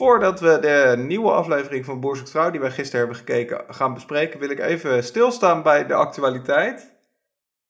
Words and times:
Voordat 0.00 0.40
we 0.40 0.58
de 0.60 0.94
nieuwe 0.98 1.30
aflevering 1.30 1.84
van 1.84 2.00
Boer 2.00 2.16
zoekt 2.16 2.30
Vrouw, 2.30 2.50
die 2.50 2.60
wij 2.60 2.70
gisteren 2.70 2.98
hebben 2.98 3.16
gekeken, 3.16 3.64
gaan 3.68 3.94
bespreken, 3.94 4.40
wil 4.40 4.50
ik 4.50 4.58
even 4.58 5.04
stilstaan 5.04 5.62
bij 5.62 5.86
de 5.86 5.94
actualiteit. 5.94 6.92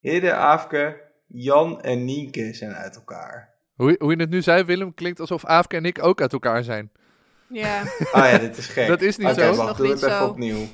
Hidde, 0.00 0.32
Aafke, 0.32 1.00
Jan 1.26 1.80
en 1.80 2.04
Nienke 2.04 2.54
zijn 2.54 2.72
uit 2.72 2.96
elkaar. 2.96 3.54
Hoe, 3.74 3.96
hoe 3.98 4.10
je 4.10 4.20
het 4.20 4.30
nu 4.30 4.42
zei, 4.42 4.64
Willem, 4.64 4.94
klinkt 4.94 5.20
alsof 5.20 5.44
Aafke 5.44 5.76
en 5.76 5.84
ik 5.84 6.02
ook 6.02 6.20
uit 6.20 6.32
elkaar 6.32 6.64
zijn. 6.64 6.90
Ja, 7.48 7.82
Ah 8.12 8.30
ja, 8.30 8.38
dit 8.38 8.56
is 8.56 8.66
gek. 8.66 8.86
Dat 8.88 9.00
is 9.00 9.16
niet 9.16 9.28
zo. 9.28 9.34
Dat 9.34 9.50
is 9.50 9.56
wacht, 9.56 9.68
nog 9.68 9.76
doe 9.76 9.86
niet 9.86 10.00
het 10.00 10.04
even 10.04 10.18
zo. 10.22 10.28
opnieuw. 10.28 10.66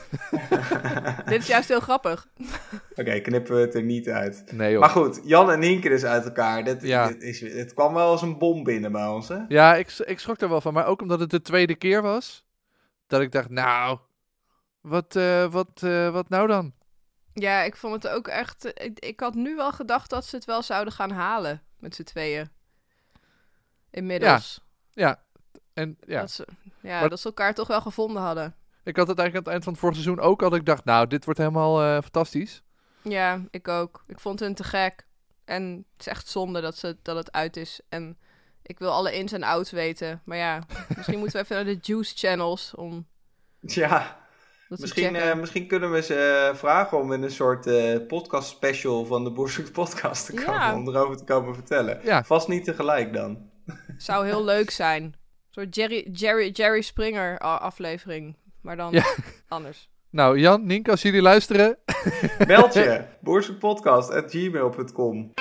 dit 1.30 1.40
is 1.40 1.46
juist 1.46 1.68
heel 1.68 1.80
grappig. 1.80 2.28
Oké, 3.00 3.20
knippen 3.20 3.54
we 3.54 3.60
het 3.60 3.74
er 3.74 3.82
niet 3.82 4.08
uit. 4.08 4.44
Nee. 4.52 4.78
Maar 4.78 4.88
goed, 4.88 5.20
Jan 5.24 5.50
en 5.50 5.58
Nienke 5.58 5.88
dus 5.88 6.04
uit 6.04 6.24
elkaar. 6.24 6.64
Dit, 6.64 6.82
Ja. 6.82 7.06
dit 7.06 7.22
is, 7.22 7.40
het 7.40 7.74
kwam 7.74 7.94
wel 7.94 8.08
als 8.08 8.22
een 8.22 8.38
bom 8.38 8.64
binnen 8.64 8.92
bij 8.92 9.06
ons, 9.06 9.28
hè? 9.28 9.38
Ja, 9.48 9.74
ik, 9.76 9.90
ik 9.92 10.18
schrok 10.18 10.40
er 10.40 10.48
wel 10.48 10.60
van. 10.60 10.72
Maar 10.72 10.86
ook 10.86 11.00
omdat 11.02 11.20
het 11.20 11.30
de 11.30 11.42
tweede 11.42 11.74
keer 11.74 12.02
was. 12.02 12.44
Dat 13.06 13.20
ik 13.20 13.32
dacht, 13.32 13.48
nou, 13.48 13.98
wat, 14.80 15.16
eh, 15.16 15.46
wat, 15.52 15.82
eh, 15.82 16.10
wat 16.10 16.28
nou 16.28 16.46
dan? 16.46 16.72
Ja, 17.34 17.62
ik 17.62 17.76
vond 17.76 18.02
het 18.02 18.12
ook 18.12 18.28
echt... 18.28 18.64
Ik, 18.74 18.98
ik 18.98 19.20
had 19.20 19.34
nu 19.34 19.56
wel 19.56 19.72
gedacht 19.72 20.10
dat 20.10 20.24
ze 20.24 20.36
het 20.36 20.44
wel 20.44 20.62
zouden 20.62 20.92
gaan 20.92 21.10
halen 21.10 21.62
met 21.78 21.94
z'n 21.94 22.02
tweeën. 22.02 22.50
Inmiddels. 23.90 24.60
Ja, 24.92 25.22
en 25.74 25.96
ja. 26.06 26.20
Dat, 26.20 26.30
ze, 26.30 26.46
ja 26.80 27.00
Maar- 27.00 27.08
dat 27.08 27.20
ze 27.20 27.26
elkaar 27.26 27.54
toch 27.54 27.68
wel 27.68 27.80
gevonden 27.80 28.22
hadden. 28.22 28.54
Ik 28.84 28.96
had 28.96 29.08
het 29.08 29.18
eigenlijk 29.18 29.34
aan 29.34 29.52
het 29.52 29.52
eind 29.52 29.64
van 29.64 29.72
het 29.72 29.82
vorige 29.82 30.00
seizoen 30.00 30.24
ook 30.24 30.42
al. 30.42 30.50
Dat 30.50 30.58
ik 30.58 30.66
dacht, 30.66 30.84
nou, 30.84 31.06
dit 31.06 31.24
wordt 31.24 31.40
helemaal 31.40 31.82
eh, 31.82 31.92
fantastisch. 31.92 32.62
Ja, 33.02 33.40
ik 33.50 33.68
ook. 33.68 34.04
Ik 34.06 34.20
vond 34.20 34.40
hun 34.40 34.54
te 34.54 34.64
gek. 34.64 35.06
En 35.44 35.86
het 35.92 36.00
is 36.00 36.06
echt 36.06 36.28
zonde 36.28 36.60
dat, 36.60 36.76
ze, 36.76 36.96
dat 37.02 37.16
het 37.16 37.32
uit 37.32 37.56
is. 37.56 37.80
En 37.88 38.18
ik 38.62 38.78
wil 38.78 38.90
alle 38.90 39.14
ins 39.14 39.32
en 39.32 39.42
outs 39.42 39.70
weten. 39.70 40.22
Maar 40.24 40.36
ja, 40.36 40.62
misschien 40.96 41.18
moeten 41.18 41.36
we 41.36 41.44
even 41.44 41.56
naar 41.56 41.74
de 41.74 41.80
Juice 41.80 42.16
Channels 42.16 42.74
om 42.74 43.06
Ja, 43.60 44.26
misschien, 44.68 45.16
eh, 45.16 45.34
misschien 45.34 45.66
kunnen 45.66 45.92
we 45.92 46.02
ze 46.02 46.48
eh, 46.50 46.56
vragen 46.56 46.98
om 46.98 47.12
in 47.12 47.22
een 47.22 47.30
soort 47.30 47.66
eh, 47.66 48.06
podcast 48.06 48.48
special 48.48 49.04
van 49.04 49.24
de 49.24 49.30
Boerzoek 49.30 49.72
podcast 49.72 50.26
te 50.26 50.34
komen. 50.34 50.52
Ja. 50.52 50.74
Om 50.74 50.88
erover 50.88 51.16
te 51.16 51.24
komen 51.24 51.54
vertellen. 51.54 52.00
Ja. 52.04 52.24
Vast 52.24 52.48
niet 52.48 52.64
tegelijk 52.64 53.12
dan. 53.12 53.50
Zou 53.96 54.26
heel 54.26 54.44
leuk 54.44 54.70
zijn. 54.70 55.02
Een 55.02 55.14
soort 55.50 55.74
Jerry, 55.74 56.08
Jerry, 56.12 56.50
Jerry 56.50 56.80
Springer 56.80 57.38
aflevering. 57.38 58.36
Maar 58.62 58.76
dan 58.76 58.92
Ja. 58.92 59.04
anders. 59.48 59.88
Nou, 60.12 60.38
Jan, 60.38 60.66
Nienke, 60.66 60.90
als 60.90 61.02
jullie 61.02 61.22
luisteren. 61.22 61.78
Meld 62.46 62.74
je. 62.74 63.04
boerzoekpodcast.gmail.com 63.20 65.32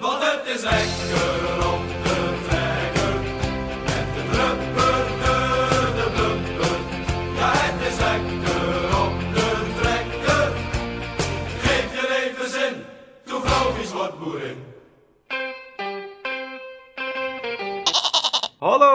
Want 0.00 0.22
het 0.22 0.46
is 0.56 0.62
lekker 0.62 1.37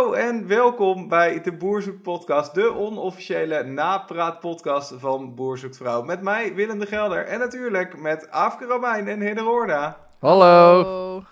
Hallo 0.04 0.18
en 0.18 0.48
welkom 0.48 1.08
bij 1.08 1.42
de 1.42 1.52
Boerzoek 1.52 2.02
podcast. 2.02 2.54
De 2.54 2.74
onofficiële 2.74 3.64
napraatpodcast 3.64 4.94
van 4.98 5.36
Boerzoek 5.36 5.76
Vrouw. 5.76 6.02
Met 6.02 6.22
mij 6.22 6.54
Willem 6.54 6.80
de 6.80 6.86
Gelder. 6.86 7.26
En 7.26 7.40
natuurlijk 7.40 7.98
met 7.98 8.30
Afke 8.32 8.66
Romein 8.66 9.08
en 9.08 9.22
Hidde 9.22 9.42
Roorda. 9.42 9.98
Hallo. 10.20 11.24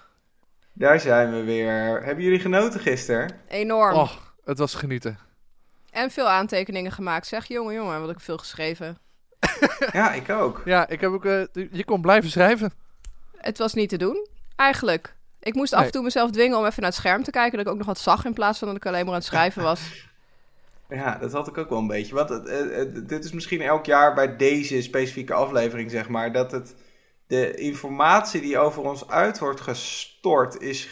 Daar 0.73 0.99
zijn 0.99 1.31
we 1.31 1.43
weer. 1.43 2.03
Hebben 2.03 2.23
jullie 2.23 2.39
genoten 2.39 2.79
gisteren? 2.79 3.31
enorm. 3.47 3.95
Och, 3.95 4.33
het 4.43 4.57
was 4.57 4.73
genieten. 4.73 5.17
En 5.89 6.11
veel 6.11 6.27
aantekeningen 6.29 6.91
gemaakt. 6.91 7.27
Zeg, 7.27 7.45
jongen, 7.45 7.73
jongen, 7.73 8.01
wat 8.01 8.09
ik 8.09 8.19
veel 8.19 8.37
geschreven. 8.37 8.97
Ja, 9.91 10.11
ik 10.11 10.29
ook. 10.29 10.61
Ja, 10.65 10.87
ik 10.87 11.01
heb 11.01 11.11
ook. 11.11 11.25
eh, 11.25 11.43
je 11.53 11.85
kon 11.85 12.01
blijven 12.01 12.29
schrijven. 12.29 12.71
Het 13.37 13.57
was 13.57 13.73
niet 13.73 13.89
te 13.89 13.97
doen, 13.97 14.27
eigenlijk. 14.55 15.15
Ik 15.41 15.53
moest 15.55 15.73
af 15.73 15.85
en 15.85 15.91
toe 15.91 16.03
mezelf 16.03 16.31
dwingen 16.31 16.57
om 16.57 16.65
even 16.65 16.81
naar 16.81 16.89
het 16.91 16.99
scherm 16.99 17.23
te 17.23 17.31
kijken. 17.31 17.57
Dat 17.57 17.65
ik 17.65 17.71
ook 17.71 17.77
nog 17.77 17.87
wat 17.87 17.99
zag 17.99 18.25
in 18.25 18.33
plaats 18.33 18.59
van 18.59 18.67
dat 18.67 18.77
ik 18.77 18.85
alleen 18.85 18.99
maar 19.05 19.13
aan 19.13 19.19
het 19.19 19.27
schrijven 19.27 19.63
was. 19.63 19.81
Ja, 20.89 21.17
dat 21.17 21.31
had 21.31 21.47
ik 21.47 21.57
ook 21.57 21.69
wel 21.69 21.77
een 21.79 21.87
beetje. 21.87 22.15
Want 22.15 22.29
het, 22.29 22.49
het- 22.49 22.73
het- 22.75 23.09
dit 23.09 23.23
is 23.23 23.31
misschien 23.31 23.61
elk 23.61 23.85
jaar 23.85 24.13
bij 24.13 24.35
deze 24.37 24.81
specifieke 24.81 25.33
aflevering, 25.33 25.91
zeg 25.91 26.09
maar, 26.09 26.31
dat 26.31 26.51
het, 26.51 26.75
de 27.27 27.55
informatie 27.55 28.41
die 28.41 28.57
over 28.57 28.83
ons 28.83 29.07
uit 29.07 29.39
wordt 29.39 29.61
gestort 29.61 30.61
is 30.61 30.83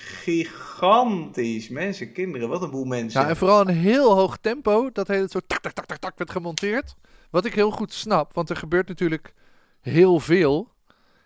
gigantisch. 0.63 1.69
Mensen, 1.69 2.11
kinderen, 2.11 2.49
wat 2.49 2.61
een 2.61 2.69
boel 2.71 2.85
mensen. 2.85 3.21
Ja, 3.21 3.27
en 3.27 3.37
vooral 3.37 3.61
een 3.61 3.67
heel 3.75 4.15
hoog 4.15 4.37
tempo. 4.37 4.89
Dat 4.91 5.07
hele 5.07 5.27
soort 5.29 5.47
tak, 5.47 5.59
tak, 5.61 5.71
tak, 5.73 5.85
tak, 5.85 5.97
tak 5.97 6.17
werd 6.17 6.31
gemonteerd. 6.31 6.95
Wat 7.29 7.45
ik 7.45 7.53
heel 7.53 7.71
goed 7.71 7.93
snap, 7.93 8.33
want 8.33 8.49
er 8.49 8.55
gebeurt 8.55 8.87
natuurlijk 8.87 9.33
heel 9.81 10.19
veel. 10.19 10.71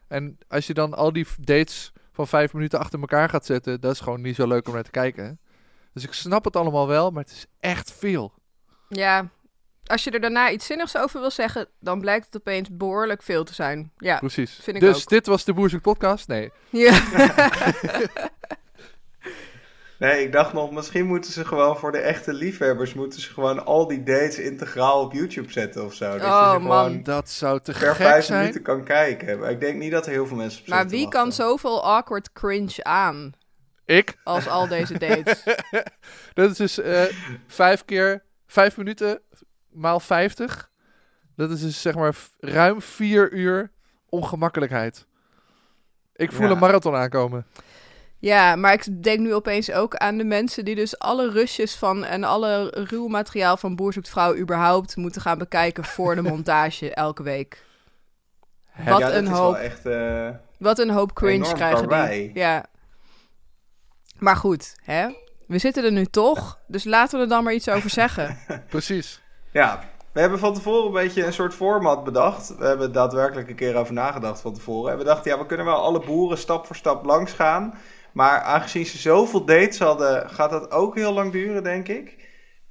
En 0.07 0.37
als 0.47 0.67
je 0.67 0.73
dan 0.73 0.93
al 0.93 1.13
die 1.13 1.27
dates 1.39 1.92
van 2.13 2.27
vijf 2.27 2.53
minuten 2.53 2.79
achter 2.79 2.99
elkaar 2.99 3.29
gaat 3.29 3.45
zetten, 3.45 3.81
dat 3.81 3.91
is 3.91 3.99
gewoon 3.99 4.21
niet 4.21 4.35
zo 4.35 4.47
leuk 4.47 4.67
om 4.67 4.73
naar 4.73 4.83
te 4.83 4.91
kijken. 4.91 5.39
Dus 5.93 6.03
ik 6.03 6.13
snap 6.13 6.45
het 6.45 6.55
allemaal 6.55 6.87
wel, 6.87 7.11
maar 7.11 7.23
het 7.23 7.31
is 7.31 7.45
echt 7.59 7.91
veel. 7.91 8.33
Ja, 8.89 9.29
als 9.85 10.03
je 10.03 10.11
er 10.11 10.21
daarna 10.21 10.51
iets 10.51 10.65
zinnigs 10.65 10.97
over 10.97 11.19
wil 11.19 11.31
zeggen, 11.31 11.67
dan 11.79 11.99
blijkt 11.99 12.25
het 12.25 12.35
opeens 12.35 12.69
behoorlijk 12.71 13.23
veel 13.23 13.43
te 13.43 13.53
zijn. 13.53 13.91
Ja. 13.97 14.17
Precies. 14.17 14.59
vind 14.61 14.75
ik 14.75 14.81
dus 14.81 15.01
ook. 15.01 15.07
dit 15.09 15.25
was 15.25 15.43
de 15.43 15.53
Boerzoek 15.53 15.81
podcast? 15.81 16.27
Nee. 16.27 16.51
ja. 16.69 16.99
Nee, 20.03 20.23
ik 20.23 20.31
dacht 20.31 20.53
nog, 20.53 20.71
misschien 20.71 21.05
moeten 21.05 21.31
ze 21.31 21.45
gewoon 21.45 21.77
voor 21.77 21.91
de 21.91 21.97
echte 21.97 22.33
liefhebbers, 22.33 22.93
moeten 22.93 23.21
ze 23.21 23.33
gewoon 23.33 23.65
al 23.65 23.87
die 23.87 24.03
dates 24.03 24.39
integraal 24.39 25.01
op 25.01 25.13
YouTube 25.13 25.51
zetten 25.51 25.85
of 25.85 25.93
zo. 25.93 26.11
Dat 26.17 26.21
Oh, 26.21 26.51
man. 26.51 26.61
gewoon 26.61 27.03
Dat 27.03 27.29
zou 27.29 27.59
te 27.59 27.71
per 27.71 27.95
gek 27.95 28.07
vijf 28.07 28.25
zijn. 28.25 28.39
minuten 28.39 28.61
kan 28.61 28.83
kijken. 28.83 29.39
Maar 29.39 29.51
ik 29.51 29.59
denk 29.59 29.77
niet 29.79 29.91
dat 29.91 30.05
er 30.05 30.11
heel 30.11 30.27
veel 30.27 30.37
mensen 30.37 30.61
op 30.61 30.67
Maar 30.67 30.87
wie 30.87 31.07
kan 31.07 31.31
zoveel 31.31 31.83
awkward 31.83 32.31
cringe 32.31 32.83
aan 32.83 33.31
Ik. 33.85 34.17
als 34.23 34.47
al 34.47 34.67
deze 34.67 34.97
dates? 34.97 35.43
Dat 36.33 36.49
is 36.51 36.57
dus 36.57 36.79
eh, 36.79 37.01
vijf 37.47 37.85
keer 37.85 38.23
vijf 38.47 38.77
minuten 38.77 39.21
maal 39.69 39.99
vijftig. 39.99 40.69
Dat 41.35 41.49
is 41.51 41.61
dus 41.61 41.81
zeg 41.81 41.95
maar 41.95 42.15
ruim 42.39 42.81
vier 42.81 43.31
uur 43.33 43.71
ongemakkelijkheid. 44.09 45.05
Ik 46.15 46.31
voel 46.31 46.45
Ja. 46.45 46.51
een 46.51 46.59
marathon 46.59 46.95
aankomen. 46.95 47.45
Ja, 48.23 48.55
maar 48.55 48.73
ik 48.73 49.03
denk 49.03 49.19
nu 49.19 49.33
opeens 49.33 49.71
ook 49.71 49.95
aan 49.95 50.17
de 50.17 50.23
mensen 50.23 50.65
die 50.65 50.75
dus 50.75 50.99
alle 50.99 51.29
rusjes 51.29 51.75
van 51.75 52.03
en 52.03 52.23
alle 52.23 52.67
ruw 52.89 53.07
materiaal 53.07 53.57
van 53.57 53.75
Boer 53.75 53.93
zoekt 53.93 54.09
vrouw 54.09 54.35
überhaupt 54.35 54.95
moeten 54.95 55.21
gaan 55.21 55.37
bekijken 55.37 55.83
voor 55.83 56.15
de 56.15 56.21
montage 56.31 56.93
elke 56.93 57.23
week. 57.23 57.63
Wat 58.85 58.99
ja, 58.99 59.07
dat 59.07 59.13
een 59.13 59.27
hoop. 59.27 59.55
echt... 59.55 59.85
eh, 59.85 60.29
Wat 60.57 60.79
een 60.79 60.89
hoop 60.89 61.13
cringe 61.13 61.53
krijgen 61.53 62.09
die. 62.09 62.31
Ja. 62.33 62.65
Maar 64.17 64.35
goed, 64.35 64.75
hè? 64.83 65.07
We 65.47 65.57
zitten 65.57 65.83
er 65.83 65.91
nu 65.91 66.05
toch, 66.05 66.59
dus 66.67 66.83
laten 66.83 67.17
we 67.17 67.23
er 67.23 67.29
dan 67.29 67.43
maar 67.43 67.53
iets 67.53 67.69
over 67.69 67.89
zeggen. 67.89 68.37
Precies. 68.69 69.21
Ja, 69.51 69.83
we 70.11 70.19
hebben 70.19 70.39
van 70.39 70.53
tevoren 70.53 70.85
een 70.85 70.91
beetje 71.03 71.25
een 71.25 71.33
soort 71.33 71.53
format 71.53 72.03
bedacht. 72.03 72.55
We 72.57 72.65
hebben 72.65 72.91
daadwerkelijk 72.91 73.49
een 73.49 73.55
keer 73.55 73.75
over 73.75 73.93
nagedacht 73.93 74.41
van 74.41 74.53
tevoren. 74.53 74.91
En 74.91 74.97
we 74.97 75.03
dachten, 75.03 75.31
ja, 75.31 75.37
we 75.37 75.45
kunnen 75.45 75.65
wel 75.65 75.81
alle 75.81 75.99
boeren 75.99 76.37
stap 76.37 76.65
voor 76.65 76.75
stap 76.75 77.05
langs 77.05 77.31
gaan. 77.31 77.73
Maar 78.13 78.41
aangezien 78.41 78.85
ze 78.85 78.97
zoveel 78.97 79.45
dates 79.45 79.79
hadden, 79.79 80.29
gaat 80.29 80.49
dat 80.49 80.71
ook 80.71 80.95
heel 80.95 81.13
lang 81.13 81.31
duren, 81.31 81.63
denk 81.63 81.87
ik. 81.87 82.17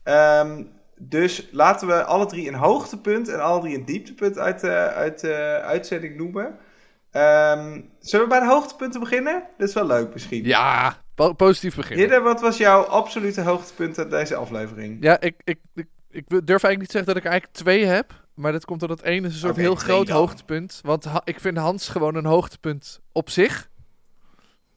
Ehm, 0.02 0.62
dus 0.96 1.48
laten 1.52 1.86
we 1.86 2.04
alle 2.04 2.26
drie 2.26 2.48
een 2.48 2.54
hoogtepunt 2.54 3.28
en 3.28 3.40
alle 3.40 3.60
drie 3.60 3.76
een 3.76 3.84
dieptepunt 3.84 4.38
uit 4.38 4.60
de 4.60 4.70
uit, 4.72 5.20
de 5.20 5.60
uitzending 5.64 6.16
noemen. 6.16 6.58
Ehm, 7.10 7.80
zullen 8.00 8.24
we 8.24 8.30
bij 8.30 8.40
de 8.40 8.46
hoogtepunten 8.46 9.00
beginnen? 9.00 9.42
Dat 9.58 9.68
is 9.68 9.74
wel 9.74 9.86
leuk 9.86 10.12
misschien. 10.12 10.44
Ja, 10.44 10.96
po- 11.14 11.32
positief 11.32 11.76
beginnen. 11.76 12.04
Hidde, 12.04 12.20
wat 12.20 12.40
was 12.40 12.56
jouw 12.56 12.82
absolute 12.82 13.40
hoogtepunt 13.40 13.98
uit 13.98 14.10
deze 14.10 14.34
aflevering? 14.34 14.96
Ja, 15.00 15.20
ik, 15.20 15.34
ik, 15.44 15.58
ik, 15.74 15.86
ik 16.10 16.28
durf 16.28 16.46
eigenlijk 16.48 16.78
niet 16.78 16.88
te 16.88 16.96
zeggen 16.96 17.14
dat 17.14 17.24
ik 17.24 17.30
eigenlijk 17.30 17.54
twee 17.54 17.84
heb. 17.84 18.20
Maar 18.34 18.52
dat 18.52 18.64
komt 18.64 18.82
omdat 18.82 18.98
het 18.98 19.06
ene 19.06 19.26
is 19.26 19.32
een 19.32 19.38
soort 19.38 19.56
heel 19.56 19.74
groot 19.74 20.06
dan. 20.06 20.16
hoogtepunt. 20.16 20.80
Want 20.82 21.06
ik 21.24 21.40
vind 21.40 21.56
Hans 21.56 21.88
gewoon 21.88 22.14
een 22.14 22.24
hoogtepunt 22.24 23.00
op 23.12 23.30
zich. 23.30 23.70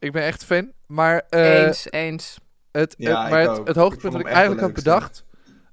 Ik 0.05 0.11
ben 0.11 0.23
echt 0.23 0.43
fan. 0.45 0.71
Maar, 0.87 1.23
eh, 1.29 1.63
eens, 1.65 1.87
eens. 1.91 2.37
Het, 2.71 2.95
Ja, 2.97 3.21
het- 3.21 3.29
maar 3.31 3.39
het, 3.65 3.75
hoogtepunt 3.75 4.11
dat 4.13 4.21
ik 4.21 4.27
eigenlijk 4.27 4.61
had 4.61 4.73
bedacht, 4.73 5.23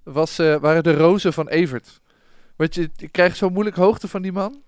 was, 0.02 0.38
eh, 0.38 0.56
waren 0.56 0.82
de 0.82 0.94
rozen 0.96 1.32
van 1.32 1.48
Evert. 1.48 2.00
Want 2.56 2.74
je, 2.74 2.90
je 2.96 3.08
krijgt 3.08 3.36
zo 3.36 3.48
moeilijk 3.50 3.76
hoogte 3.76 4.08
van 4.08 4.22
die 4.22 4.32
man. 4.32 4.62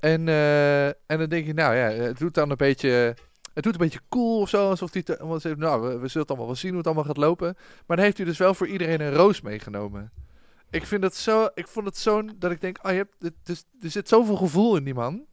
En, 0.00 0.28
eh, 0.28 0.86
en 0.86 0.94
dan 1.06 1.28
denk 1.28 1.46
je, 1.46 1.54
nou 1.54 1.74
ja, 1.74 1.88
het 1.90 2.18
doet 2.18 2.34
dan 2.34 2.50
een 2.50 2.56
beetje... 2.56 3.14
Het 3.54 3.64
doet 3.64 3.72
een 3.72 3.78
beetje 3.80 4.00
cool 4.08 4.40
of 4.40 4.48
zo, 4.48 4.68
alsof 4.70 4.92
hij... 4.92 5.04
nou, 5.56 5.82
we, 5.82 5.88
we 5.88 6.08
zullen 6.08 6.20
het 6.20 6.28
allemaal 6.28 6.46
wel 6.46 6.54
zien 6.56 6.68
hoe 6.70 6.78
het 6.78 6.86
allemaal 6.86 7.04
gaat 7.04 7.16
lopen. 7.16 7.54
Maar 7.86 7.96
dan 7.96 8.04
heeft 8.06 8.16
hij 8.16 8.26
dus 8.26 8.38
wel 8.38 8.54
voor 8.54 8.66
iedereen 8.66 9.00
een 9.00 9.14
roos 9.14 9.40
meegenomen. 9.40 10.12
Ik 10.70 10.86
vind 10.86 11.02
het 11.02 11.16
zo... 11.16 11.48
Ik 11.54 11.68
vond 11.68 11.86
het 11.86 11.96
zo'n... 11.98 12.32
Dat 12.38 12.50
ik 12.50 12.60
denk, 12.60 12.78
oh, 12.82 12.90
je 12.90 12.96
hebt, 12.96 13.14
het, 13.18 13.34
is- 13.44 13.64
er 13.82 13.90
zit 13.90 14.08
zoveel 14.08 14.36
gevoel 14.36 14.76
in 14.76 14.84
die 14.84 14.94
man. 14.94 15.24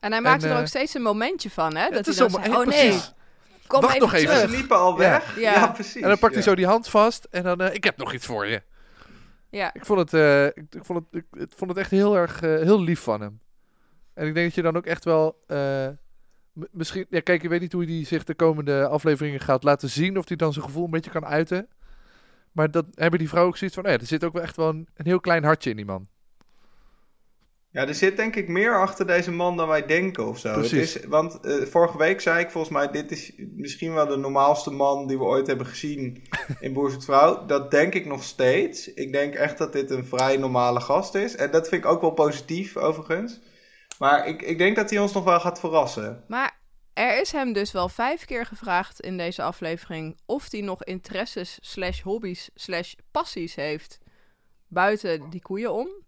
En 0.00 0.12
hij 0.12 0.20
maakte 0.20 0.44
En, 0.44 0.50
er 0.50 0.56
eh, 0.56 0.62
ook 0.62 0.68
steeds 0.68 0.94
een 0.94 1.02
momentje 1.02 1.50
van, 1.50 1.76
hè? 1.76 1.82
Dat 1.82 1.90
hij 1.90 1.98
is 2.14 2.18
dan 2.18 2.30
zo- 2.30 2.40
zei, 2.42 2.50
oh 2.56 2.56
nee, 2.66 2.88
precies. 2.88 3.12
Kom 3.66 3.80
wacht 3.80 3.94
even 3.94 4.06
nog 4.06 4.14
even. 4.16 4.34
terug. 4.34 4.50
Ze 4.50 4.56
liepen 4.56 4.76
al 4.76 4.98
weg. 4.98 5.38
Ja. 5.40 5.52
Ja, 5.54 5.66
precies. 5.68 6.02
En 6.02 6.08
dan 6.08 6.18
pakt 6.18 6.34
hij 6.34 6.42
zo 6.42 6.54
die 6.54 6.66
hand 6.66 6.88
vast 6.88 7.24
en 7.30 7.42
dan, 7.42 7.60
eh, 7.60 7.74
ik 7.74 7.84
heb 7.84 7.96
nog 7.96 8.12
iets 8.12 8.26
voor 8.26 8.46
je. 8.46 8.62
Ja. 9.50 9.74
Ik 9.74 9.84
vond 9.84 9.98
het, 9.98 10.14
eh, 10.14 10.46
ik, 10.46 10.56
ik 10.70 10.84
vond 10.84 10.98
het, 10.98 11.22
ik, 11.24 11.40
ik 11.40 11.52
vond 11.56 11.70
het 11.70 11.78
echt 11.78 11.90
heel 11.90 12.16
erg, 12.16 12.40
eh, 12.42 12.50
heel 12.50 12.80
lief 12.82 13.00
van 13.00 13.20
hem. 13.20 13.40
En 14.14 14.26
ik 14.26 14.34
denk 14.34 14.46
dat 14.46 14.54
je 14.54 14.62
dan 14.62 14.76
ook 14.76 14.86
echt 14.86 15.04
wel, 15.04 15.42
eh, 15.46 15.88
misschien, 16.52 17.06
ja 17.10 17.20
kijk, 17.20 17.42
je 17.42 17.48
weet 17.48 17.60
niet 17.60 17.72
hoe 17.72 17.84
hij 17.84 18.04
zich 18.04 18.24
de 18.24 18.34
komende 18.34 18.86
afleveringen 18.88 19.40
gaat 19.40 19.62
laten 19.62 19.88
zien. 19.90 20.18
Of 20.18 20.28
hij 20.28 20.36
dan 20.36 20.52
zijn 20.52 20.64
gevoel 20.64 20.84
een 20.84 20.90
beetje 20.90 21.10
kan 21.10 21.26
uiten. 21.26 21.68
Maar 22.52 22.70
dat 22.70 22.84
hebben 22.94 23.18
die 23.18 23.28
vrouwen 23.28 23.52
ook 23.52 23.58
zoiets 23.58 23.76
van, 23.76 23.86
oh 23.86 23.90
ja, 23.92 23.98
er 23.98 24.06
zit 24.06 24.24
ook 24.24 24.32
wel 24.32 24.42
echt 24.42 24.56
wel 24.56 24.68
een, 24.68 24.88
een 24.94 25.06
heel 25.06 25.20
klein 25.20 25.44
hartje 25.44 25.70
in 25.70 25.76
die 25.76 25.84
man. 25.84 26.08
Ja, 27.78 27.86
er 27.86 27.94
zit 27.94 28.16
denk 28.16 28.36
ik 28.36 28.48
meer 28.48 28.80
achter 28.80 29.06
deze 29.06 29.32
man 29.32 29.56
dan 29.56 29.68
wij 29.68 29.86
denken 29.86 30.26
of 30.26 30.38
zo. 30.38 30.48
Het 30.48 30.58
Precies. 30.58 30.96
is, 30.96 31.04
want 31.04 31.40
eh, 31.40 31.66
vorige 31.66 31.98
week 31.98 32.20
zei 32.20 32.40
ik 32.40 32.50
volgens 32.50 32.72
mij, 32.72 32.90
dit 32.90 33.10
is 33.10 33.32
misschien 33.36 33.94
wel 33.94 34.06
de 34.06 34.16
normaalste 34.16 34.70
man 34.70 35.06
die 35.06 35.18
we 35.18 35.24
ooit 35.24 35.46
hebben 35.46 35.66
gezien 35.66 36.22
in 36.60 36.72
Boer 36.72 36.90
Zoekt 36.90 37.04
Vrouw. 37.04 37.46
Dat 37.46 37.70
denk 37.70 37.94
ik 37.94 38.06
nog 38.06 38.22
steeds. 38.22 38.94
Ik 38.94 39.12
denk 39.12 39.34
echt 39.34 39.58
dat 39.58 39.72
dit 39.72 39.90
een 39.90 40.04
vrij 40.04 40.36
normale 40.36 40.80
gast 40.80 41.14
is. 41.14 41.36
En 41.36 41.50
dat 41.50 41.68
vind 41.68 41.84
ik 41.84 41.90
ook 41.90 42.00
wel 42.00 42.10
positief 42.10 42.76
overigens. 42.76 43.40
Maar 43.98 44.26
ik, 44.26 44.42
ik 44.42 44.58
denk 44.58 44.76
dat 44.76 44.90
hij 44.90 44.98
ons 44.98 45.12
nog 45.12 45.24
wel 45.24 45.40
gaat 45.40 45.60
verrassen. 45.60 46.24
Maar 46.28 46.60
er 46.92 47.20
is 47.20 47.32
hem 47.32 47.52
dus 47.52 47.72
wel 47.72 47.88
vijf 47.88 48.24
keer 48.24 48.46
gevraagd 48.46 49.00
in 49.00 49.16
deze 49.16 49.42
aflevering 49.42 50.18
of 50.26 50.50
hij 50.50 50.60
nog 50.60 50.84
interesses 50.84 51.58
slash 51.60 52.02
hobby's 52.02 52.50
slash 52.54 52.94
passies 53.10 53.54
heeft 53.54 53.98
buiten 54.68 55.30
die 55.30 55.42
koeien 55.42 55.72
om. 55.72 56.06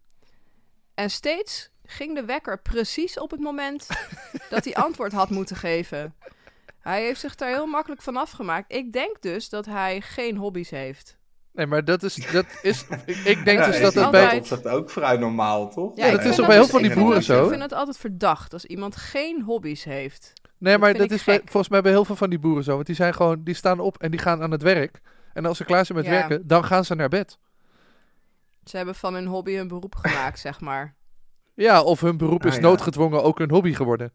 En 1.01 1.11
steeds 1.11 1.71
ging 1.87 2.15
de 2.15 2.25
wekker 2.25 2.61
precies 2.63 3.19
op 3.19 3.31
het 3.31 3.41
moment 3.41 3.87
dat 4.51 4.65
hij 4.65 4.75
antwoord 4.75 5.13
had 5.13 5.31
moeten 5.31 5.57
geven. 5.57 6.15
Hij 6.81 7.03
heeft 7.05 7.21
zich 7.21 7.35
daar 7.35 7.49
heel 7.49 7.67
makkelijk 7.67 8.03
van 8.03 8.17
afgemaakt. 8.17 8.73
Ik 8.73 8.93
denk 8.93 9.23
dus 9.23 9.49
dat 9.49 9.67
hij 9.67 10.01
geen 10.01 10.37
hobby's 10.37 10.71
heeft. 10.71 11.17
Nee, 11.53 11.67
maar 11.67 11.85
dat 11.85 12.03
is, 12.03 12.15
dat 12.33 12.45
is 12.63 12.85
ik, 13.07 13.17
ik 13.17 13.45
denk 13.45 13.59
Ja, 13.59 13.67
dus 13.67 13.81
dat 13.81 13.93
die 13.93 14.11
bij... 14.11 14.23
altijd- 14.23 14.41
opzicht 14.41 14.67
ook 14.67 14.91
vrij 14.91 15.17
normaal, 15.17 15.71
toch? 15.71 15.97
Ja, 15.97 16.05
dat 16.05 16.13
ik 16.13 16.19
is 16.19 16.23
vind 16.25 16.37
toch 16.37 16.47
bij 16.47 16.55
heel 16.55 16.63
dus- 16.65 16.71
veel 16.71 16.81
van 16.81 16.89
die 16.89 16.99
boeren 16.99 17.15
dat- 17.15 17.25
zo? 17.25 17.43
Ik 17.43 17.49
vind 17.49 17.63
het 17.63 17.73
altijd 17.73 17.97
verdacht 17.99 18.53
als 18.53 18.65
iemand 18.65 18.97
geen 18.97 19.43
hobby's 19.43 19.85
heeft. 19.85 20.33
Nee, 20.59 20.73
Dat 20.73 20.83
maar 20.83 20.95
dat 20.95 21.11
is 21.11 21.25
bij, 21.25 21.41
volgens 21.45 21.69
mij 21.69 21.81
bij 21.83 21.91
heel 21.93 22.05
veel 22.05 22.17
van 22.17 22.31
die 22.31 22.39
boeren 22.39 22.65
zo. 22.65 22.75
Want 22.75 22.87
die 22.87 22.95
zijn 22.95 23.15
gewoon, 23.15 23.43
die 23.45 23.55
staan 23.55 23.81
op 23.81 23.99
en 24.03 24.11
die 24.11 24.21
gaan 24.21 24.43
aan 24.43 24.51
het 24.51 24.63
werk. 24.63 25.01
En 25.33 25.47
als 25.47 25.57
ze 25.57 25.65
klaar 25.65 25.87
zijn 25.87 25.99
met 25.99 26.07
Ja. 26.07 26.13
werken, 26.13 26.47
dan 26.47 26.65
gaan 26.65 26.85
ze 26.85 26.95
naar 26.95 27.09
bed. 27.09 27.39
Ze 28.71 28.77
hebben 28.77 28.95
van 28.95 29.15
hun 29.15 29.27
hobby 29.27 29.57
een 29.57 29.69
beroep 29.69 29.95
gemaakt, 30.03 30.39
zeg 30.39 30.61
maar. 30.61 30.95
Ja, 31.55 31.83
of 31.83 32.01
hun 32.01 32.17
beroep 32.17 32.45
is 32.45 32.55
Ah, 32.55 32.61
ja. 32.61 32.67
noodgedwongen 32.69 33.23
ook 33.23 33.39
hun 33.39 33.51
hobby 33.51 33.73
geworden. 33.75 34.13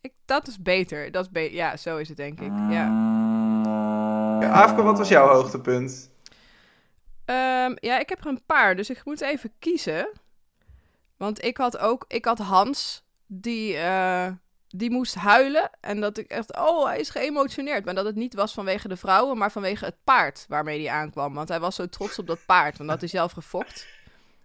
Ik, 0.00 0.12
dat 0.24 0.46
is 0.48 0.62
beter. 0.62 1.10
Dat 1.12 1.24
is 1.24 1.30
be 1.30 1.52
ja, 1.52 1.76
zo 1.76 1.96
is 1.96 2.08
het 2.08 2.16
denk 2.16 2.40
ik. 2.40 2.52
Ja. 2.70 2.86
Ja, 4.40 4.48
Aafke, 4.50 4.82
wat 4.82 4.98
was 4.98 5.08
jouw 5.08 5.28
hoogtepunt? 5.28 6.10
Ehm, 7.24 7.72
ja, 7.74 7.98
ik 7.98 8.08
heb 8.08 8.20
er 8.20 8.26
een 8.26 8.44
paar, 8.46 8.76
dus 8.76 8.90
ik 8.90 9.04
moet 9.04 9.20
even 9.20 9.52
kiezen. 9.58 10.08
Want 11.16 11.44
ik 11.44 11.56
had 11.56 11.78
ook, 11.78 12.04
ik 12.08 12.24
had 12.24 12.38
Hans, 12.38 13.04
die, 13.26 13.76
eh, 13.76 14.26
die 14.76 14.90
moest 14.90 15.14
huilen. 15.14 15.70
En 15.80 16.00
dat 16.00 16.18
ik 16.18 16.30
echt, 16.30 16.56
oh, 16.56 16.86
hij 16.86 16.98
is 17.00 17.10
geëmotioneerd. 17.10 17.84
Maar 17.84 17.94
dat 17.94 18.04
het 18.04 18.14
niet 18.14 18.34
was 18.34 18.52
vanwege 18.52 18.88
de 18.88 18.96
vrouwen, 18.96 19.38
maar 19.38 19.52
vanwege 19.52 19.84
het 19.84 19.96
paard 20.04 20.44
waarmee 20.48 20.86
hij 20.86 20.94
aankwam. 20.94 21.34
Want 21.34 21.48
hij 21.48 21.60
was 21.60 21.74
zo 21.74 21.88
trots 21.88 22.18
op 22.18 22.26
dat 22.26 22.38
paard, 22.46 22.76
want 22.78 22.90
dat 22.90 23.00
hij 23.00 23.08
zelf 23.08 23.32
gefokt. 23.32 23.86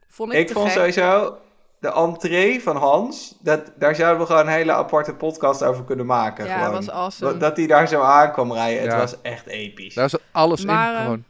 Vond 0.07 0.33
ik, 0.33 0.39
Ik 0.39 0.49
vond 0.51 0.65
gek. 0.71 0.75
sowieso 0.77 1.37
de 1.79 1.91
entree 1.93 2.61
van 2.61 2.75
Hans, 2.75 3.35
dat, 3.39 3.71
daar 3.75 3.95
zouden 3.95 4.19
we 4.21 4.25
gewoon 4.27 4.47
een 4.47 4.53
hele 4.53 4.73
aparte 4.73 5.13
podcast 5.13 5.63
over 5.63 5.83
kunnen 5.83 6.05
maken. 6.05 6.45
Ja, 6.45 6.57
gewoon. 6.57 6.73
was 6.73 6.89
awesome. 6.89 7.31
Dat- 7.31 7.39
Dat 7.39 7.57
hij 7.57 7.67
daar 7.67 7.87
zo 7.87 8.01
aankwam 8.01 8.53
rijden, 8.53 8.83
Ja. 8.83 8.89
het 8.89 8.99
was 9.11 9.21
echt 9.21 9.45
episch. 9.47 9.93
Daar 9.93 10.09
zat 10.09 10.21
alles 10.31 10.65
Maar, 10.65 10.91
in 10.91 10.95
eh, 10.97 11.01
gewoon. 11.03 11.23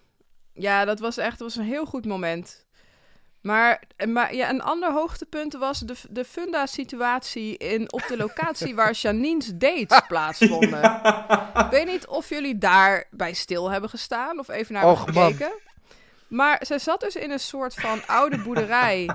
Ja, 0.54 0.86
dat 0.86 1.00
was 1.00 1.18
echt 1.18 1.40
dat 1.40 1.48
was 1.48 1.56
een 1.56 1.64
heel 1.72 1.86
goed 1.86 2.06
moment. 2.06 2.66
Maar, 3.48 3.84
maar 4.08 4.36
ja, 4.36 4.50
een 4.50 4.62
ander 4.62 4.92
hoogtepunt 4.92 5.54
was 5.54 5.80
de, 5.80 5.96
de 6.10 6.26
funda-situatie 6.26 7.58
in, 7.58 7.92
op 7.94 8.04
de 8.08 8.18
locatie 8.18 8.76
waar 8.76 8.92
Janine's 9.02 9.52
dates 9.56 10.02
plaatsvonden. 10.08 11.02
Ik 11.56 11.68
weet 11.70 11.86
niet 11.86 12.08
of 12.08 12.30
jullie 12.30 12.58
daar 12.58 13.08
bij 13.12 13.34
stil 13.34 13.72
hebben 13.72 13.90
gestaan 13.90 14.40
of 14.40 14.48
even 14.48 14.74
naar 14.74 14.86
Och, 14.86 15.06
hebben 15.06 15.24
gekeken. 15.24 15.52
Maar 16.28 16.62
ze 16.66 16.80
zat 16.80 17.00
dus 17.00 17.16
in 17.16 17.32
een 17.32 17.40
soort 17.40 17.74
van 17.74 18.00
oude 18.06 18.38
boerderij 18.38 19.10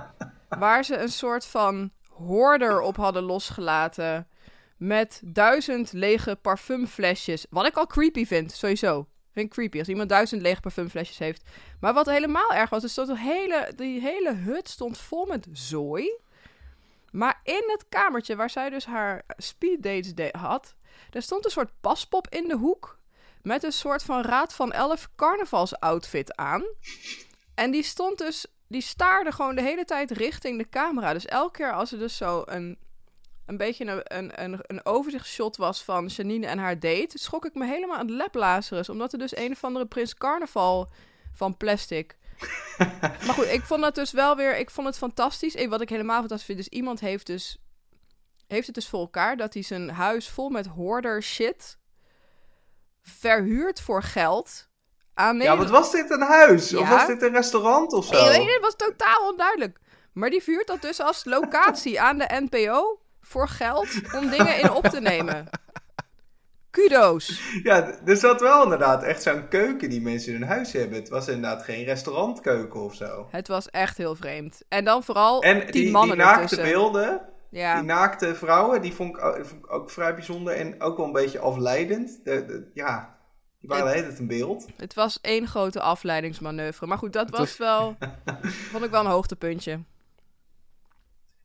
waar 0.49 0.85
ze 0.85 0.96
een 0.96 1.12
soort 1.12 1.46
van 1.46 1.90
hoorder 2.08 2.81
op 2.81 2.96
hadden 2.96 3.23
losgelaten 3.23 4.28
met 4.76 5.20
duizend 5.25 5.93
lege 5.93 6.37
parfumflesjes. 6.37 7.46
Wat 7.50 7.67
ik 7.67 7.76
al 7.76 7.87
creepy 7.87 8.26
vind, 8.26 8.52
sowieso. 8.52 9.06
Vind 9.32 9.50
creepy 9.50 9.79
als 9.79 9.88
iemand 9.88 10.08
duizend 10.08 10.43
lege 10.43 10.61
parfumflesjes 10.61 11.19
heeft. 11.19 11.43
Maar 11.81 11.94
wat 11.94 12.06
helemaal 12.06 12.52
erg 12.52 12.70
was, 12.70 12.84
is 12.84 12.94
dat 12.94 13.06
de 13.06 13.19
hele, 13.19 13.73
die 13.76 14.00
hele 14.00 14.34
hut 14.34 14.69
stond 14.69 14.99
vol 14.99 15.26
met 15.26 15.46
zooi. 15.52 16.12
Maar 17.11 17.40
in 17.44 17.62
het 17.67 17.84
kamertje 17.88 18.37
waar 18.37 18.50
zij 18.50 18.70
dus 18.70 18.84
haar 18.87 19.23
speeddates 19.37 20.14
de- 20.14 20.34
had, 20.38 20.75
er 21.11 21.23
stond 21.23 21.44
een 21.44 21.50
soort 21.50 21.70
paspop 21.81 22.29
in 22.29 22.49
de 22.49 22.56
hoek. 22.56 22.99
Met 23.43 23.62
een 23.62 23.73
soort 23.73 24.02
van 24.02 24.23
Raad 24.23 24.55
van 24.55 24.73
Elf 24.73 25.08
carnavalsoutfit 25.17 26.37
aan. 26.37 26.64
En 27.55 27.70
die 27.70 27.82
stond 27.82 28.19
dus, 28.19 28.46
die 28.69 28.81
staarde 28.82 29.32
gewoon 29.32 29.55
de 29.55 29.62
hele 29.62 29.85
tijd 29.85 30.11
richting 30.11 30.58
de 30.58 30.69
camera. 30.69 31.12
Dus 31.12 31.26
elke 31.26 31.56
keer 31.58 31.73
als 31.73 31.93
er 31.93 31.99
dus 31.99 32.17
zo 32.17 32.43
een, 32.46 32.78
een 33.47 33.56
beetje 33.56 33.85
een, 33.85 34.19
een, 34.19 34.43
een, 34.43 34.61
een 34.62 34.87
overzichtsshot 34.87 35.56
was 35.56 35.85
van 35.85 36.06
Janine 36.06 36.47
en 36.47 36.59
haar 36.59 36.79
date, 36.79 37.19
schrok 37.19 37.44
ik 37.44 37.55
me 37.55 37.67
helemaal 37.67 37.97
aan 37.97 38.06
het 38.06 38.17
leplazerus. 38.17 38.89
Omdat 38.89 39.12
er 39.12 39.19
dus 39.19 39.37
een 39.37 39.53
of 39.53 39.65
andere 39.65 39.87
Prins 39.87 40.15
Carnaval 40.15 40.91
van 41.33 41.56
plastic. 41.56 42.17
maar 43.27 43.35
goed, 43.35 43.53
ik 43.53 43.62
vond 43.62 43.83
dat 43.83 43.94
dus 43.94 44.11
wel 44.12 44.37
weer, 44.37 44.59
ik 44.59 44.71
vond 44.71 44.87
het 44.87 44.99
fantastisch. 44.99 45.55
En 45.55 45.71
wat 45.71 45.81
ik 45.81 45.89
helemaal 45.89 46.19
fantastisch 46.19 46.47
vind, 46.47 46.59
is 46.59 46.69
iemand 46.69 47.00
heeft 47.00 47.27
dus, 47.27 47.59
heeft 48.47 48.67
het 48.67 48.75
dus 48.75 48.89
voor 48.89 49.00
elkaar 49.00 49.37
dat 49.37 49.55
hij 49.55 49.62
zijn 49.62 49.91
huis 49.91 50.29
vol 50.29 50.49
met 50.49 50.67
hoorder 50.67 51.23
shit 51.23 51.79
verhuurt 53.03 53.81
voor 53.81 54.03
geld 54.03 54.69
aan 55.15 55.37
Ja, 55.37 55.56
wat 55.56 55.71
was 55.71 55.91
dit 55.91 56.11
een 56.11 56.23
huis? 56.23 56.75
Of 56.75 56.88
was 56.88 57.06
dit 57.06 57.23
een 57.23 57.33
restaurant 57.33 57.93
of 57.93 58.05
zo? 58.05 58.25
Weet 58.25 58.38
niet, 58.38 58.53
het 58.53 58.61
was 58.61 58.77
totaal 58.77 59.29
onduidelijk. 59.29 59.79
Maar 60.12 60.31
die 60.31 60.43
vuurt 60.43 60.67
dat 60.67 60.83
dus 60.83 61.00
als 61.00 61.25
locatie 61.25 62.00
aan 62.00 62.19
de 62.19 62.47
NPO 62.50 63.01
voor 63.23 63.49
geld 63.49 63.89
om 64.17 64.31
dingen 64.31 64.59
in 64.61 64.71
op 64.71 64.85
te 64.87 65.01
nemen. 65.01 65.49
Kudo's. 66.71 67.41
Ja, 67.63 67.83
d- 67.83 68.09
er 68.09 68.17
zat 68.17 68.41
wel 68.41 68.63
inderdaad 68.63 69.03
echt 69.03 69.23
zo'n 69.23 69.49
keuken 69.49 69.91
die 69.91 70.01
mensen 70.01 70.33
in 70.35 70.41
hun 70.41 70.49
huis 70.49 70.73
hebben. 70.73 70.99
Het 70.99 71.09
was 71.09 71.29
inderdaad 71.29 71.62
geen 71.64 71.85
restaurantkeuken 71.85 72.81
of 72.81 72.95
zo. 72.95 73.29
Het 73.31 73.49
was 73.49 73.71
echt 73.71 73.97
heel 73.97 74.14
vreemd. 74.14 74.62
En 74.69 74.85
dan 74.85 75.02
vooral 75.02 75.43
En 75.43 75.61
die, 75.61 75.71
die 75.71 75.91
mannen 75.91 76.17
naakte 76.17 76.41
ertussen. 76.43 76.64
beelden, 76.67 77.21
Ja. 77.50 77.75
die 77.75 77.85
naakte 77.85 78.35
vrouwen, 78.35 78.83
die 78.83 78.95
vond 78.95 79.17
ik, 79.17 79.23
ook, 79.25 79.37
vond 79.47 79.64
ik 79.64 79.73
ook 79.73 79.91
vrij 79.91 80.14
bijzonder 80.14 80.55
en 80.57 80.81
ook 80.83 80.97
wel 80.97 81.07
een 81.07 81.12
beetje 81.12 81.38
afleidend. 81.38 82.21
De, 82.25 82.45
de- 82.45 82.71
ja, 82.75 83.17
die 83.61 83.69
waren 83.69 83.93
hele 83.93 84.07
tijd 84.07 84.19
een 84.19 84.26
beeld. 84.26 84.67
Het 84.76 84.95
was 84.95 85.19
één 85.21 85.47
grote 85.47 85.81
afleidingsmanoeuvre. 85.81 86.87
Maar 86.87 86.99
goed, 86.99 87.12
dat 87.12 87.26
Het 87.26 87.38
was 87.38 87.57
was- 87.57 87.57
wel... 87.59 87.97
vond 88.73 88.85
ik 88.85 88.91
wel 88.91 89.00
een 89.00 89.11
hoogtepuntje. 89.11 89.81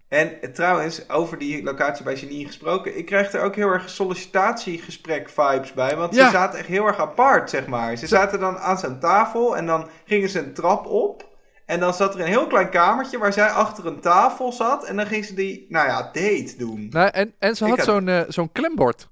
En 0.08 0.42
eh, 0.42 0.50
trouwens, 0.50 1.10
over 1.10 1.38
die 1.38 1.64
locatie 1.64 2.04
bij 2.04 2.16
Janine 2.16 2.46
gesproken, 2.46 2.98
ik 2.98 3.06
kreeg 3.06 3.34
er 3.34 3.42
ook 3.42 3.56
heel 3.56 3.68
erg 3.70 3.90
sollicitatiegesprek 3.90 5.30
vibes 5.30 5.74
bij. 5.74 5.96
Want 5.96 6.16
Ja. 6.16 6.26
ze 6.26 6.32
zaten 6.32 6.60
echt 6.60 6.68
heel 6.68 6.86
erg 6.86 7.00
apart, 7.00 7.50
zeg 7.50 7.68
maar. 7.68 7.96
Ze 7.98 8.08
zaten 8.08 8.40
dan 8.40 8.58
aan 8.58 8.78
zijn 8.78 9.00
tafel 9.00 9.58
en 9.58 9.66
dan 9.66 9.90
gingen 10.06 10.30
ze 10.30 10.40
een 10.40 10.54
trap 10.54 10.86
op. 10.86 11.36
En 11.66 11.80
dan 11.80 11.94
zat 11.94 12.14
er 12.14 12.20
een 12.20 12.28
heel 12.28 12.48
klein 12.48 12.70
kamertje 12.70 13.18
waar 13.18 13.34
zij 13.34 13.50
achter 13.50 13.86
een 13.86 14.00
tafel 14.00 14.52
zat. 14.52 14.86
En 14.86 14.96
dan 14.96 15.06
ging 15.06 15.26
ze 15.26 15.34
die, 15.34 15.66
nou 15.70 15.88
ja, 15.88 16.02
date 16.02 16.54
doen. 16.58 16.88
Nou, 16.90 17.10
en, 17.10 17.34
en 17.40 17.56
ze 17.56 17.66
had 17.66 17.78
had- 17.78 17.86
zo'n 17.86 18.08
eh, 18.08 18.22
zo'n 18.28 18.52
klembord. 18.52 19.10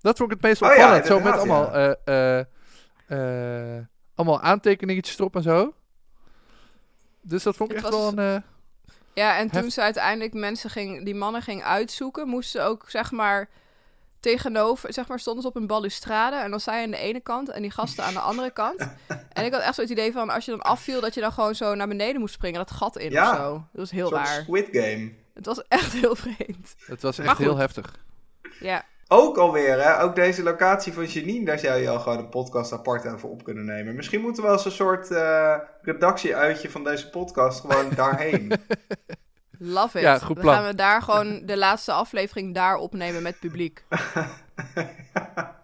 Dat 0.00 0.16
vond 0.16 0.30
ik 0.32 0.36
het 0.36 0.46
meest 0.46 0.62
Oh 0.62 0.68
ja, 0.68 0.74
opvallend. 0.74 1.06
zo 1.06 1.20
met 1.20 1.32
allemaal, 1.32 1.72
eh, 1.72 1.92
eh, 2.04 3.76
eh, 3.76 3.84
allemaal 4.14 4.40
aantekeningetjes 4.40 5.18
erop 5.18 5.36
en 5.36 5.42
zo. 5.42 5.74
Dus 7.20 7.42
dat 7.42 7.56
vond 7.56 7.70
ik 7.70 7.76
Het 7.76 7.84
echt 7.86 7.94
was- 7.94 8.14
wel 8.14 8.24
een... 8.24 8.42
Ja, 9.16 9.36
en 9.38 9.50
toen 9.50 9.62
Hef- 9.62 9.72
ze 9.72 9.80
uiteindelijk 9.80 10.34
mensen 10.34 10.70
ging, 10.70 11.04
die 11.04 11.14
mannen 11.14 11.42
ging 11.42 11.62
uitzoeken, 11.62 12.28
moesten 12.28 12.60
ze 12.60 12.66
ook 12.66 12.84
zeg 12.90 13.10
maar 13.10 13.48
tegenover, 14.20 14.92
zeg 14.92 15.08
maar 15.08 15.20
stonden 15.20 15.42
ze 15.42 15.48
op 15.48 15.56
een 15.56 15.66
balustrade 15.66 16.36
en 16.36 16.50
dan 16.50 16.60
zij 16.60 16.82
aan 16.84 16.90
de 16.90 16.96
ene 16.96 17.20
kant 17.20 17.48
en 17.48 17.62
die 17.62 17.70
gasten 17.70 18.04
aan 18.04 18.12
de 18.12 18.18
andere 18.20 18.50
kant. 18.50 18.88
En 19.32 19.44
ik 19.44 19.52
had 19.52 19.62
echt 19.62 19.74
zo 19.74 19.80
het 19.80 19.90
idee 19.90 20.12
van 20.12 20.30
als 20.30 20.44
je 20.44 20.50
dan 20.50 20.62
afviel 20.62 21.00
dat 21.00 21.14
je 21.14 21.20
dan 21.20 21.32
gewoon 21.32 21.54
zo 21.54 21.74
naar 21.74 21.88
beneden 21.88 22.20
moest 22.20 22.34
springen, 22.34 22.58
dat 22.58 22.70
gat 22.70 22.96
in 22.98 23.10
Ja. 23.10 23.30
of 23.30 23.36
zo. 23.36 23.52
Dat 23.52 23.64
was 23.80 23.90
heel 23.90 24.12
raar. 24.12 24.26
Squid 24.42 24.68
Game. 24.70 25.12
Het 25.34 25.46
was 25.46 25.62
echt 25.68 25.92
heel 25.92 26.16
vreemd. 26.16 26.74
het 26.86 27.02
was 27.02 27.18
echt 27.18 27.38
heel 27.38 27.56
heftig. 27.56 27.98
Ja, 28.60 28.84
Ook 29.08 29.36
alweer, 29.38 29.82
hè? 29.82 30.02
Ook 30.02 30.14
deze 30.14 30.42
locatie 30.42 30.92
van 30.92 31.04
Janine, 31.04 31.44
daar 31.44 31.58
zou 31.58 31.80
je 31.80 31.88
al 31.88 31.98
gewoon 32.00 32.18
een 32.18 32.28
podcast 32.28 32.72
apart 32.72 33.06
over 33.06 33.28
op 33.28 33.44
kunnen 33.44 33.64
nemen. 33.64 33.94
Misschien 33.94 34.20
moeten 34.20 34.42
we 34.42 34.48
als 34.48 34.64
een 34.64 34.70
soort 34.70 35.10
eh 35.10 35.54
redactie-uitje 35.82 36.70
van 36.70 36.84
deze 36.84 37.10
podcast 37.10 37.60
gewoon 37.60 37.90
daarheen. 37.96 38.52
love 39.58 39.96
it. 39.98 40.04
Ja, 40.04 40.18
goed 40.18 40.34
Dan 40.34 40.44
plan. 40.44 40.54
gaan 40.56 40.66
we 40.66 40.74
daar 40.74 41.02
gewoon 41.02 41.42
de 41.44 41.56
laatste 41.56 41.92
aflevering 41.92 42.54
daar 42.54 42.76
opnemen 42.76 43.22
met 43.22 43.40
publiek. 43.40 43.84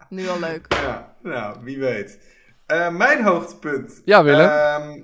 Nu 0.09 0.27
al 0.27 0.39
leuk. 0.39 0.65
Ja, 0.73 1.15
nou, 1.21 1.57
wie 1.61 1.79
weet. 1.79 2.19
Eh, 2.65 2.89
mijn 2.89 3.23
hoogtepunt 3.23 4.01
Ja, 4.05 4.23
Willem. 4.23 4.49
ehm, 4.49 5.01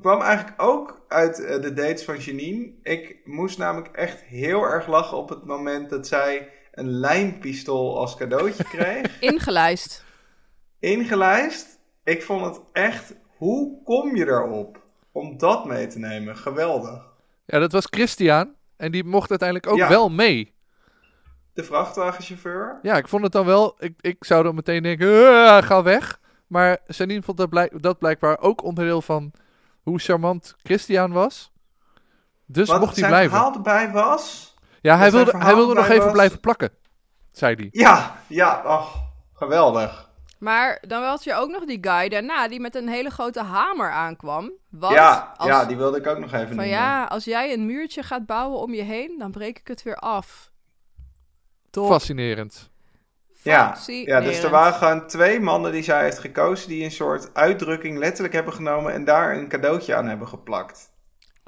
kwam 0.00 0.20
eigenlijk 0.20 0.62
ook 0.62 1.04
uit 1.08 1.44
eh, 1.44 1.62
de 1.62 1.72
dates 1.72 2.04
van 2.04 2.18
Janine. 2.18 2.72
Ik 2.82 3.16
moest 3.24 3.58
namelijk 3.58 3.94
echt 3.96 4.20
heel 4.22 4.62
erg 4.62 4.86
lachen 4.86 5.16
op 5.16 5.28
het 5.28 5.44
moment 5.44 5.90
dat 5.90 6.06
zij 6.06 6.48
een 6.72 6.90
lijnpistool 6.90 7.98
als 7.98 8.16
cadeautje 8.16 8.64
kreeg. 8.64 9.20
Ingelijst. 9.32 10.04
Ingelijst. 10.78 11.78
Ik 12.04 12.22
vond 12.22 12.44
het 12.44 12.60
echt, 12.72 13.14
hoe 13.36 13.82
kom 13.84 14.16
je 14.16 14.26
erop 14.26 14.80
om 15.12 15.38
dat 15.38 15.64
mee 15.64 15.86
te 15.86 15.98
nemen? 15.98 16.36
Geweldig. 16.36 17.08
Ja, 17.46 17.58
dat 17.58 17.72
was 17.72 17.86
Christian. 17.90 18.54
En 18.76 18.92
die 18.92 19.04
mocht 19.04 19.30
uiteindelijk 19.30 19.68
ook 19.72 19.76
Ja. 19.78 19.88
wel 19.88 20.10
mee. 20.10 20.54
De 21.52 21.64
vrachtwagenchauffeur. 21.64 22.78
Ja, 22.82 22.96
ik 22.96 23.08
vond 23.08 23.22
het 23.22 23.32
dan 23.32 23.46
wel... 23.46 23.74
Ik, 23.78 23.94
ik 24.00 24.24
zou 24.24 24.42
dan 24.42 24.54
meteen 24.54 24.82
denken, 24.82 25.28
"Ah, 25.46 25.62
ga 25.62 25.82
weg. 25.82 26.20
Maar 26.46 26.78
Janine 26.86 27.22
vond 27.22 27.36
dat, 27.36 27.48
blijk, 27.48 27.82
dat 27.82 27.98
blijkbaar 27.98 28.38
ook 28.40 28.62
onderdeel 28.62 29.02
van 29.02 29.32
hoe 29.82 29.98
charmant 29.98 30.54
Christian 30.62 31.12
was. 31.12 31.52
Dus 32.46 32.68
Wat 32.68 32.80
mocht 32.80 32.90
hij 32.90 32.98
zijn 32.98 33.10
blijven. 33.10 33.30
verhaal 33.30 33.54
erbij 33.54 33.90
was. 33.90 34.49
Ja, 34.80 34.96
hij 34.96 35.10
wilde, 35.10 35.38
hij 35.38 35.54
wilde 35.54 35.74
nog 35.74 35.88
even 35.88 36.04
was- 36.04 36.12
blijven 36.12 36.40
plakken, 36.40 36.70
zei 37.32 37.54
hij. 37.54 37.68
Ja, 37.72 38.16
ja, 38.26 38.50
ach, 38.52 38.94
geweldig. 39.34 40.08
Maar 40.38 40.82
dan 40.86 41.02
had 41.02 41.24
je 41.24 41.34
ook 41.34 41.50
nog 41.50 41.64
die 41.64 41.78
guy 41.80 42.08
daarna 42.08 42.48
die 42.48 42.60
met 42.60 42.74
een 42.74 42.88
hele 42.88 43.10
grote 43.10 43.42
hamer 43.42 43.90
aankwam. 43.90 44.52
Want 44.70 44.94
Ja, 44.94 45.34
als, 45.36 45.48
ja, 45.48 45.64
die 45.64 45.76
wilde 45.76 45.98
ik 45.98 46.06
ook 46.06 46.18
nog 46.18 46.32
even 46.32 46.46
van 46.46 46.56
noemen. 46.56 46.74
ja, 46.74 47.04
als 47.04 47.24
jij 47.24 47.52
een 47.52 47.66
muurtje 47.66 48.02
gaat 48.02 48.26
bouwen 48.26 48.58
om 48.58 48.74
je 48.74 48.82
heen, 48.82 49.18
dan 49.18 49.30
breek 49.30 49.58
ik 49.58 49.68
het 49.68 49.82
weer 49.82 49.96
af. 49.96 50.50
Top. 51.70 51.86
Fascinerend. 51.86 52.70
Ja, 53.42 53.76
ja, 53.86 54.20
dus 54.20 54.42
er 54.42 54.50
waren 54.50 54.74
gewoon 54.74 55.06
twee 55.06 55.40
mannen 55.40 55.72
die 55.72 55.82
zij 55.82 56.02
heeft 56.02 56.18
gekozen... 56.18 56.68
die 56.68 56.84
een 56.84 56.90
soort 56.90 57.34
uitdrukking 57.34 57.98
letterlijk 57.98 58.34
hebben 58.34 58.52
genomen... 58.52 58.92
en 58.92 59.04
daar 59.04 59.36
een 59.36 59.48
cadeautje 59.48 59.94
aan 59.94 60.08
hebben 60.08 60.28
geplakt. 60.28 60.90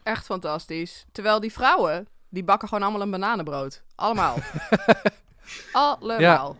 Echt 0.03 0.25
fantastisch. 0.25 1.07
Terwijl 1.13 1.41
die 1.41 1.53
vrouwen, 1.53 2.09
die 2.33 2.45
bakken 2.45 2.69
gewoon 2.69 2.85
allemaal 2.85 3.03
een 3.03 3.11
bananenbrood. 3.11 3.83
Allemaal. 3.95 4.37
allemaal. 5.73 6.57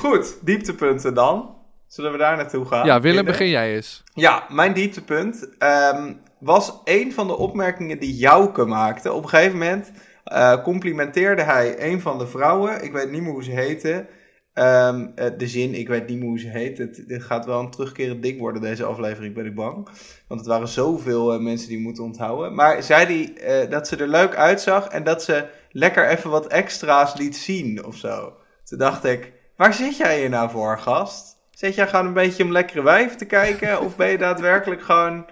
Goed, 0.00 0.36
dieptepunten 0.40 1.14
dan. 1.14 1.56
Zullen 1.86 2.12
we 2.12 2.18
daar 2.18 2.36
naartoe 2.36 2.64
gaan? 2.64 2.86
Ja, 2.86 3.00
Willem, 3.00 3.02
Willem? 3.02 3.24
begin 3.24 3.48
jij 3.48 3.74
eens. 3.74 4.02
Ja, 4.14 4.46
mijn 4.48 4.72
dieptepunt 4.72 5.48
ehm, 5.58 6.12
was 6.38 6.80
een 6.84 7.12
van 7.12 7.26
de 7.26 7.36
opmerkingen 7.36 7.98
die 7.98 8.16
Jouke 8.16 8.64
maakte. 8.64 9.12
Op 9.12 9.22
een 9.22 9.28
gegeven 9.28 9.58
moment 9.58 9.92
eh, 10.24 10.62
complimenteerde 10.62 11.42
hij 11.42 11.92
een 11.92 12.00
van 12.00 12.18
de 12.18 12.26
vrouwen. 12.26 12.84
Ik 12.84 12.92
weet 12.92 13.10
niet 13.10 13.22
meer 13.22 13.32
hoe 13.32 13.44
ze 13.44 13.50
heette. 13.50 14.06
Ehm, 14.54 15.06
eh, 15.14 15.30
de 15.38 15.48
zin, 15.48 15.74
ik 15.74 15.88
weet 15.88 16.08
niet 16.08 16.18
meer 16.18 16.28
hoe 16.28 16.38
ze 16.38 16.48
heet. 16.48 16.78
Het, 16.78 17.04
dit 17.06 17.22
gaat 17.22 17.46
wel 17.46 17.60
een 17.60 17.70
terugkerend 17.70 18.22
ding 18.22 18.38
worden, 18.38 18.62
deze 18.62 18.84
aflevering, 18.84 19.34
ben 19.34 19.46
ik 19.46 19.54
bang. 19.54 19.88
Want 20.26 20.40
het 20.40 20.48
waren 20.48 20.68
zoveel 20.68 21.32
eh, 21.32 21.40
mensen 21.40 21.68
die 21.68 21.78
moeten 21.78 22.04
onthouden. 22.04 22.54
Maar 22.54 22.82
zei 22.82 23.04
hij 23.04 23.36
eh, 23.36 23.70
dat 23.70 23.88
ze 23.88 23.96
er 23.96 24.08
leuk 24.08 24.34
uitzag 24.34 24.86
en 24.86 25.04
dat 25.04 25.22
ze 25.22 25.46
lekker 25.70 26.08
even 26.08 26.30
wat 26.30 26.46
extra's 26.46 27.16
liet 27.16 27.36
zien 27.36 27.84
of 27.84 27.96
zo. 27.96 28.32
Toen 28.64 28.78
dacht 28.78 29.04
ik, 29.04 29.32
waar 29.56 29.74
zit 29.74 29.96
jij 29.96 30.18
hier 30.18 30.28
nou 30.28 30.50
voor, 30.50 30.78
gast? 30.78 31.36
Zit 31.50 31.74
jij 31.74 31.88
gewoon 31.88 32.06
een 32.06 32.12
beetje 32.12 32.44
om 32.44 32.52
lekkere 32.52 32.82
wijven 32.82 33.16
te 33.16 33.26
kijken? 33.26 33.80
Of 33.80 33.96
ben 33.96 34.08
je 34.08 34.18
daadwerkelijk 34.18 34.82
gewoon 34.82 35.26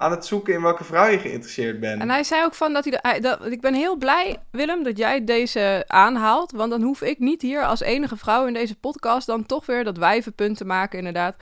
aan 0.00 0.10
het 0.10 0.26
zoeken 0.26 0.54
in 0.54 0.62
welke 0.62 0.84
vrouw 0.84 1.06
je 1.08 1.18
geïnteresseerd 1.18 1.80
bent? 1.80 2.00
En 2.00 2.10
hij 2.10 2.24
zei 2.24 2.44
ook 2.44 2.54
van 2.54 2.72
dat 2.72 2.84
hij, 2.84 3.00
de, 3.14 3.20
dat, 3.20 3.46
ik 3.46 3.60
ben 3.60 3.74
heel 3.74 3.96
blij, 3.96 4.36
Willem, 4.50 4.82
dat 4.82 4.98
jij 4.98 5.24
deze 5.24 5.84
aanhaalt. 5.86 6.52
Want 6.52 6.70
dan 6.70 6.82
hoef 6.82 7.02
ik 7.02 7.18
niet 7.18 7.42
hier 7.42 7.64
als 7.64 7.80
enige 7.80 8.16
vrouw 8.16 8.46
in 8.46 8.52
deze 8.52 8.76
podcast 8.76 9.26
dan 9.26 9.46
toch 9.46 9.66
weer 9.66 9.84
dat 9.84 9.96
wijvenpunt 9.96 10.56
te 10.56 10.64
maken, 10.64 10.98
inderdaad. 10.98 11.36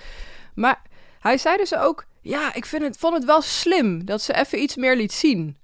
Maar 0.55 0.83
hij 1.21 1.39
zei 1.39 1.57
dus 1.57 1.77
ook, 1.77 2.05
ja, 2.21 2.55
ik 2.55 2.67
vind 2.67 2.83
het, 2.83 2.97
vond 2.99 3.15
het 3.15 3.25
wel 3.25 3.43
slim 3.43 4.05
dat 4.05 4.23
ze 4.23 4.35
even 4.35 4.63
iets 4.63 4.77
meer 4.77 4.97
liet 4.97 5.13
zien. 5.13 5.57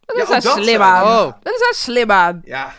Dat 0.00 0.16
is 0.16 0.28
daar 0.28 0.40
dat 0.40 0.64
slim 0.64 0.80
aan. 0.80 1.02
Oh, 1.02 1.32
Dat 1.42 1.52
is 1.52 1.60
daar 1.60 1.74
slim 1.74 2.10
aan. 2.10 2.40
Ja, 2.44 2.74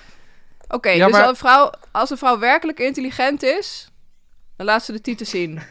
Oké, 0.67 0.89
Ja, 0.89 1.03
dus 1.05 1.13
maar- 1.13 1.21
als, 1.21 1.29
een 1.29 1.35
vrouw, 1.35 1.71
als 1.91 2.09
een 2.09 2.17
vrouw 2.17 2.39
werkelijk 2.39 2.79
intelligent 2.79 3.43
is, 3.43 3.91
dan 4.57 4.65
laat 4.65 4.83
ze 4.83 4.91
de 4.91 5.01
titel 5.01 5.25
zien. 5.25 5.61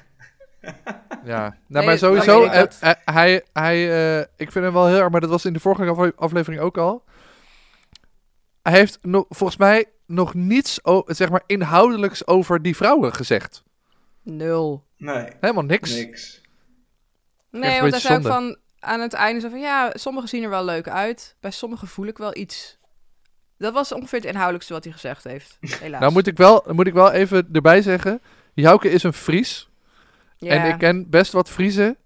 Ja. 1.24 1.38
Nou, 1.40 1.52
Nee, 1.66 1.86
maar 1.86 1.98
sowieso, 1.98 2.44
ik 2.44 2.52
eh, 2.52 2.62
eh, 2.90 2.94
hij, 3.04 3.44
hij, 3.52 3.90
eh, 4.18 4.26
ik 4.36 4.52
vind 4.52 4.64
hem 4.64 4.72
wel 4.72 4.86
heel 4.86 4.98
erg, 5.00 5.10
maar 5.10 5.20
dat 5.20 5.30
was 5.30 5.44
in 5.44 5.52
de 5.52 5.60
vorige 5.60 5.86
afle- 5.90 6.12
aflevering 6.16 6.62
ook 6.62 6.78
al. 6.78 7.04
Hij 8.62 8.72
heeft 8.72 8.98
nog, 9.02 9.24
volgens 9.28 9.58
mij 9.58 9.84
nog 10.06 10.34
niets, 10.34 10.80
zeg 11.06 11.30
maar, 11.30 11.42
inhoudelijks 11.46 12.26
over 12.26 12.62
die 12.62 12.76
vrouwen 12.76 13.14
gezegd. 13.14 13.62
Nul. 14.22 14.84
nee, 14.96 15.28
Helemaal 15.40 15.64
niks. 15.64 15.94
niks. 15.94 16.40
Nee, 17.50 17.80
want 17.80 17.94
zei 17.94 18.16
ook 18.16 18.22
zonde. 18.22 18.28
van 18.28 18.56
aan 18.78 19.00
het 19.00 19.12
einde 19.12 19.40
zo 19.40 19.48
van 19.48 19.60
ja, 19.60 19.90
sommigen 19.94 20.28
zien 20.28 20.42
er 20.42 20.50
wel 20.50 20.64
leuk 20.64 20.88
uit. 20.88 21.36
Bij 21.40 21.50
sommigen 21.50 21.88
voel 21.88 22.06
ik 22.06 22.18
wel 22.18 22.36
iets. 22.36 22.78
Dat 23.58 23.72
was 23.72 23.92
ongeveer 23.92 24.18
het 24.18 24.28
inhoudelijkste 24.28 24.72
wat 24.72 24.84
hij 24.84 24.92
gezegd 24.92 25.24
heeft. 25.24 25.56
Helaas. 25.80 26.00
Nou 26.00 26.12
moet 26.12 26.26
ik, 26.26 26.36
wel, 26.36 26.64
moet 26.72 26.86
ik 26.86 26.92
wel 26.94 27.10
even 27.12 27.48
erbij 27.52 27.82
zeggen, 27.82 28.22
Jouke 28.54 28.90
is 28.90 29.02
een 29.02 29.12
Fries. 29.12 29.69
En 30.48 30.68
ik 30.68 30.78
ken 30.78 31.10
best 31.10 31.32
wat 31.32 31.50
Friesen. 31.50 31.96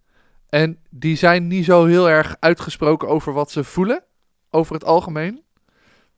En 0.48 0.78
die 0.90 1.16
zijn 1.16 1.46
niet 1.46 1.64
zo 1.64 1.84
heel 1.84 2.10
erg 2.10 2.36
uitgesproken 2.40 3.08
over 3.08 3.32
wat 3.32 3.50
ze 3.50 3.64
voelen. 3.64 4.02
Over 4.50 4.74
het 4.74 4.84
algemeen. 4.84 5.42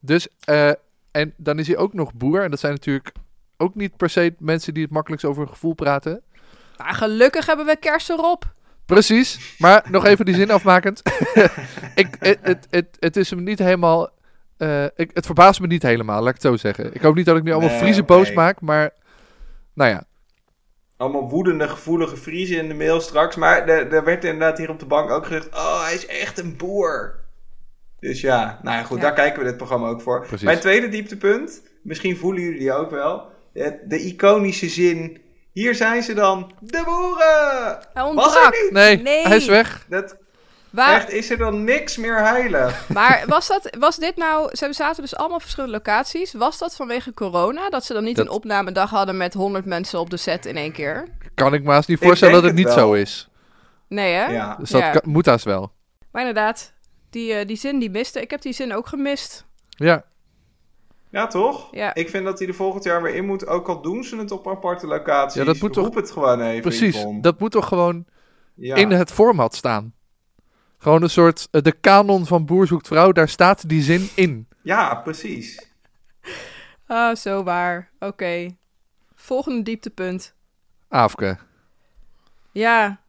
Dus, 0.00 0.28
eh, 0.44 0.70
en 1.10 1.34
dan 1.36 1.58
is 1.58 1.66
hij 1.66 1.76
ook 1.76 1.92
nog 1.92 2.14
boer. 2.14 2.42
En 2.42 2.50
dat 2.50 2.60
zijn 2.60 2.72
natuurlijk 2.72 3.12
ook 3.56 3.74
niet 3.74 3.96
per 3.96 4.10
se 4.10 4.34
mensen 4.38 4.74
die 4.74 4.82
het 4.82 4.92
makkelijkst 4.92 5.26
over 5.26 5.42
hun 5.42 5.52
gevoel 5.52 5.74
praten. 5.74 6.22
Maar 6.76 6.94
gelukkig 6.94 7.46
hebben 7.46 7.66
we 7.66 7.76
kersen 7.76 8.24
op. 8.24 8.54
Precies. 8.86 9.54
Maar 9.58 9.84
nog 9.90 10.04
even 10.04 10.24
die 10.24 10.34
zin 10.34 10.50
afmakend. 10.50 11.02
ik, 11.94 12.16
het, 12.18 12.38
het, 12.42 12.66
het, 12.70 12.96
het 12.98 13.16
is 13.16 13.30
hem 13.30 13.42
niet 13.42 13.58
helemaal... 13.58 14.08
eh, 14.56 14.84
ik, 14.84 15.10
het 15.12 15.26
verbaast 15.26 15.60
me 15.60 15.66
niet 15.66 15.82
helemaal, 15.82 16.18
laat 16.18 16.28
ik 16.28 16.42
het 16.42 16.42
zo 16.42 16.56
zeggen. 16.56 16.94
Ik 16.94 17.00
hoop 17.00 17.14
niet 17.14 17.26
dat 17.26 17.36
ik 17.36 17.42
nu 17.42 17.52
allemaal 17.52 17.70
Nee, 17.70 17.78
Friese 17.78 18.02
boos 18.02 18.32
maak, 18.32 18.60
maar... 18.60 18.90
Nou 19.74 19.90
ja, 19.90 20.04
Allemaal 20.96 21.28
woedende, 21.28 21.68
gevoelige 21.68 22.16
Friesen 22.16 22.56
in 22.56 22.68
de 22.68 22.74
mail 22.74 23.00
straks. 23.00 23.36
Maar 23.36 23.68
er, 23.68 23.92
er 23.92 24.04
werd 24.04 24.24
inderdaad 24.24 24.58
hier 24.58 24.70
op 24.70 24.78
de 24.78 24.86
bank 24.86 25.10
ook 25.10 25.26
gezegd... 25.26 25.48
Oh, 25.54 25.84
hij 25.84 25.94
is 25.94 26.06
echt 26.06 26.38
een 26.38 26.56
boer. 26.56 27.14
Dus 28.00 28.20
ja, 28.20 28.58
nou 28.62 28.76
ja, 28.76 28.82
goed, 28.82 28.96
Ja. 28.96 29.02
daar 29.02 29.12
kijken 29.12 29.38
we 29.42 29.48
dit 29.48 29.56
programma 29.56 29.88
ook 29.88 30.00
voor. 30.00 30.20
Precies. 30.26 30.44
Mijn 30.44 30.60
tweede 30.60 30.88
dieptepunt, 30.88 31.62
misschien 31.82 32.16
voelen 32.16 32.42
jullie 32.42 32.58
die 32.58 32.72
ook 32.72 32.90
wel. 32.90 33.28
De, 33.52 33.98
iconische 33.98 34.68
zin... 34.68 35.24
Hier 35.52 35.74
zijn 35.74 36.02
ze 36.02 36.14
dan, 36.14 36.52
de 36.60 36.82
boeren! 36.84 37.78
Hij 37.92 38.02
Was 38.02 38.08
ontbrak. 38.08 38.54
er 38.54 38.62
niet? 38.62 38.70
nee, 38.72 38.96
Nee. 39.02 39.26
hij 39.26 39.36
is 39.36 39.46
weg. 39.46 39.86
Dat, 39.88 40.16
Waar, 40.76 40.96
echt, 41.00 41.10
is 41.10 41.30
er 41.30 41.36
dan 41.38 41.64
niks 41.64 41.96
meer 41.96 42.18
heilig? 42.18 42.88
maar 42.98 43.24
was, 43.26 43.48
dat, 43.48 43.76
was 43.78 43.96
dit 43.96 44.16
nou... 44.16 44.48
Ze 44.56 44.72
zaten 44.72 45.02
dus 45.02 45.16
allemaal 45.16 45.36
op 45.36 45.42
verschillende 45.42 45.74
locaties. 45.76 46.32
Was 46.32 46.58
dat 46.58 46.76
vanwege 46.76 47.14
corona? 47.14 47.68
Dat 47.70 47.84
ze 47.84 47.92
dan 47.92 48.04
niet 48.04 48.16
Dat- 48.16 48.26
een 48.26 48.32
opnamedag 48.32 48.90
hadden 48.90 49.16
met 49.16 49.34
100 49.34 49.64
mensen 49.64 49.98
op 50.00 50.10
de 50.10 50.16
set 50.16 50.46
in 50.46 50.56
één 50.56 50.72
keer? 50.72 51.08
Kan 51.34 51.54
ik 51.54 51.62
me 51.62 51.70
haast 51.72 51.88
niet 51.88 51.98
voorstellen 51.98 52.34
dat 52.34 52.42
het 52.44 52.54
niet 52.54 52.64
wel. 52.64 52.74
zo 52.74 52.92
is. 52.92 53.28
Nee, 53.88 54.14
hè? 54.14 54.24
Ja. 54.26 54.56
Dus 54.58 54.70
dat 54.70 54.80
Ja. 54.80 54.90
kan- 54.90 55.10
moet 55.12 55.26
haast 55.26 55.44
wel. 55.44 55.72
Maar 56.12 56.26
inderdaad, 56.26 56.72
die, 57.10 57.32
eh, 57.32 57.46
die 57.46 57.56
zin 57.56 57.78
die 57.78 57.90
miste. 57.90 58.20
Ik 58.20 58.30
heb 58.30 58.42
die 58.42 58.52
zin 58.52 58.74
ook 58.74 58.86
gemist. 58.86 59.44
Ja, 59.68 60.04
Ja, 61.10 61.26
toch? 61.26 61.68
Ja. 61.74 61.94
Ik 61.94 62.08
vind 62.10 62.24
dat 62.24 62.38
hij 62.38 62.48
er 62.48 62.54
volgend 62.54 62.84
jaar 62.84 63.02
weer 63.02 63.14
in 63.14 63.26
moet, 63.26 63.46
ook 63.46 63.68
al 63.68 63.82
doen 63.82 64.04
ze 64.04 64.16
het 64.16 64.30
op 64.30 64.48
aparte 64.48 64.86
locaties. 64.86 65.34
Ja, 65.40 65.44
dat 65.44 65.60
moet 65.60 65.72
toch- 65.72 65.94
het 65.94 66.10
gewoon 66.10 66.40
even, 66.40 66.62
precies. 66.62 66.96
Yvonne. 66.96 67.20
Dat 67.22 67.38
moet 67.38 67.50
toch 67.52 67.68
gewoon 67.68 68.04
Ja. 68.54 68.74
in 68.74 68.90
het 68.90 69.12
format 69.12 69.54
staan. 69.54 69.94
Gewoon 70.86 71.02
een 71.02 71.10
soort, 71.10 71.48
eh, 71.50 71.62
de 71.62 71.72
kanon 71.72 72.26
van 72.26 72.44
Boer 72.44 72.66
zoekt 72.66 72.86
vrouw, 72.86 73.12
daar 73.12 73.28
staat 73.28 73.68
die 73.68 73.82
zin 73.82 74.08
in. 74.14 74.48
ja, 74.62 74.94
precies. 74.94 75.70
Ah, 76.86 77.16
zo 77.16 77.42
waar. 77.42 77.90
Oké. 77.98 78.56
Volgende 79.14 79.62
dieptepunt. 79.62 80.34
Aafke. 80.88 81.38
Ja. 82.52 83.00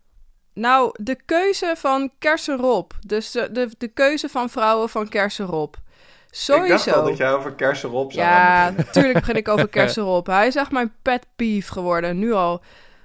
Nou, 0.54 0.92
de 0.94 1.16
keuze 1.26 1.74
van 1.78 2.12
Kersenrop. 2.20 2.94
Dus 3.06 3.32
de, 3.32 3.52
de, 3.52 3.70
de 3.78 3.88
keuze 3.88 4.30
van 4.30 4.50
vrouwen 4.50 4.90
van 4.90 5.08
Kersenrop. 5.10 5.76
Ik 5.76 5.82
dacht 5.84 6.38
Sowieso. 6.38 6.92
al 6.92 7.04
dat 7.04 7.18
jij 7.18 7.34
over 7.34 7.54
kersenrop 7.54 8.12
zou 8.12 8.26
Ja, 8.26 8.70
natuurlijk 8.70 9.14
begin 9.20 9.36
ik 9.36 9.48
over 9.48 9.68
Kersenrop. 9.78 10.28
Hij 10.28 10.48
is 10.48 10.56
echt 10.56 10.72
mijn 10.72 10.94
pet 11.02 11.26
peeve 11.36 11.72
geworden, 11.72 12.20
nu 12.20 12.34
al. 12.34 12.64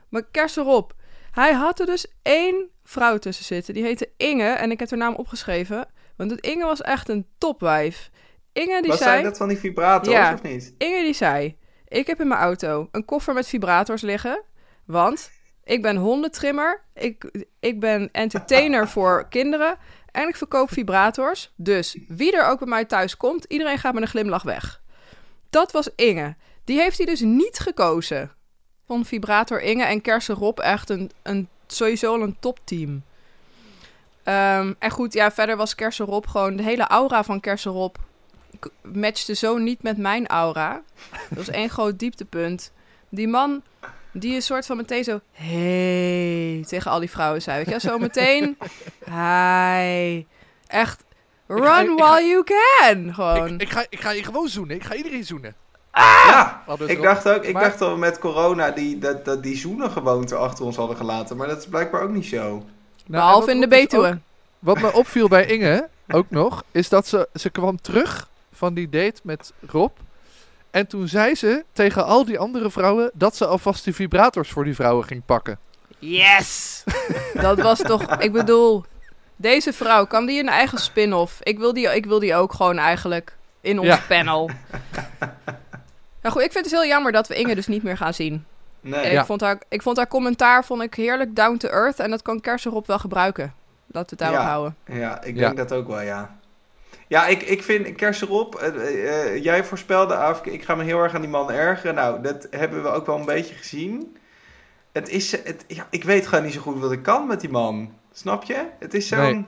Maar 0.09 0.23
Kersenrop, 0.31 0.95
hij 1.31 1.53
had 1.53 1.81
er 1.81 1.87
dus 1.87 2.07
één 2.23 2.71
vrouw 2.93 3.19
tussen 3.19 3.45
zitten. 3.45 3.75
Die 3.75 3.83
heette 3.83 4.11
Inge 4.17 4.49
en 4.49 4.71
ik 4.71 4.79
heb 4.79 4.91
haar 4.91 4.99
naam 4.99 5.15
opgeschreven. 5.15 5.87
Want 6.17 6.31
het 6.31 6.41
Inge 6.41 6.65
was 6.65 6.81
echt 6.81 7.09
een 7.09 7.27
topwijf. 7.39 8.11
Inge 8.53 8.81
die 8.81 8.91
Was 8.91 8.99
zei... 8.99 9.11
zij 9.11 9.23
dat 9.23 9.37
van 9.37 9.49
die 9.49 9.59
vibrators 9.59 10.15
Ja. 10.15 10.33
of 10.33 10.43
niet? 10.43 10.75
Inge 10.79 11.03
die 11.03 11.15
zei: 11.15 11.57
Ik 11.89 12.07
heb 12.07 12.21
in 12.21 12.29
mijn 12.29 12.41
auto 12.41 12.89
een 12.93 13.05
koffer 13.05 13.35
met 13.35 13.49
vibrators 13.49 14.03
liggen. 14.03 14.43
Want 14.85 15.31
ik 15.65 15.83
ben 15.83 15.97
hondentrimmer. 15.97 16.85
Ik, 16.95 17.45
ik 17.61 17.81
ben 17.81 18.09
entertainer 18.13 18.89
voor 18.95 19.29
kinderen. 19.29 19.77
En 20.11 20.29
ik 20.29 20.37
verkoop 20.37 20.73
vibrators. 20.73 21.53
Dus 21.57 21.99
wie 22.09 22.37
er 22.37 22.47
ook 22.47 22.59
bij 22.59 22.69
mij 22.69 22.85
thuis 22.85 23.17
komt, 23.17 23.45
iedereen 23.45 23.79
gaat 23.79 23.95
met 23.95 24.03
een 24.03 24.09
glimlach 24.09 24.43
weg. 24.43 24.83
Dat 25.51 25.73
was 25.73 25.89
Inge. 25.97 26.37
Die 26.65 26.81
heeft 26.81 26.97
hij 26.97 27.07
dus 27.07 27.21
niet 27.21 27.59
gekozen. 27.59 28.31
Van 28.87 29.05
Vibrator 29.05 29.61
Inge 29.63 29.85
en 29.85 30.01
Kersen 30.01 30.35
Rob 30.35 30.59
echt 30.59 30.91
een, 30.91 31.11
een, 31.23 31.49
sowieso 31.73 32.15
al 32.15 32.23
een 32.23 32.37
topteam. 32.41 33.03
Ehm, 34.23 34.73
en 34.79 34.91
goed, 34.91 35.13
ja, 35.13 35.31
verder 35.33 35.57
was 35.57 35.75
Kersen 35.75 36.07
Rob 36.07 36.27
gewoon... 36.27 36.57
De 36.57 36.63
hele 36.63 36.87
aura 36.87 37.25
van 37.25 37.41
Kersen 37.41 37.73
Rob 37.73 37.95
k- 38.61 38.71
matchte 38.83 39.35
zo 39.35 39.59
niet 39.59 39.83
met 39.83 39.97
mijn 39.99 40.27
aura. 40.27 40.83
Dat 41.29 41.39
was 41.39 41.49
één 41.49 41.71
groot 41.77 41.99
dieptepunt. 41.99 42.73
Die 43.09 43.29
man, 43.29 43.63
die 44.13 44.35
een 44.35 44.43
soort 44.43 44.67
van 44.67 44.77
meteen 44.77 45.05
zo... 45.05 45.21
Hey, 45.33 46.65
tegen 46.67 46.91
al 46.91 47.01
die 47.01 47.11
vrouwen 47.11 47.43
zei. 47.43 47.65
Weet 47.65 47.75
je, 47.75 47.89
zo 47.89 47.99
meteen... 47.99 48.59
Hi. 49.17 50.27
Echt... 50.67 51.05
Run 51.47 51.63
ga- 51.65 51.95
while 51.95 52.23
you 52.29 52.45
can. 52.45 53.15
Gewoon. 53.15 53.55
Ik, 53.55 53.61
ik, 53.63 53.71
ga, 53.71 53.85
ik 53.89 54.01
ga 54.01 54.11
je 54.11 54.25
gewoon 54.25 54.49
zoenen. 54.49 54.77
Ik 54.77 54.85
ga 54.85 54.95
iedereen 54.95 55.25
zoenen. 55.25 55.55
Ja, 55.93 56.63
Hadden 56.67 56.87
we 56.87 56.93
ik 56.93 57.03
dacht 57.03 57.29
ook, 57.29 57.45
ik 57.45 57.53
Maar- 57.53 57.63
dacht 57.63 57.81
al 57.81 57.97
met 57.97 58.19
corona 58.19 58.71
die, 58.71 58.99
dat, 58.99 59.25
dat 59.25 59.43
die 59.43 59.57
zoenen 59.57 59.91
gewoonte 59.91 60.37
achter 60.37 60.65
ons 60.65 60.77
hadden 60.77 60.97
gelaten. 60.97 61.37
Maar 61.37 61.49
dat 61.49 61.59
is 61.59 61.67
blijkbaar 61.67 62.03
ook 62.03 62.11
niet 62.11 62.27
zo. 62.27 62.39
Nou, 62.49 62.63
Behalve 63.07 63.51
in 63.51 63.61
de 63.61 63.69
dus 63.69 63.81
Betuwe. 63.81 64.09
ook- 64.09 64.15
Wat 64.59 64.81
me 64.81 64.93
opviel 64.93 65.29
bij 65.29 65.47
Inge, 65.47 65.89
ook 66.09 66.27
nog, 66.29 66.63
is 66.71 66.89
dat 66.89 67.07
ze, 67.07 67.29
ze 67.35 67.51
kwam 67.51 67.81
terug 67.81 68.29
van 68.53 68.75
die 68.75 68.89
date 68.89 69.21
met 69.23 69.53
Rob. 69.67 69.91
En 70.71 70.87
toen 70.87 71.09
zei 71.09 71.35
ze 71.35 71.65
tegen 71.73 72.05
al 72.05 72.25
die 72.25 72.39
andere 72.39 72.71
vrouwen 72.71 73.11
dat 73.15 73.37
ze 73.37 73.47
alvast 73.47 73.85
die 73.85 73.95
vibrators 73.95 74.51
voor 74.51 74.65
die 74.65 74.75
vrouwen 74.75 75.05
ging 75.07 75.23
pakken. 75.27 75.59
Yes! 75.99 76.83
Dat 77.35 77.61
was 77.61 77.79
toch... 77.79 78.17
Ik 78.17 78.33
bedoel, 78.33 78.85
deze 79.37 79.73
vrouw, 79.73 80.07
kan 80.07 80.27
die 80.27 80.41
een 80.41 80.49
eigen 80.49 80.79
spin-off? 80.79 81.39
Ik 81.43 81.59
wil 81.59 81.73
die, 81.73 81.95
ik 81.95 82.07
wil 82.07 82.19
die 82.19 82.35
ook 82.35 82.53
gewoon 82.53 82.79
eigenlijk 82.79 83.37
in 83.61 83.79
ons 83.79 83.89
Ja. 83.89 84.01
panel. 84.09 84.51
Nou 86.23 86.35
goed, 86.35 86.43
ik 86.45 86.53
vind 86.53 86.65
het 86.65 86.75
heel 86.75 86.87
jammer 86.87 87.13
dat 87.13 87.29
we 87.29 87.35
Inge 87.35 87.55
dus 87.55 87.67
niet 87.67 87.83
meer 87.83 87.97
gaan 87.97 88.15
zien. 88.15 88.45
Nee. 88.81 89.13
Ja. 89.13 89.21
ik, 89.21 89.27
vond 89.27 89.41
haar, 89.41 89.59
ik 89.69 89.83
vond 89.83 89.97
haar 89.97 90.09
commentaar 90.09 90.65
vond 90.65 90.83
ik 90.83 90.95
heerlijk 90.95 91.37
down 91.37 91.57
to 91.57 91.69
earth. 91.69 92.01
En 92.01 92.11
dat 92.11 92.23
kan 92.23 92.41
Kersenrop 92.41 92.87
wel 92.87 92.99
gebruiken. 92.99 93.55
Laten 93.87 94.17
we 94.19 94.25
het 94.25 94.33
daarop 94.33 94.39
Ja. 94.41 94.47
houden. 94.47 94.77
Ja, 94.87 95.23
ik 95.23 95.35
Ja. 95.37 95.41
denk 95.41 95.57
dat 95.57 95.73
ook 95.73 95.87
wel, 95.87 96.01
ja. 96.01 96.37
Ja, 97.09 97.27
ik, 97.27 97.43
ik 97.43 97.63
vind 97.63 97.95
Kersenrop, 97.95 98.55
eh, 98.55 99.25
eh, 99.35 99.43
jij 99.43 99.65
voorspelde 99.65 100.17
af, 100.17 100.45
ik 100.47 100.65
ga 100.65 100.75
me 100.75 100.85
heel 100.85 100.99
erg 101.03 101.15
aan 101.15 101.21
die 101.21 101.31
man 101.31 101.51
ergeren. 101.51 101.95
Nou, 101.95 102.23
dat 102.23 102.47
hebben 102.51 102.83
we 102.83 102.89
ook 102.89 103.07
wel 103.07 103.19
een 103.19 103.25
beetje 103.25 103.55
gezien. 103.55 104.17
Het 104.93 105.09
is, 105.09 105.31
het, 105.33 105.65
ja, 105.67 105.87
ik 105.91 106.05
weet 106.05 106.27
gewoon 106.27 106.45
niet 106.45 106.53
zo 106.53 106.61
goed 106.61 106.79
wat 106.81 106.93
ik 106.93 107.03
kan 107.03 107.27
met 107.27 107.41
die 107.41 107.51
man. 107.51 107.95
Snap 108.13 108.45
je? 108.45 108.67
Het 108.79 108.95
is 108.95 109.09
zo'n, 109.09 109.19
Nee. 109.21 109.45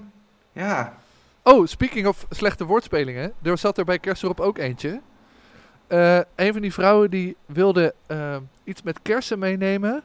ja, 0.65 0.95
Oh, 1.43 1.67
speaking 1.67 2.07
of 2.07 2.27
slechte 2.31 2.65
woordspelingen. 2.65 3.33
Er 3.43 3.59
zat 3.59 3.79
er 3.79 3.85
bij 3.85 3.99
Kersenrop 3.99 4.41
ook 4.41 4.59
eentje. 4.59 5.01
Eh, 5.87 6.19
een 6.37 6.53
van 6.53 6.63
die 6.63 6.73
vrouwen 6.73 7.11
die 7.11 7.37
wilde 7.47 7.95
eh, 8.07 8.37
iets 8.65 8.83
met 8.83 8.99
kersen 9.03 9.39
meenemen. 9.39 10.03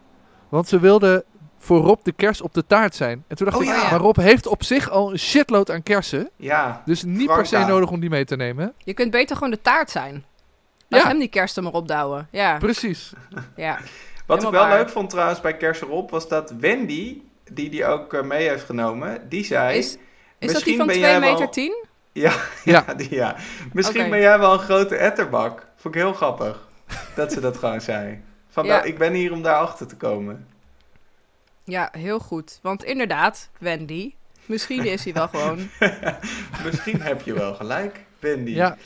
Want 0.49 0.67
ze 0.67 0.79
wilde 0.79 1.25
voor 1.57 1.79
Rob 1.81 1.99
de 2.03 2.11
kers 2.11 2.41
op 2.41 2.53
de 2.53 2.65
taart 2.67 2.95
zijn. 2.95 3.23
En 3.27 3.35
toen 3.35 3.45
dacht 3.45 3.57
Oh, 3.59 3.63
ik, 3.63 3.69
ja. 3.69 3.89
maar 3.89 3.99
Rob 3.99 4.17
heeft 4.17 4.47
op 4.47 4.63
zich 4.63 4.89
al 4.89 5.11
een 5.11 5.19
shitload 5.19 5.71
aan 5.71 5.83
kersen. 5.83 6.29
ja. 6.35 6.81
Dus 6.85 7.03
niet 7.03 7.27
per 7.27 7.45
se 7.45 7.57
nodig 7.57 7.91
om 7.91 7.99
die 7.99 8.09
mee 8.09 8.25
te 8.25 8.35
nemen. 8.35 8.73
Je 8.77 8.93
kunt 8.93 9.11
beter 9.11 9.35
gewoon 9.35 9.51
de 9.51 9.61
taart 9.61 9.89
zijn. 9.89 10.25
Laat 10.87 11.01
Ja. 11.01 11.07
hem 11.07 11.19
die 11.19 11.27
kerst 11.27 11.61
maar 11.61 11.73
opdouwen. 11.73 12.27
Ja, 12.31 12.57
Precies. 12.57 13.13
ja. 13.55 13.77
Wat 14.25 14.43
ik 14.43 14.49
wel 14.49 14.61
waar. 14.67 14.77
leuk 14.77 14.89
vond 14.89 15.09
trouwens 15.09 15.41
bij 15.41 15.57
Kersenrop, 15.57 16.09
was 16.11 16.27
dat 16.27 16.53
Wendy, 16.59 17.21
die 17.51 17.69
die 17.69 17.85
ook 17.85 18.13
eh, 18.13 18.21
mee 18.21 18.47
heeft 18.47 18.63
genomen, 18.65 19.29
die 19.29 19.43
zei... 19.45 19.77
Is, 19.77 19.97
is 20.39 20.53
dat 20.53 20.63
die 20.63 20.77
van 20.77 20.85
ben 20.87 20.95
2 20.95 21.09
jij 21.09 21.19
meter 21.19 21.37
wel- 21.37 21.49
10? 21.49 21.85
Ja, 22.11 22.31
Ja. 22.63 22.83
ja. 22.87 22.93
Die, 22.93 23.15
ja. 23.15 23.35
Misschien 23.73 24.09
ben 24.09 24.19
jij 24.19 24.39
wel 24.39 24.53
een 24.53 24.59
grote 24.59 24.95
etterbak. 24.95 25.67
Vond 25.79 25.95
ik 25.95 26.01
heel 26.01 26.13
grappig. 26.13 26.67
dat 27.15 27.31
ze 27.33 27.39
dat 27.39 27.57
gewoon 27.57 27.81
zei. 27.81 28.21
Van, 28.49 28.65
Ja. 28.65 28.75
nou, 28.75 28.87
ik 28.87 28.97
ben 28.97 29.13
hier 29.13 29.31
om 29.31 29.41
daarachter 29.41 29.87
te 29.87 29.95
komen. 29.95 30.47
Ja, 31.63 31.89
heel 31.91 32.19
goed. 32.19 32.59
Want 32.61 32.83
inderdaad, 32.83 33.49
Wendy, 33.59 34.13
misschien 34.45 34.85
is 34.85 35.03
hij 35.03 35.13
wel 35.13 35.27
gewoon... 35.33 35.69
Misschien 36.63 37.01
heb 37.01 37.21
je 37.21 37.33
wel 37.33 37.53
gelijk, 37.55 37.99
Wendy. 38.19 38.51
Ja, 38.51 38.77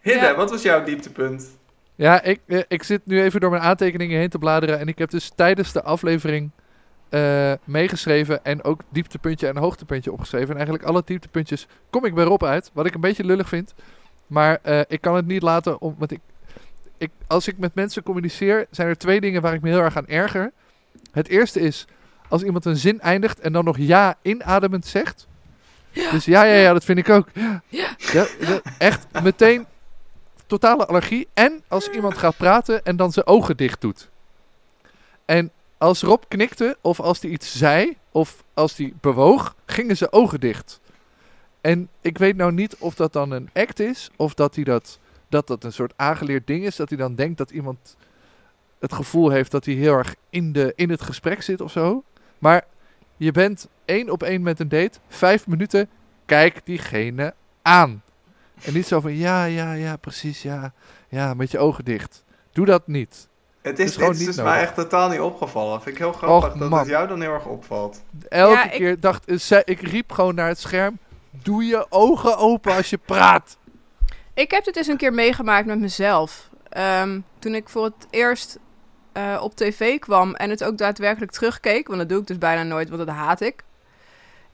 Hidde, 0.00 0.20
Ja. 0.26 0.34
wat 0.34 0.50
was 0.50 0.62
jouw 0.62 0.84
dieptepunt? 0.84 1.48
ja 1.94 2.22
ik, 2.22 2.40
eh, 2.46 2.60
ik 2.68 2.82
zit 2.82 3.06
nu 3.06 3.22
even 3.22 3.40
door 3.40 3.50
mijn 3.50 3.62
aantekeningen 3.62 4.18
heen 4.18 4.28
te 4.28 4.38
bladeren. 4.38 4.78
En 4.78 4.88
ik 4.88 4.98
heb 4.98 5.10
dus 5.10 5.32
tijdens 5.34 5.72
de 5.72 5.82
aflevering 5.82 6.50
eh, 7.08 7.52
meegeschreven. 7.64 8.44
En 8.44 8.64
ook 8.64 8.80
dieptepuntje 8.88 9.46
en 9.48 9.56
hoogtepuntje 9.56 10.12
opgeschreven. 10.12 10.48
En 10.50 10.54
eigenlijk 10.56 10.84
alle 10.84 11.02
dieptepuntjes 11.04 11.66
kom 11.90 12.04
ik 12.04 12.14
bij 12.14 12.24
Rob 12.24 12.44
uit. 12.44 12.70
Wat 12.72 12.86
ik 12.86 12.94
een 12.94 13.00
beetje 13.00 13.24
lullig 13.24 13.48
vind. 13.48 13.74
Maar 14.26 14.58
eh, 14.62 14.80
ik 14.88 15.00
kan 15.00 15.14
het 15.14 15.26
niet 15.26 15.42
laten 15.42 15.80
om. 15.80 15.94
Want 15.98 16.10
ik, 16.10 16.20
ik, 16.98 17.10
als 17.26 17.48
ik 17.48 17.58
met 17.58 17.74
mensen 17.74 18.02
communiceer, 18.02 18.66
zijn 18.70 18.88
er 18.88 18.98
twee 18.98 19.20
dingen 19.20 19.42
waar 19.42 19.54
ik 19.54 19.62
me 19.62 19.68
heel 19.68 19.80
erg 19.80 19.96
aan 19.96 20.06
erger. 20.06 20.52
Het 21.12 21.28
eerste 21.28 21.60
is 21.60 21.86
als 22.28 22.42
iemand 22.42 22.64
een 22.64 22.76
zin 22.76 23.00
eindigt 23.00 23.40
en 23.40 23.52
dan 23.52 23.64
nog 23.64 23.76
ja 23.78 24.16
inademend 24.22 24.86
zegt. 24.86 25.26
Dus 26.10 26.24
ja, 26.24 26.42
ja, 26.44 26.54
ja, 26.54 26.72
dat 26.72 26.84
vind 26.84 26.98
ik 26.98 27.08
ook. 27.08 27.28
Ja. 27.34 27.62
Ja, 27.96 28.26
ja, 28.40 28.60
echt 28.78 29.06
meteen 29.22 29.66
totale 30.46 30.86
allergie. 30.86 31.28
En 31.34 31.62
als 31.68 31.88
iemand 31.88 32.18
gaat 32.18 32.36
praten 32.36 32.84
en 32.84 32.96
dan 32.96 33.12
zijn 33.12 33.26
ogen 33.26 33.56
dicht 33.56 33.80
doet. 33.80 34.08
En 35.24 35.50
als 35.78 36.02
Rob 36.02 36.22
knikte, 36.28 36.76
of 36.80 37.00
als 37.00 37.20
hij 37.20 37.30
iets 37.30 37.56
zei, 37.58 37.96
of 38.10 38.44
als 38.54 38.76
hij 38.76 38.92
bewoog, 39.00 39.54
gingen 39.66 39.96
zijn 39.96 40.12
ogen 40.12 40.40
dicht. 40.40 40.80
En 41.66 41.88
ik 42.00 42.18
weet 42.18 42.36
nou 42.36 42.52
niet 42.52 42.76
of 42.78 42.94
dat 42.94 43.12
dan 43.12 43.30
een 43.30 43.50
act 43.54 43.80
is, 43.80 44.10
of 44.16 44.34
dat 44.34 44.54
hij 44.54 44.64
dat, 44.64 44.98
dat, 45.28 45.46
dat 45.46 45.64
een 45.64 45.72
soort 45.72 45.92
aangeleerd 45.96 46.46
ding 46.46 46.64
is. 46.64 46.76
Dat 46.76 46.88
hij 46.88 46.98
dan 46.98 47.14
denkt 47.14 47.38
dat 47.38 47.50
iemand 47.50 47.96
het 48.78 48.92
gevoel 48.92 49.30
heeft 49.30 49.50
dat 49.50 49.64
hij 49.64 49.74
heel 49.74 49.94
erg 49.96 50.14
in, 50.30 50.52
de, 50.52 50.72
in 50.76 50.90
het 50.90 51.02
gesprek 51.02 51.42
zit 51.42 51.60
of 51.60 51.70
zo. 51.72 52.02
Maar 52.38 52.64
je 53.16 53.32
bent 53.32 53.68
één 53.84 54.10
op 54.10 54.22
één 54.22 54.42
met 54.42 54.60
een 54.60 54.68
date, 54.68 54.98
vijf 55.08 55.46
minuten, 55.46 55.88
kijk 56.26 56.60
diegene 56.64 57.34
aan. 57.62 58.02
En 58.64 58.72
niet 58.72 58.86
zo 58.86 59.00
van, 59.00 59.14
ja, 59.16 59.44
ja, 59.44 59.72
ja, 59.72 59.96
precies, 59.96 60.42
ja, 60.42 60.72
ja, 61.08 61.34
met 61.34 61.50
je 61.50 61.58
ogen 61.58 61.84
dicht. 61.84 62.24
Doe 62.52 62.66
dat 62.66 62.86
niet. 62.86 63.28
Het 63.62 63.78
is 63.78 63.84
is, 63.86 63.94
gewoon 63.94 64.08
het 64.10 64.18
is 64.20 64.26
niet 64.26 64.34
dus 64.34 64.44
nodig. 64.44 64.52
mij 64.52 64.62
echt 64.62 64.74
totaal 64.74 65.08
niet 65.08 65.20
opgevallen. 65.20 65.82
Vind 65.82 65.94
ik 65.96 66.02
heel 66.02 66.12
grappig 66.12 66.52
Och, 66.52 66.58
dat 66.58 66.68
man. 66.70 66.78
het 66.78 66.88
jou 66.88 67.08
dan 67.08 67.20
heel 67.20 67.32
erg 67.32 67.46
opvalt. 67.46 68.02
Elke 68.28 68.54
Ja, 68.54 68.64
ik- 68.64 68.70
keer 68.78 69.00
dacht 69.00 69.50
eh, 69.52 69.58
ik 69.64 69.80
riep 69.80 70.12
gewoon 70.12 70.34
naar 70.34 70.48
het 70.48 70.58
scherm: 70.58 70.98
Doe 71.30 71.64
je 71.64 71.86
ogen 71.88 72.38
open 72.38 72.74
als 72.74 72.90
je 72.90 72.98
praat. 72.98 73.56
Ik 74.34 74.50
heb 74.50 74.64
dit 74.64 74.76
eens 74.76 74.86
een 74.86 74.96
keer 74.96 75.12
meegemaakt 75.12 75.66
met 75.66 75.78
mezelf. 75.78 76.48
Ehm, 76.68 77.20
toen 77.38 77.54
ik 77.54 77.68
voor 77.68 77.84
het 77.84 78.06
eerst 78.10 78.58
eh, 79.12 79.40
op 79.42 79.56
tv 79.56 79.98
kwam 79.98 80.34
en 80.34 80.50
het 80.50 80.64
ook 80.64 80.78
daadwerkelijk 80.78 81.32
terugkeek. 81.32 81.86
Want 81.86 81.98
dat 81.98 82.08
doe 82.08 82.20
ik 82.20 82.26
dus 82.26 82.38
bijna 82.38 82.62
nooit, 82.62 82.88
want 82.88 83.06
dat 83.06 83.14
haat 83.14 83.40
ik. 83.40 83.64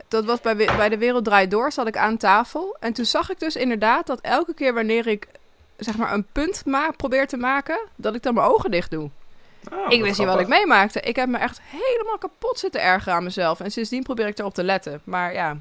Dat 0.09 0.25
was 0.25 0.41
bij, 0.41 0.57
bij 0.57 0.89
De 0.89 0.99
Wereld 0.99 1.25
Draait 1.25 1.51
Door, 1.51 1.73
zat 1.73 1.87
ik 1.87 1.97
aan 1.97 2.17
tafel. 2.17 2.77
En 2.81 2.93
toen 2.93 3.05
zag 3.05 3.31
ik 3.31 3.41
dus 3.41 3.57
inderdaad 3.57 4.07
dat 4.07 4.21
elke 4.21 4.55
keer 4.55 4.75
wanneer 4.75 5.07
ik 5.07 5.29
zeg 5.77 5.97
maar 5.97 6.13
een 6.13 6.27
punt 6.33 6.67
ma 6.67 6.91
probeer 6.91 7.27
te 7.27 7.37
maken, 7.37 7.79
dat 7.97 8.15
ik 8.15 8.23
dan 8.23 8.35
mijn 8.35 8.47
ogen 8.47 8.71
dicht 8.71 8.91
doe. 8.91 9.11
Oh, 9.73 9.93
ik 9.93 10.03
wist 10.03 10.19
niet 10.19 10.29
wat 10.29 10.41
ik 10.41 10.49
meemaakte. 10.49 11.01
Ik 11.01 11.17
heb 11.17 11.29
me 11.29 11.39
echt 11.39 11.61
helemaal 11.65 12.19
kapot 12.19 12.59
zitten 12.59 12.83
ergeren 12.83 13.15
aan 13.15 13.25
mezelf. 13.25 13.61
En 13.61 13.71
sindsdien 13.71 14.03
probeer 14.03 14.27
ik 14.27 14.39
erop 14.39 14.55
te 14.55 14.65
letten. 14.65 15.01
Maar 15.05 15.33
ja, 15.33 15.57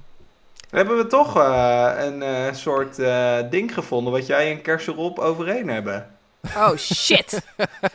Hebben 0.72 0.98
we 0.98 1.08
toch 1.08 1.38
eh, 1.38 1.92
een 1.98 2.22
eh, 2.24 2.54
soort 2.54 3.00
eh, 3.00 3.38
ding 3.50 3.74
gevonden 3.74 4.14
wat 4.14 4.26
jij 4.28 4.52
en 4.52 4.62
Kersenrop 4.62 5.20
overeen 5.20 5.68
hebben? 5.70 6.08
oh 6.56 6.76
shit. 6.78 7.42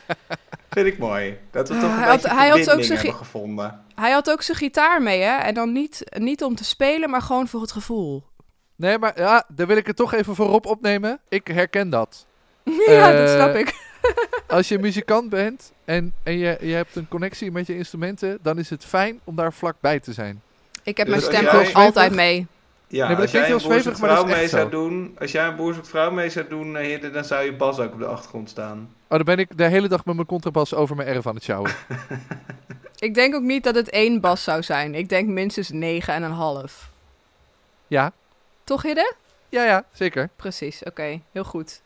Vind 0.70 0.86
ik 0.86 0.98
mooi. 0.98 1.38
Dat 1.50 1.68
we 1.68 1.74
toch 1.74 1.82
een 1.82 1.98
Hij 1.98 2.08
had- 2.08 2.22
hij 2.22 2.48
had 2.48 2.70
ook 2.70 2.82
zijn 2.82 2.98
hebben 2.98 3.14
gevonden. 3.16 3.80
Hij 3.94 4.10
had 4.10 4.30
ook 4.30 4.42
zijn 4.42 4.56
gitaar 4.56 5.02
mee, 5.02 5.20
hè? 5.20 5.36
En 5.36 5.54
dan 5.54 5.72
niet, 5.72 6.02
niet 6.18 6.42
om 6.44 6.54
te 6.54 6.64
spelen, 6.64 7.10
maar 7.10 7.22
gewoon 7.22 7.48
voor 7.48 7.60
het 7.60 7.72
gevoel. 7.72 8.24
Nee, 8.76 8.98
maar 8.98 9.12
ja, 9.20 9.44
daar 9.48 9.66
wil 9.66 9.76
ik 9.76 9.86
het 9.86 9.96
toch 9.96 10.14
even 10.14 10.34
voor 10.34 10.46
Rob 10.46 10.66
opnemen. 10.66 11.20
Ik 11.28 11.46
herken 11.46 11.90
dat. 11.90 12.26
ja, 12.86 13.12
dat 13.12 13.28
snap 13.30 13.54
ik. 13.54 13.74
Als 14.46 14.68
je 14.68 14.78
muzikant 14.78 15.30
bent 15.30 15.72
en, 15.84 16.12
en 16.22 16.38
je, 16.38 16.56
je 16.60 16.74
hebt 16.74 16.96
een 16.96 17.08
connectie 17.08 17.50
met 17.52 17.66
je 17.66 17.76
instrumenten, 17.76 18.38
dan 18.42 18.58
is 18.58 18.70
het 18.70 18.84
fijn 18.84 19.20
om 19.24 19.36
daar 19.36 19.52
vlakbij 19.52 20.00
te 20.00 20.12
zijn. 20.12 20.42
Ik 20.82 20.96
heb 20.96 21.06
Dus 21.06 21.14
mijn 21.16 21.26
als 21.26 21.34
stem 21.54 21.60
jij- 21.60 21.68
ook 21.70 21.74
altijd 21.76 22.12
mee. 22.14 22.46
Ja, 22.88 23.08
Nee, 23.08 23.16
als 23.16 23.30
jij 23.30 23.50
een 23.50 23.60
zweverig, 23.60 23.98
vrouw 23.98 24.24
mee 24.24 24.48
zou 24.48 24.62
zo. 24.62 24.68
doen, 24.68 25.16
als 25.18 25.32
jij 25.32 25.46
een 25.46 25.56
boer 25.56 25.74
zoekt 25.74 25.88
vrouw 25.88 26.10
mee 26.10 26.30
zou 26.30 26.48
doen, 26.48 26.76
eh, 26.76 27.12
dan 27.12 27.24
zou 27.24 27.44
je 27.44 27.52
bas 27.56 27.78
ook 27.78 27.92
op 27.92 27.98
de 27.98 28.06
achtergrond 28.06 28.50
staan. 28.50 28.78
Oh, 29.08 29.16
dan 29.16 29.24
ben 29.24 29.38
ik 29.38 29.58
de 29.58 29.64
hele 29.64 29.88
dag 29.88 30.04
met 30.04 30.14
mijn 30.14 30.26
contrabas 30.26 30.74
over 30.74 30.96
mijn 30.96 31.08
erf 31.08 31.26
aan 31.26 31.34
het 31.34 31.44
sjouwen. 31.44 31.70
Ik 32.98 33.14
denk 33.14 33.34
ook 33.34 33.42
niet 33.42 33.64
dat 33.64 33.74
het 33.74 33.90
één 33.90 34.20
bas 34.20 34.42
zou 34.42 34.62
zijn. 34.62 34.94
Ik 34.94 35.08
denk 35.08 35.28
minstens 35.28 35.70
negen 35.70 36.14
en 36.14 36.22
een 36.22 36.30
half. 36.32 36.90
Ja, 37.86 38.12
Toch, 38.64 38.82
Hidde? 38.82 39.14
ja, 39.48 39.64
ja, 39.64 39.84
zeker. 39.92 40.28
Precies, 40.36 40.82
oké. 40.82 41.20
Heel 41.32 41.44
goed. 41.44 41.80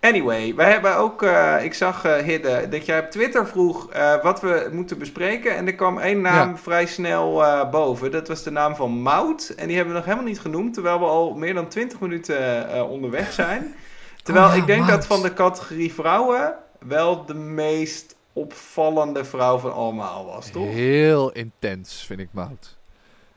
Anyway, 0.00 0.54
wij 0.54 0.70
hebben 0.70 0.96
ook, 0.96 1.22
eh, 1.22 1.64
ik 1.64 1.74
zag 1.74 2.04
eh 2.04 2.16
Hidde, 2.16 2.68
dat 2.68 2.86
jij 2.86 3.00
op 3.00 3.10
Twitter 3.10 3.46
vroeg 3.46 3.90
eh, 3.90 4.22
wat 4.22 4.40
we 4.40 4.68
moeten 4.72 4.98
bespreken. 4.98 5.56
En 5.56 5.66
er 5.66 5.74
kwam 5.74 5.98
één 5.98 6.20
naam 6.20 6.50
Ja. 6.50 6.56
vrij 6.56 6.86
snel 6.86 7.44
eh, 7.44 7.70
boven. 7.70 8.10
Dat 8.10 8.28
was 8.28 8.42
de 8.42 8.50
naam 8.50 8.76
van 8.76 8.90
Mout. 8.90 9.48
En 9.56 9.66
die 9.66 9.76
hebben 9.76 9.94
we 9.94 9.98
nog 10.00 10.08
helemaal 10.08 10.28
niet 10.28 10.40
genoemd, 10.40 10.74
terwijl 10.74 10.98
we 10.98 11.04
al 11.04 11.34
meer 11.34 11.54
dan 11.54 11.68
20 11.68 12.00
minuten 12.00 12.70
eh, 12.72 12.90
onderweg 12.90 13.32
zijn. 13.32 13.74
Terwijl 14.22 14.46
Oh, 14.48 14.56
ik 14.56 14.66
denk 14.66 14.88
dat 14.88 15.06
van 15.06 15.22
de 15.22 15.32
categorie 15.32 15.92
vrouwen 15.92 16.54
wel 16.78 17.24
de 17.24 17.34
meest 17.34 18.16
opvallende 18.32 19.24
vrouw 19.24 19.58
van 19.58 19.72
allemaal 19.74 20.24
was, 20.26 20.50
toch? 20.50 20.66
Heel 20.72 21.32
intens, 21.32 22.04
vind 22.06 22.20
ik 22.20 22.28
Mout. 22.30 22.76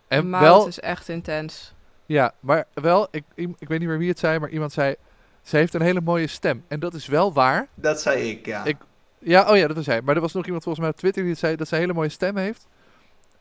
En 0.08 0.30
Mout 0.30 0.42
wel, 0.42 0.68
is 0.68 0.80
echt 0.80 1.10
intens. 1.10 1.74
ja, 2.06 2.34
maar 2.40 2.66
wel, 2.74 3.08
ik, 3.12 3.24
ik, 3.36 3.50
ik 3.60 3.68
weet 3.68 3.80
niet 3.80 3.88
meer 3.88 3.98
wie 3.98 4.10
het 4.10 4.20
zei, 4.20 4.40
maar 4.40 4.50
iemand 4.50 4.72
zei, 4.74 4.96
ze 5.44 5.58
heeft 5.58 5.74
een 5.74 5.82
hele 5.82 6.02
mooie 6.02 6.28
stem. 6.28 6.64
En 6.68 6.80
dat 6.80 6.94
is 6.94 7.06
wel 7.08 7.34
waar. 7.34 7.68
Dat 7.76 8.02
zei 8.02 8.30
ik, 8.30 8.46
ja. 8.46 8.64
Ik- 8.64 8.78
Ja, 9.20 9.50
oh 9.50 9.58
ja, 9.58 9.68
dat 9.68 9.76
was 9.76 9.86
hij. 9.86 10.02
Maar 10.02 10.16
er 10.16 10.22
was 10.22 10.34
nog 10.34 10.46
iemand 10.46 10.64
volgens 10.64 10.84
mij 10.86 10.94
op 10.94 11.00
Twitter 11.00 11.22
die 11.22 11.32
het 11.32 11.40
zei 11.40 11.56
dat 11.56 11.68
ze 11.68 11.74
een 11.74 11.80
hele 11.82 11.94
mooie 11.94 12.10
stem 12.10 12.38
heeft. 12.38 12.68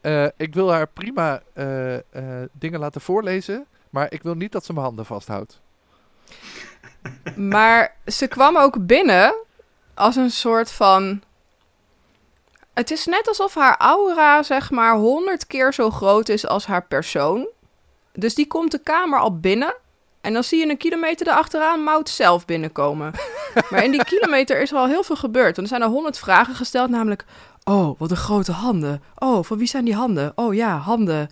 Eh, 0.01 0.27
ik 0.37 0.55
wil 0.55 0.73
haar 0.73 0.87
prima 0.87 1.43
eh, 1.53 1.95
eh, 1.97 2.03
dingen 2.53 2.81
laten 2.81 3.01
voorlezen, 3.01 3.67
maar 3.91 4.13
ik 4.13 4.23
wil 4.23 4.35
niet 4.35 4.53
dat 4.53 4.65
ze 4.65 4.73
mijn 4.73 4.85
handen 4.85 5.07
vasthoudt. 5.07 5.61
Maar 7.37 7.95
ze 8.07 8.27
kwam 8.27 8.57
ook 8.57 8.87
binnen 8.87 9.35
als 9.95 10.17
een 10.17 10.31
soort 10.31 10.71
van. 10.73 11.23
Het 12.75 12.91
is 12.91 13.07
net 13.07 13.29
alsof 13.29 13.55
haar 13.55 13.77
aura, 13.77 14.43
zeg 14.43 14.71
maar, 14.71 14.95
honderd 14.97 15.47
keer 15.47 15.73
zo 15.75 15.91
groot 15.91 16.29
is 16.29 16.47
als 16.47 16.67
haar 16.67 16.85
persoon. 16.85 17.49
Dus 18.13 18.35
die 18.35 18.47
komt 18.47 18.71
de 18.71 18.79
kamer 18.79 19.19
al 19.19 19.39
binnen. 19.39 19.75
En 20.23 20.33
dan 20.33 20.45
zie 20.45 20.59
je 20.59 20.71
een 20.71 20.77
kilometer 20.77 21.27
erachteraan 21.27 21.83
Mout 21.83 22.09
zelf 22.09 22.45
binnenkomen. 22.45 23.13
maar 23.71 23.85
in 23.85 23.91
die 23.91 24.05
kilometer 24.05 24.61
is 24.61 24.71
er 24.71 24.77
al 24.77 24.87
heel 24.87 25.03
veel 25.03 25.17
gebeurd. 25.17 25.57
Want 25.57 25.59
er 25.59 25.77
zijn 25.77 25.83
al 25.83 25.95
honderd 25.95 26.19
vragen 26.19 26.55
gesteld, 26.55 26.91
namelijk... 26.91 27.25
Oh, 27.65 27.99
wat 27.99 28.11
een 28.11 28.17
grote 28.17 28.53
handen. 28.53 29.03
Oh, 29.19 29.45
van 29.45 29.59
wie 29.59 29.67
zijn 29.67 29.85
die 29.85 29.95
handen? 29.95 30.33
Oh 30.35 30.55
ja, 30.55 30.77
handen. 30.77 31.29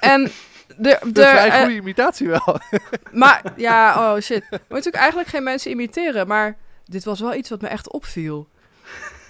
En 0.00 0.30
de, 0.76 0.98
Een 1.00 1.12
de, 1.12 1.20
vrij 1.20 1.50
eh, 1.50 1.60
goede 1.60 1.74
imitatie 1.74 2.28
wel. 2.28 2.60
maar 3.12 3.42
ja, 3.56 3.94
oh 4.12 4.20
shit. 4.20 4.40
We 4.40 4.46
moeten 4.50 4.66
natuurlijk 4.68 4.96
eigenlijk 4.96 5.28
geen 5.28 5.42
mensen 5.42 5.70
imiteren, 5.70 6.26
maar 6.26 6.56
dit 6.84 7.04
was 7.04 7.20
wel 7.20 7.34
iets 7.34 7.50
wat 7.50 7.60
me 7.60 7.68
echt 7.68 7.92
opviel. 7.92 8.48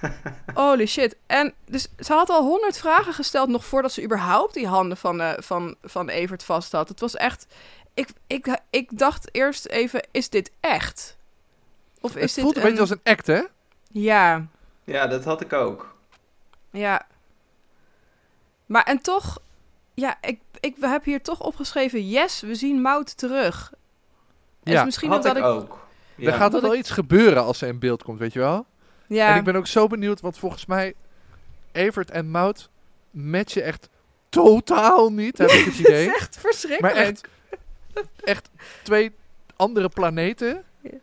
Holy 0.55 0.87
shit. 0.87 1.17
En 1.27 1.55
dus 1.67 1.89
ze 1.99 2.13
had 2.13 2.31
al 2.31 2.43
honderd 2.43 2.79
vragen 2.79 3.13
gesteld 3.13 3.49
nog 3.49 3.65
voordat 3.65 3.93
ze 3.93 4.03
überhaupt 4.03 4.55
die 4.55 4.67
handen 4.67 4.97
van, 4.97 5.21
eh, 5.21 5.33
van, 5.37 5.75
van 5.83 6.09
Evert 6.09 6.45
vast 6.45 6.73
had. 6.73 6.89
Het 6.89 7.01
was 7.01 7.17
echt... 7.17 7.47
Ik, 7.95 8.09
ik, 8.27 8.61
ik 8.71 8.99
dacht 8.99 9.35
eerst 9.35 9.67
even, 9.67 10.07
is 10.11 10.29
dit 10.29 10.51
echt? 10.61 11.17
Of 12.01 12.17
is 12.17 12.23
het 12.23 12.35
dit 12.35 12.45
voelt 12.45 12.57
een 12.57 12.63
beetje 12.63 12.81
als 12.81 12.91
een 12.91 13.01
act, 13.05 13.27
hè? 13.27 13.43
Ja, 13.89 14.47
Ja, 14.85 15.07
dat 15.07 15.25
had 15.25 15.41
ik 15.41 15.53
ook. 15.53 15.95
ja. 16.71 17.07
Maar 18.67 18.83
en 18.83 19.03
toch... 19.03 19.39
Ja, 19.95 20.17
ik, 20.21 20.41
ik 20.61 20.77
heb 20.81 21.05
hier 21.05 21.23
toch 21.23 21.41
opgeschreven... 21.41 22.09
Yes, 22.09 22.41
we 22.41 22.55
zien 22.55 22.81
Mout 22.81 23.17
terug. 23.17 23.73
Ja, 24.63 24.79
is 24.79 24.85
misschien 24.85 25.09
had 25.11 25.19
omdat 25.19 25.37
ik 25.37 25.43
ik... 25.43 25.49
ook. 25.49 25.87
Er 26.19 26.33
gaat 26.33 26.55
er 26.55 26.61
wel 26.61 26.75
iets 26.75 26.91
gebeuren 26.91 27.43
als 27.43 27.59
ze 27.59 27.67
in 27.67 27.79
beeld 27.79 28.03
komt, 28.03 28.19
weet 28.19 28.33
je 28.33 28.39
wel? 28.39 28.67
Ja. 29.07 29.29
En 29.33 29.37
ik 29.39 29.45
ben 29.45 29.57
ook 29.57 29.67
zo 29.67 29.87
benieuwd, 29.87 30.21
want 30.21 30.39
volgens 30.39 30.67
mij 30.67 30.95
Evert 31.73 32.11
en 32.11 32.31
Mout 32.31 32.69
matchen 33.11 33.63
echt 33.65 33.89
totaal 34.29 35.13
niet, 35.13 35.39
heb 35.39 35.51
ik 35.51 35.65
het 35.65 35.75
Het 35.77 35.79
idee. 35.87 36.07
is 36.07 36.15
echt 36.15 36.37
verschrikkelijk. 36.37 36.95
Maar 36.95 37.05
echt, 37.05 37.29
echt 38.25 38.51
twee 38.83 39.13
andere 39.57 39.89
planeten. 39.89 40.63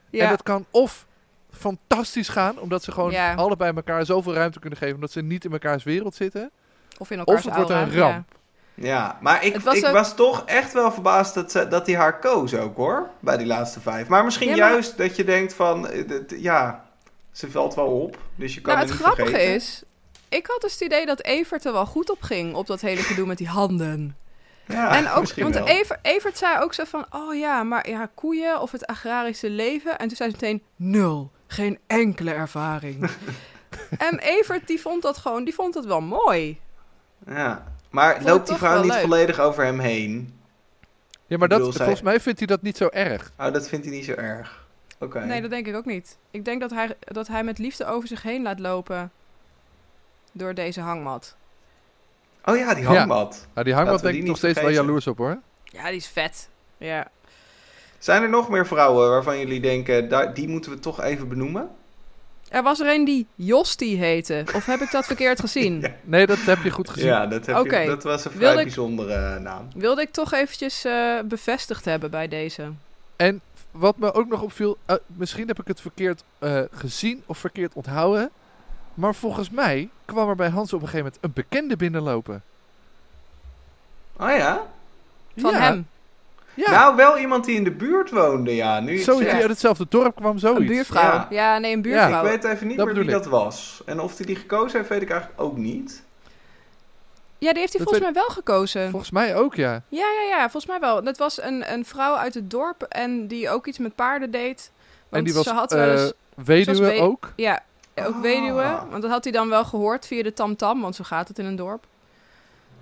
ja. 0.09 0.23
En 0.23 0.29
dat 0.29 0.43
kan 0.43 0.65
of 0.71 1.07
fantastisch 1.51 2.29
gaan, 2.29 2.59
omdat 2.59 2.83
ze 2.83 2.91
gewoon 2.91 3.11
Ja. 3.11 3.33
allebei 3.33 3.73
elkaar 3.75 4.05
zoveel 4.05 4.33
ruimte 4.33 4.59
kunnen 4.59 4.79
geven, 4.79 4.95
omdat 4.95 5.11
ze 5.11 5.21
niet 5.21 5.43
in 5.45 5.51
mekaars 5.51 5.83
wereld 5.83 6.15
zitten. 6.15 6.51
Of 6.97 7.11
in 7.11 7.17
elkaars 7.19 7.37
Of 7.39 7.45
het 7.45 7.55
wordt 7.55 7.69
een 7.69 7.97
ramp. 7.99 8.37
Ja, 8.73 9.17
maar 9.21 9.45
ik, 9.45 9.59
was 9.59 9.75
ik 9.77 9.85
ook- 9.85 9.93
was 9.93 10.15
toch 10.15 10.43
echt 10.45 10.73
wel 10.73 10.91
verbaasd 10.91 11.33
dat, 11.33 11.51
ze, 11.51 11.67
dat 11.67 11.85
hij 11.87 11.95
haar 11.95 12.19
koos 12.19 12.53
ook 12.53 12.75
hoor. 12.75 13.09
Bij 13.19 13.37
die 13.37 13.47
laatste 13.47 13.79
vijf. 13.79 14.07
Maar 14.07 14.23
misschien 14.23 14.49
Ja, 14.49 14.55
maar- 14.57 14.71
juist 14.71 14.97
dat 14.97 15.15
je 15.15 15.23
denkt 15.23 15.53
van, 15.53 15.87
eh, 15.87 16.03
ja, 16.27 16.85
ze 17.31 17.51
valt 17.51 17.75
wel 17.75 17.87
op. 18.01 18.17
Dus 18.35 18.53
je 18.53 18.61
kan 18.61 18.73
Nou, 18.73 18.85
het 18.85 18.93
het 18.93 19.01
grappige 19.03 19.27
vergeten. 19.29 19.53
is... 19.55 19.83
Ik 20.29 20.47
had 20.47 20.61
dus 20.61 20.71
het 20.73 20.81
idee 20.81 21.05
dat 21.05 21.23
Evert 21.23 21.65
er 21.65 21.73
wel 21.73 21.85
goed 21.85 22.09
op 22.09 22.21
ging. 22.21 22.55
Op 22.55 22.67
dat 22.67 22.81
hele 22.81 23.01
gedoe 23.01 23.25
met 23.27 23.37
die 23.37 23.47
handen. 23.47 24.17
Ja, 24.69 24.95
en 24.95 25.09
ook, 25.09 25.33
want 25.33 25.53
wel. 25.55 25.67
Evert, 25.67 25.99
Evert 26.01 26.37
zei 26.37 26.59
ook 26.63 26.73
zo 26.73 26.83
van... 26.83 27.05
Oh 27.09 27.35
ja, 27.35 27.63
maar 27.63 27.89
ja, 27.89 28.09
koeien 28.13 28.61
of 28.61 28.71
het 28.71 28.85
agrarische 28.87 29.49
leven. 29.49 29.97
En 29.97 30.07
toen 30.07 30.17
zei 30.17 30.29
ze 30.29 30.35
meteen... 30.41 30.63
Nul. 30.75 31.31
Geen 31.47 31.79
enkele 31.87 32.31
ervaring. 32.31 33.09
en 34.09 34.19
Evert, 34.19 34.67
die 34.67 34.81
vond 34.81 35.01
dat 35.01 35.17
gewoon... 35.17 35.43
Die 35.43 35.53
vond 35.53 35.73
dat 35.73 35.85
wel 35.85 36.01
mooi. 36.01 36.59
Ja. 37.27 37.63
Maar 37.89 38.13
vond 38.15 38.27
loopt 38.27 38.47
die 38.47 38.57
vrouw 38.57 38.81
niet 38.81 38.91
leuk. 38.91 39.01
volledig 39.01 39.39
over 39.39 39.63
hem 39.63 39.79
heen? 39.79 40.39
Ja, 41.25 41.37
maar 41.37 41.47
dat, 41.47 41.61
zij- 41.61 41.73
volgens 41.73 42.01
mij 42.01 42.19
vindt 42.19 42.39
hij 42.39 42.47
dat 42.47 42.61
niet 42.61 42.77
zo 42.77 42.87
erg. 42.87 43.31
Oh, 43.37 43.53
dat 43.53 43.67
vindt 43.67 43.85
hij 43.85 43.95
niet 43.95 44.05
zo 44.05 44.13
erg. 44.13 44.67
Oké. 44.99 45.25
Nee, 45.25 45.41
dat 45.41 45.49
denk 45.49 45.67
ik 45.67 45.75
ook 45.75 45.85
niet. 45.85 46.17
Ik 46.31 46.45
denk 46.45 46.61
dat 46.61 46.71
hij, 46.71 46.97
dat 46.99 47.27
hij 47.27 47.43
met 47.43 47.57
liefde 47.57 47.85
over 47.85 48.07
zich 48.07 48.21
heen 48.21 48.41
laat 48.41 48.59
lopen... 48.59 49.11
Door 50.31 50.53
deze 50.53 50.81
hangmat. 50.81 51.35
Oh 52.45 52.57
ja, 52.57 52.73
die 52.73 52.83
Ja. 52.83 52.89
hangmat. 52.95 53.47
Nou, 53.53 53.65
die 53.65 53.75
hangmat 53.75 54.01
denk 54.01 54.15
ik 54.15 54.23
nog 54.23 54.37
steeds 54.37 54.61
wel 54.61 54.69
jaloers 54.69 55.07
op, 55.07 55.17
hoor. 55.17 55.37
Ja, 55.63 55.87
die 55.87 55.95
is 55.97 56.07
vet. 56.07 56.49
Ja. 56.77 57.07
Zijn 57.97 58.21
er 58.23 58.29
nog 58.29 58.49
meer 58.49 58.67
vrouwen 58.67 59.09
waarvan 59.09 59.39
jullie 59.39 59.59
denken, 59.59 60.33
die 60.33 60.47
moeten 60.47 60.71
we 60.71 60.79
toch 60.79 61.01
even 61.01 61.27
benoemen? 61.27 61.69
Er 62.49 62.63
was 62.63 62.79
er 62.79 62.93
een 62.93 63.05
die 63.05 63.27
Josti 63.35 63.97
heette. 63.97 64.43
Of 64.55 64.65
heb 64.65 64.79
ik 64.81 64.91
dat 64.91 65.05
verkeerd 65.05 65.39
gezien? 65.39 65.79
Ja. 65.81 65.95
Nee, 66.03 66.25
dat 66.27 66.37
heb 66.37 66.61
je 66.63 66.69
goed 66.71 66.89
gezien. 66.89 67.07
Ja, 67.07 67.27
dat, 67.27 67.45
heb 67.45 67.57
Oké. 67.57 67.77
je, 67.77 67.87
dat 67.87 68.03
was 68.03 68.25
een 68.25 68.31
vrij 68.31 68.49
ik- 68.55 68.63
bijzondere 68.63 69.13
eh, 69.13 69.37
naam. 69.41 69.67
Wilde 69.75 70.01
ik 70.01 70.11
toch 70.11 70.33
eventjes 70.33 70.85
eh, 70.85 71.19
bevestigd 71.25 71.85
hebben 71.85 72.11
bij 72.11 72.27
deze. 72.27 72.71
En 73.15 73.41
wat 73.71 73.97
me 73.97 74.13
ook 74.13 74.27
nog 74.27 74.41
opviel, 74.41 74.77
eh, 74.85 74.95
misschien 75.05 75.47
heb 75.47 75.59
ik 75.59 75.67
het 75.67 75.81
verkeerd 75.81 76.23
eh, 76.39 76.61
gezien 76.71 77.23
of 77.25 77.37
verkeerd 77.37 77.73
onthouden. 77.73 78.29
Maar 78.99 79.15
volgens 79.15 79.49
mij 79.49 79.89
kwam 80.05 80.29
er 80.29 80.35
bij 80.35 80.49
Hans 80.49 80.73
op 80.73 80.81
een 80.81 80.87
gegeven 80.87 81.05
moment 81.05 81.23
een 81.23 81.33
bekende 81.33 81.75
binnenlopen. 81.75 82.43
Oh 84.19 84.29
ja? 84.29 84.67
Van 85.37 85.51
ja, 85.51 85.59
hem. 85.59 85.87
Ja, 86.53 86.71
Nou, 86.71 86.95
wel 86.95 87.17
iemand 87.17 87.45
die 87.45 87.55
in 87.55 87.63
de 87.63 87.71
buurt 87.71 88.09
woonde, 88.11 88.55
ja. 88.55 88.79
Nu 88.79 88.97
zoiets 88.97 89.05
zegt. 89.23 89.31
die 89.31 89.41
uit 89.41 89.49
hetzelfde 89.49 89.85
dorp 89.89 90.15
kwam, 90.15 90.37
zoiets. 90.37 90.59
Een 90.59 90.67
buurvrouw. 90.67 91.01
Ja. 91.01 91.27
Ja. 91.29 91.57
nee, 91.57 91.71
een 91.71 91.77
Ik 91.77 91.83
buurvrouw. 91.83 92.23
weet 92.23 92.43
even 92.43 92.67
niet 92.67 92.77
Dat 92.77 92.85
meer 92.85 92.95
wie 92.95 93.09
dat 93.09 93.25
was. 93.25 93.81
En 93.85 93.99
of 93.99 94.17
hij 94.17 94.25
die 94.25 94.35
gekozen 94.35 94.77
heeft, 94.77 94.89
weet 94.89 95.01
ik 95.01 95.09
eigenlijk 95.09 95.41
ook 95.41 95.57
niet. 95.57 96.03
Ja, 97.37 97.51
die 97.51 97.59
heeft 97.59 97.73
hij 97.73 97.83
Dat 97.85 97.89
volgens 97.93 98.11
mij 98.13 98.21
wel 98.23 98.29
gekozen. 98.35 98.89
Volgens 98.89 99.11
mij 99.11 99.35
ook, 99.35 99.55
ja. 99.55 99.71
Ja, 99.87 100.05
ja, 100.21 100.27
ja, 100.29 100.41
volgens 100.41 100.65
mij 100.65 100.79
wel. 100.79 101.03
Dat 101.03 101.17
was 101.17 101.41
een, 101.41 101.73
een 101.73 101.85
vrouw 101.85 102.15
uit 102.15 102.33
het 102.33 102.49
dorp 102.49 102.81
en 102.83 103.27
die 103.27 103.49
ook 103.49 103.67
iets 103.67 103.77
met 103.77 103.95
paarden 103.95 104.31
deed. 104.31 104.71
Want 105.09 105.15
en 105.15 105.23
die 105.23 105.33
was 105.33 105.43
ze 105.43 105.53
had 105.53 105.71
eh, 105.71 105.79
wel 105.79 105.91
eens... 105.91 106.13
weduwe 106.45 106.85
we- 106.91 107.01
ook. 107.01 107.31
Ja, 107.35 107.59
ook 108.07 108.15
Ah. 108.15 108.21
weduwe. 108.21 108.79
Want 108.89 109.01
dat 109.01 109.11
had 109.11 109.23
hij 109.23 109.33
dan 109.33 109.49
wel 109.49 109.65
gehoord 109.65 110.05
via 110.07 110.23
de 110.23 110.33
tamtam, 110.33 110.81
want 110.81 110.95
zo 110.95 111.03
gaat 111.03 111.27
het 111.27 111.39
in 111.39 111.45
een 111.45 111.55
dorp. 111.55 111.85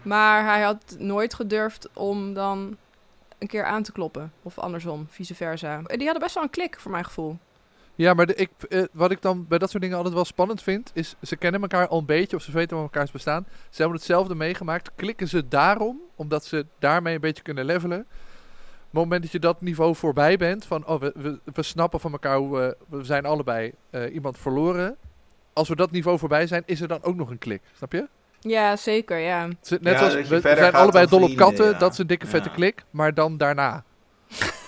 Maar 0.02 0.44
hij 0.46 0.62
had 0.62 0.96
nooit 1.00 1.34
gedurfd 1.34 1.90
om 1.94 2.34
dan 2.34 2.78
een 3.38 3.48
keer 3.48 3.64
aan 3.66 3.84
te 3.84 3.92
kloppen. 3.92 4.32
Of 4.44 4.58
andersom, 4.60 5.08
vice 5.10 5.36
versa. 5.36 5.82
Die 5.82 6.04
hadden 6.04 6.20
best 6.20 6.34
wel 6.34 6.44
een 6.44 6.50
klik, 6.50 6.80
voor 6.80 6.92
mijn 6.92 7.06
gevoel. 7.06 7.38
Ja, 7.96 8.14
maar 8.14 8.26
de, 8.26 8.36
ik, 8.36 8.50
eh, 8.70 8.84
wat 8.92 9.12
ik 9.12 9.22
dan 9.22 9.46
bij 9.48 9.58
dat 9.58 9.70
soort 9.70 9.82
dingen 9.82 9.98
altijd 9.98 10.16
wel 10.16 10.26
spannend 10.26 10.62
vind, 10.64 10.92
is 10.94 11.16
ze 11.22 11.36
kennen 11.36 11.62
elkaar 11.62 11.88
al 11.88 12.00
een 12.00 12.06
beetje 12.06 12.36
of 12.36 12.42
ze 12.42 12.52
weten 12.52 12.70
van 12.70 12.86
elkaars 12.86 13.12
bestaan. 13.12 13.46
Ze 13.70 13.82
hebben 13.82 13.98
hetzelfde 13.98 14.36
meegemaakt. 14.36 14.92
Klikken 14.96 15.28
ze 15.28 15.48
daarom, 15.48 16.00
omdat 16.16 16.46
ze 16.46 16.66
daarmee 16.80 17.16
een 17.16 17.22
beetje 17.22 17.44
kunnen 17.44 17.66
levelen. 17.66 18.00
Op 18.00 18.94
het 18.94 19.02
moment 19.02 19.22
dat 19.22 19.32
je 19.32 19.40
dat 19.40 19.62
niveau 19.62 19.96
voorbij 19.96 20.38
bent, 20.38 20.66
van 20.66 20.86
oh, 20.88 21.00
we, 21.00 21.12
we, 21.16 21.40
we 21.54 21.64
snappen 21.64 22.00
van 22.00 22.12
elkaar 22.12 22.38
hoe 22.38 22.58
we, 22.58 22.78
we 22.88 23.04
zijn 23.04 23.26
allebei 23.26 23.72
eh, 23.90 24.14
iemand 24.14 24.38
verloren. 24.38 24.98
Als 25.58 25.70
we 25.70 25.76
dat 25.76 25.92
niveau 25.92 26.20
voorbij 26.20 26.48
zijn, 26.48 26.64
is 26.66 26.82
er 26.82 26.88
dan 26.88 27.04
ook 27.04 27.16
nog 27.16 27.30
een 27.30 27.38
klik. 27.38 27.62
Snap 27.78 27.92
je? 27.92 28.08
Ja, 28.40 28.76
zeker, 28.76 29.18
ja. 29.18 29.46
Net 29.46 29.58
Ja, 29.82 30.08
je 30.10 30.24
we, 30.26 30.40
zijn 30.42 30.74
allebei 30.74 31.08
dol 31.08 31.24
op 31.24 31.36
katten, 31.36 31.66
ja. 31.66 31.78
dat 31.78 31.92
is 31.92 31.98
een 31.98 32.08
dikke 32.08 32.28
vette 32.28 32.50
Ja. 32.50 32.56
klik. 32.56 32.84
Maar 32.92 33.14
dan 33.14 33.38
daarna. 33.38 33.84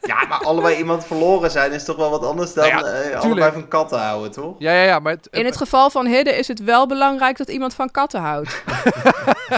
Ja, 0.00 0.26
maar 0.26 0.38
allebei 0.38 0.76
iemand 0.76 1.06
verloren 1.06 1.50
zijn 1.50 1.72
is 1.72 1.84
toch 1.84 1.96
wel 1.96 2.10
wat 2.10 2.24
anders 2.24 2.54
dan 2.54 2.68
Nou 2.68 2.86
ja, 2.86 2.92
eh, 2.92 3.20
allebei 3.20 3.52
van 3.52 3.68
katten 3.68 3.98
houden, 3.98 4.30
toch? 4.32 4.54
Ja, 4.58 4.72
ja, 4.72 4.82
ja. 4.82 4.98
Maar 4.98 5.12
het, 5.12 5.28
In 5.30 5.44
het 5.44 5.56
geval 5.56 5.90
van 5.90 6.06
Hidde 6.06 6.30
is 6.30 6.48
het 6.48 6.64
wel 6.64 6.86
belangrijk 6.86 7.36
dat 7.36 7.48
iemand 7.48 7.74
van 7.74 7.90
katten 7.90 8.20
houdt. 8.20 8.62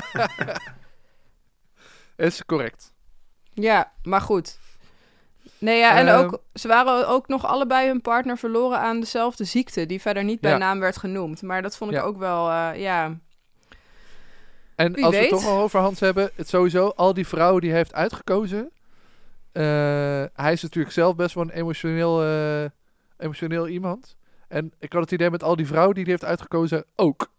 is 2.17 2.45
correct. 2.47 2.93
Ja, 3.55 3.93
maar 4.03 4.21
goed. 4.21 4.59
Nee, 5.59 5.79
ja, 5.79 5.97
en 5.97 6.09
Ehm. 6.09 6.19
ook, 6.25 6.41
ze 6.55 6.69
waren 6.69 7.09
ook 7.09 7.29
nog 7.29 7.47
allebei 7.47 7.87
hun 7.89 8.01
partner 8.01 8.39
verloren 8.39 8.79
aan 8.79 9.01
dezelfde 9.01 9.45
ziekte, 9.45 9.87
die 9.87 10.01
verder 10.01 10.25
niet 10.25 10.41
bij 10.41 10.51
Ja. 10.51 10.57
naam 10.59 10.81
werd 10.81 10.97
genoemd. 10.97 11.43
Maar 11.43 11.63
dat 11.63 11.77
vond 11.77 11.91
ik 11.91 11.97
Ja. 11.97 12.03
ook 12.03 12.19
wel, 12.19 12.51
eh, 12.51 12.71
ja. 12.81 13.17
En 14.75 14.93
Wie 14.93 15.05
als 15.05 15.15
we 15.15 15.21
het 15.21 15.29
toch 15.31 15.47
al 15.47 15.61
over 15.61 15.81
Hans 15.81 16.01
hebben, 16.01 16.31
het 16.35 16.49
sowieso, 16.49 16.89
al 16.97 17.15
die 17.15 17.27
vrouwen 17.27 17.61
die 17.61 17.71
hij 17.71 17.79
heeft 17.79 17.95
uitgekozen. 17.95 18.71
eh, 19.53 19.65
hij 20.35 20.53
is 20.53 20.63
natuurlijk 20.63 20.95
zelf 20.95 21.17
best 21.17 21.35
wel 21.35 21.45
een 21.45 21.51
emotioneel, 21.51 22.23
eh, 22.23 22.65
emotioneel 23.19 23.69
iemand. 23.69 24.17
En 24.49 24.73
ik 24.79 24.93
had 24.93 25.03
het 25.03 25.13
idee 25.13 25.31
met 25.31 25.43
al 25.43 25.57
die 25.57 25.67
vrouwen 25.67 25.95
die 25.95 26.03
hij 26.03 26.13
heeft 26.13 26.25
uitgekozen 26.25 26.85
ook. 26.97 27.31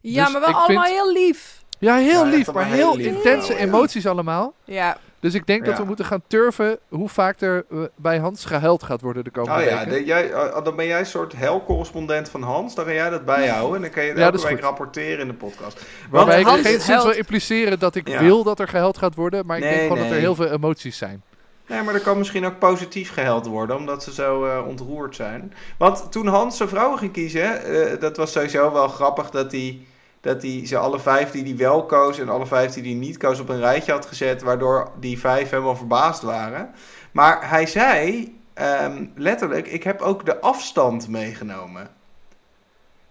Ja, 0.00 0.24
Dus 0.24 0.32
maar 0.32 0.40
wel 0.40 0.50
allemaal 0.54 0.84
vind- 0.84 0.94
heel 0.96 1.12
lief. 1.12 1.62
Ja, 1.78 1.96
heel 1.96 2.24
Ja, 2.24 2.30
lief, 2.30 2.52
maar 2.52 2.64
heel 2.64 2.74
heel 2.76 2.96
lief 2.96 3.06
intense 3.06 3.42
vrouwen, 3.42 3.56
ja. 3.66 3.74
emoties 3.74 4.06
allemaal. 4.06 4.54
Ja, 4.64 4.98
Dus 5.20 5.34
ik 5.34 5.46
denk 5.46 5.64
dat 5.64 5.78
we 5.78 5.84
moeten 5.84 6.04
gaan 6.04 6.22
turven 6.26 6.78
hoe 6.88 7.08
vaak 7.08 7.40
er 7.40 7.64
eh, 7.70 7.78
bij 7.96 8.18
Hans 8.18 8.44
gehuild 8.44 8.82
gaat 8.82 9.00
worden 9.00 9.24
de 9.24 9.30
komende 9.30 9.60
Oh 9.60 9.68
ja, 9.68 9.76
weken. 9.76 9.90
de- 9.92 10.04
jij, 10.04 10.34
oh, 10.34 10.64
dan 10.64 10.76
ben 10.76 10.86
jij 10.86 10.98
een 10.98 11.06
soort 11.06 11.32
helcorrespondent 11.36 12.28
van 12.28 12.42
Hans. 12.42 12.74
Dan 12.74 12.84
ga 12.84 12.92
jij 12.92 13.10
dat 13.10 13.24
bijhouden. 13.24 13.74
En 13.76 13.82
dan 13.82 13.90
kan 13.90 14.02
je 14.02 14.08
het 14.08 14.18
Ja, 14.18 14.24
elke 14.24 14.36
dat 14.36 14.46
week 14.46 14.54
goed. 14.54 14.64
rapporteren 14.64 15.18
in 15.18 15.26
de 15.28 15.34
podcast. 15.34 15.80
Waarbij 16.10 16.40
ik 16.40 16.46
Hans 16.46 16.60
geen 16.60 16.80
zin 16.80 16.96
wil 17.02 17.10
impliceren 17.10 17.78
dat 17.78 17.94
ik 17.94 18.08
wil 18.08 18.42
dat 18.44 18.58
er 18.60 18.68
gehuild 18.68 18.98
gaat 18.98 19.14
worden. 19.14 19.46
Maar 19.46 19.56
ik 19.56 19.62
Nee, 19.62 19.72
denk 19.74 19.88
gewoon 19.88 20.02
dat 20.02 20.12
er 20.12 20.18
heel 20.20 20.34
veel 20.34 20.50
emoties 20.50 20.98
zijn. 20.98 21.22
Nee, 21.66 21.82
maar 21.82 21.94
er 21.94 22.00
kan 22.00 22.18
misschien 22.18 22.46
ook 22.46 22.58
positief 22.58 23.12
geheld 23.12 23.46
worden, 23.46 23.76
omdat 23.76 24.02
ze 24.02 24.12
zo 24.12 24.44
eh, 24.46 24.66
ontroerd 24.66 25.16
zijn. 25.16 25.52
Want 25.78 26.12
toen 26.12 26.26
Hans 26.26 26.56
zijn 26.56 26.68
vrouwen 26.68 26.98
ging 26.98 27.12
kiezen, 27.12 27.62
eh, 27.64 28.00
dat 28.00 28.16
was 28.16 28.32
sowieso 28.32 28.72
wel 28.72 28.88
grappig 28.88 29.30
dat 29.30 29.52
hij, 29.52 29.78
dat 30.20 30.42
hij 30.42 30.66
ze 30.66 30.78
alle 30.78 30.98
vijf 30.98 31.30
die 31.30 31.44
hij 31.44 31.56
wel 31.56 31.86
koos 31.86 32.18
en 32.18 32.28
alle 32.28 32.46
vijf 32.46 32.72
die 32.72 32.82
hij 32.82 32.94
niet 32.94 33.16
koos 33.16 33.40
op 33.40 33.48
een 33.48 33.60
rijtje 33.60 33.92
had 33.92 34.06
gezet, 34.06 34.42
waardoor 34.42 34.90
die 34.98 35.18
vijf 35.18 35.50
helemaal 35.50 35.76
verbaasd 35.76 36.22
waren. 36.22 36.70
Maar 37.12 37.48
hij 37.50 37.66
zei 37.66 38.34
ehm, 38.54 39.06
letterlijk, 39.14 39.66
ik 39.66 39.82
heb 39.82 40.00
ook 40.00 40.26
de 40.26 40.40
afstand 40.40 41.08
meegenomen. 41.08 41.90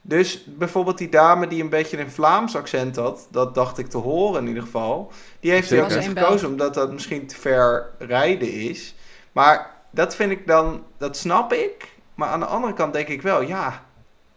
Dus 0.02 0.46
bijvoorbeeld 0.46 0.98
die 0.98 1.10
dame 1.10 1.48
die 1.48 1.64
een 1.64 1.70
beetje 1.70 2.00
een 2.00 2.12
Vlaams 2.12 2.56
accent 2.56 2.96
had, 2.96 3.28
dat 3.32 3.56
dacht 3.56 3.78
ik 3.78 3.88
te 3.88 3.98
horen 3.98 4.42
in 4.42 4.48
ieder 4.48 4.64
geval. 4.64 5.12
Die 5.40 5.52
heeft 5.52 5.70
hij 5.70 5.84
ook 5.84 5.90
niet 5.90 6.20
gekozen 6.20 6.48
omdat 6.48 6.74
dat 6.74 6.92
misschien 6.92 7.28
te 7.28 7.36
ver 7.36 7.90
rijden 7.98 8.52
is. 8.52 8.96
Maar 9.32 9.70
dat 9.92 10.16
vind 10.16 10.32
ik 10.32 10.48
dan, 10.48 10.84
dat 10.98 11.18
snap 11.18 11.54
ik. 11.54 11.98
Maar 12.16 12.30
aan 12.30 12.40
de 12.40 12.46
andere 12.46 12.74
kant 12.74 12.94
denk 12.94 13.08
ik 13.08 13.22
wel, 13.22 13.42
ja, 13.42 13.84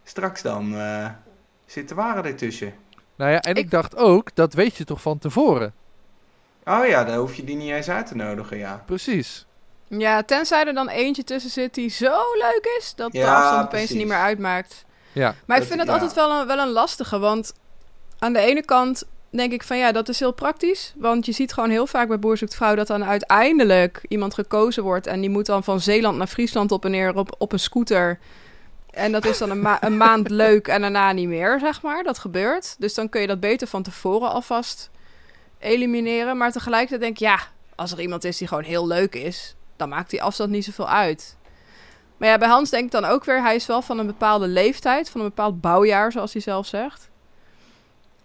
straks 0.03 0.41
dan 0.41 0.77
eh 0.77 1.09
zit 1.73 1.89
de 1.89 1.95
ware 1.95 2.21
ertussen. 2.27 2.73
Nou 3.15 3.31
ja, 3.31 3.41
en 3.41 3.55
ik, 3.55 3.63
Ik- 3.63 3.71
dacht 3.71 3.95
ook, 3.95 4.35
dat 4.35 4.53
weet 4.53 4.75
je 4.75 4.83
toch 4.83 5.01
van 5.01 5.17
tevoren? 5.19 5.73
Oh 6.65 6.85
ja, 6.87 7.03
dan 7.03 7.15
hoef 7.17 7.35
je 7.35 7.43
die 7.43 7.55
niet 7.55 7.71
eens 7.71 7.89
uit 7.89 8.07
te 8.07 8.15
nodigen, 8.15 8.57
ja. 8.57 8.83
Precies. 8.85 9.45
Ja, 9.87 10.23
tenzij 10.23 10.65
er 10.65 10.73
dan 10.73 10.89
eentje 10.89 11.23
tussen 11.23 11.51
zit 11.51 11.73
die 11.73 11.89
zo 11.89 12.11
leuk 12.37 12.75
is, 12.79 12.93
dat 12.95 13.11
de 13.11 13.17
Ja, 13.17 13.35
afstand 13.35 13.65
opeens 13.65 13.69
precies. 13.81 13.95
niet 13.97 14.07
meer 14.07 14.17
uitmaakt. 14.17 14.85
Ja, 15.11 15.35
Maar 15.45 15.57
ik 15.57 15.63
Dat- 15.63 15.71
vind 15.71 15.79
het 15.79 15.87
ja. 15.89 15.93
altijd 15.93 16.13
wel 16.13 16.31
een, 16.39 16.47
wel 16.47 16.57
een 16.59 16.71
lastige, 16.71 17.19
want 17.19 17.53
aan 18.19 18.33
de 18.33 18.39
ene 18.39 18.65
kant 18.65 19.03
denk 19.29 19.51
ik 19.51 19.63
van 19.63 19.77
ja, 19.77 19.91
dat 19.91 20.09
is 20.09 20.19
heel 20.19 20.31
praktisch. 20.33 20.93
Want 20.97 21.25
je 21.25 21.31
ziet 21.31 21.53
gewoon 21.53 21.69
heel 21.69 21.87
vaak 21.87 22.07
bij 22.07 22.19
Boer 22.19 22.37
zoekt 22.37 22.55
vrouw 22.55 22.75
dat 22.75 22.87
dan 22.87 23.03
uiteindelijk 23.05 24.01
iemand 24.07 24.33
gekozen 24.33 24.83
wordt. 24.83 25.07
En 25.07 25.21
die 25.21 25.29
moet 25.29 25.45
dan 25.45 25.63
van 25.63 25.79
Zeeland 25.79 26.17
naar 26.17 26.27
Friesland 26.27 26.71
op 26.71 26.85
en 26.85 26.91
neer 26.91 27.15
op, 27.17 27.35
op 27.37 27.51
een 27.51 27.59
scooter. 27.59 28.19
En 28.93 29.11
dat 29.11 29.25
is 29.25 29.37
dan 29.37 29.49
een, 29.49 29.61
ma- 29.61 29.83
een 29.83 29.97
maand 29.97 30.29
leuk 30.29 30.67
en 30.67 30.81
daarna 30.81 31.11
niet 31.11 31.27
meer, 31.27 31.59
zeg 31.59 31.81
maar. 31.81 32.03
Dat 32.03 32.19
gebeurt. 32.19 32.75
Dus 32.79 32.93
dan 32.93 33.09
kun 33.09 33.21
je 33.21 33.27
dat 33.27 33.39
beter 33.39 33.67
van 33.67 33.83
tevoren 33.83 34.29
alvast 34.29 34.89
elimineren. 35.59 36.37
Maar 36.37 36.51
tegelijkertijd 36.51 37.01
denk 37.01 37.13
ik, 37.13 37.19
ja, 37.19 37.39
als 37.75 37.91
er 37.91 37.99
iemand 38.01 38.23
is 38.23 38.37
die 38.37 38.47
gewoon 38.47 38.63
heel 38.63 38.87
leuk 38.87 39.15
is, 39.15 39.55
dan 39.75 39.89
maakt 39.89 40.09
die 40.09 40.23
afstand 40.23 40.49
niet 40.49 40.65
zoveel 40.65 40.87
uit. 40.89 41.37
Maar 42.17 42.29
ja, 42.29 42.37
bij 42.37 42.47
Hans 42.47 42.69
denk 42.69 42.85
ik 42.85 42.91
dan 42.91 43.05
ook 43.05 43.23
weer, 43.25 43.41
hij 43.41 43.55
is 43.55 43.65
wel 43.65 43.81
van 43.81 43.99
een 43.99 44.05
bepaalde 44.05 44.47
leeftijd, 44.47 45.09
van 45.09 45.21
een 45.21 45.27
bepaald 45.27 45.61
bouwjaar, 45.61 46.11
zoals 46.11 46.33
hij 46.33 46.41
zelf 46.41 46.67
zegt. 46.67 47.09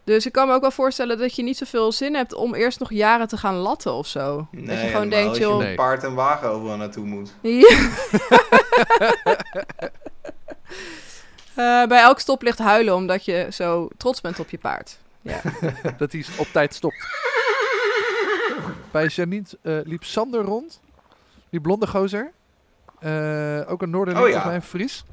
Dus 0.04 0.26
ik 0.26 0.32
kan 0.32 0.48
me 0.48 0.54
ook 0.54 0.60
wel 0.60 0.70
voorstellen 0.70 1.18
dat 1.18 1.36
je 1.36 1.42
niet 1.42 1.56
zoveel 1.56 1.92
zin 1.92 2.14
hebt 2.14 2.34
om 2.34 2.54
eerst 2.54 2.78
nog 2.78 2.92
jaren 2.92 3.28
te 3.28 3.36
gaan 3.36 3.54
latten 3.54 3.92
of 3.92 4.06
zo. 4.06 4.48
dat 4.52 4.80
je 4.80 4.86
gewoon 4.86 5.08
denkt, 5.08 5.28
als 5.28 5.38
je 5.38 5.42
joh. 5.44 5.56
met 5.58 5.66
Nee. 5.66 5.76
paard 5.76 6.04
en 6.04 6.14
wagen 6.14 6.48
overal 6.48 6.76
naartoe 6.76 7.04
moet. 7.04 7.32
Ja. 7.42 7.78
Eh, 11.58 11.86
bij 11.86 12.00
elk 12.00 12.18
stoplicht 12.20 12.58
huilen 12.58 12.94
omdat 12.94 13.24
je 13.24 13.46
zo 13.52 13.88
trots 13.96 14.20
bent 14.20 14.38
op 14.40 14.50
je 14.50 14.58
paard. 14.58 14.98
Ja. 15.22 15.40
dat 15.98 16.12
hij 16.12 16.24
op 16.38 16.46
tijd 16.52 16.74
stopt. 16.74 17.06
Bij 18.90 19.06
Janine 19.06 19.44
eh, 19.62 19.78
liep 19.84 20.04
Sander 20.04 20.40
rond. 20.42 20.80
Die 21.50 21.60
blonde 21.60 21.86
gozer. 21.86 22.32
Eh, 23.00 23.60
ook 23.70 23.82
een 23.82 23.90
Noorderling, 23.90 24.26
Oh 24.26 24.30
ja. 24.32 24.44
mij 24.46 24.60
Fries. 24.60 25.04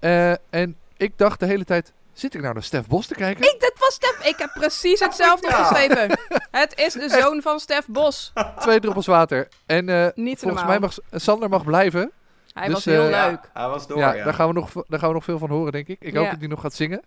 Eh, 0.00 0.30
en 0.50 0.76
ik 0.96 1.12
dacht 1.18 1.40
de 1.40 1.46
hele 1.46 1.64
tijd, 1.64 1.92
zit 2.12 2.34
ik 2.34 2.40
nou 2.40 2.54
naar 2.54 2.62
Stef 2.62 2.86
Bos 2.86 3.06
te 3.06 3.14
kijken? 3.14 3.44
Ik, 3.44 3.60
dat 3.60 3.72
was 3.78 3.94
Stef. 3.94 4.26
Ik 4.26 4.38
heb 4.38 4.50
precies 4.54 5.00
hetzelfde 5.00 5.48
Ja. 5.50 5.64
geschreven. 5.64 6.18
Het 6.50 6.72
is 6.78 6.92
de 6.92 7.08
zoon 7.08 7.42
van 7.42 7.60
Stef 7.60 7.86
Bos. 7.86 8.32
Twee 8.58 8.80
druppels 8.80 9.06
water. 9.06 9.48
En 9.66 9.88
eh, 9.88 10.06
Niet 10.14 10.38
volgens 10.38 10.62
normaal. 10.62 10.66
mij 10.66 10.78
mag 11.10 11.20
Sander 11.20 11.48
mag 11.48 11.64
blijven. 11.64 12.10
Hij 12.58 12.66
dus, 12.66 12.74
was 12.74 12.84
heel 12.84 13.10
eh, 13.10 13.26
leuk. 13.26 13.40
Ja, 13.42 13.60
hij 13.60 13.68
was 13.68 13.86
door, 13.86 13.98
ja, 13.98 14.12
ja. 14.12 14.24
Daar, 14.24 14.34
gaan 14.34 14.48
we 14.48 14.54
nog, 14.54 14.72
daar 14.72 14.98
gaan 14.98 15.08
we 15.08 15.14
nog 15.14 15.24
veel 15.24 15.38
van 15.38 15.50
horen, 15.50 15.72
denk 15.72 15.88
ik. 15.88 15.96
Ik 16.00 16.14
hoop 16.14 16.30
dat 16.30 16.38
hij 16.38 16.48
nog 16.48 16.60
gaat 16.60 16.74
zingen. 16.74 17.02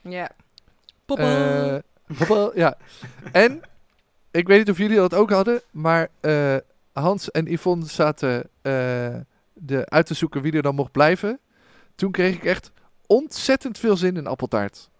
Ja. 0.00 0.30
Eh, 1.06 1.76
Poppel, 2.18 2.58
ja. 2.58 2.76
En, 3.32 3.62
ik 4.30 4.46
weet 4.46 4.58
niet 4.58 4.70
of 4.70 4.78
jullie 4.78 4.96
dat 4.96 5.14
ook 5.14 5.30
hadden, 5.30 5.62
maar 5.70 6.08
eh, 6.20 6.56
Hans 6.92 7.30
en 7.30 7.52
Yvonne 7.52 7.86
zaten 7.86 8.42
eh, 8.62 9.14
de, 9.52 9.86
uit 9.88 10.06
te 10.06 10.14
zoeken 10.14 10.42
wie 10.42 10.52
er 10.52 10.62
dan 10.62 10.74
mocht 10.74 10.92
blijven. 10.92 11.38
Toen 11.94 12.10
kreeg 12.10 12.34
ik 12.34 12.44
echt 12.44 12.70
ontzettend 13.06 13.78
veel 13.78 13.96
zin 13.96 14.16
in 14.16 14.26
appeltaart. 14.26 14.90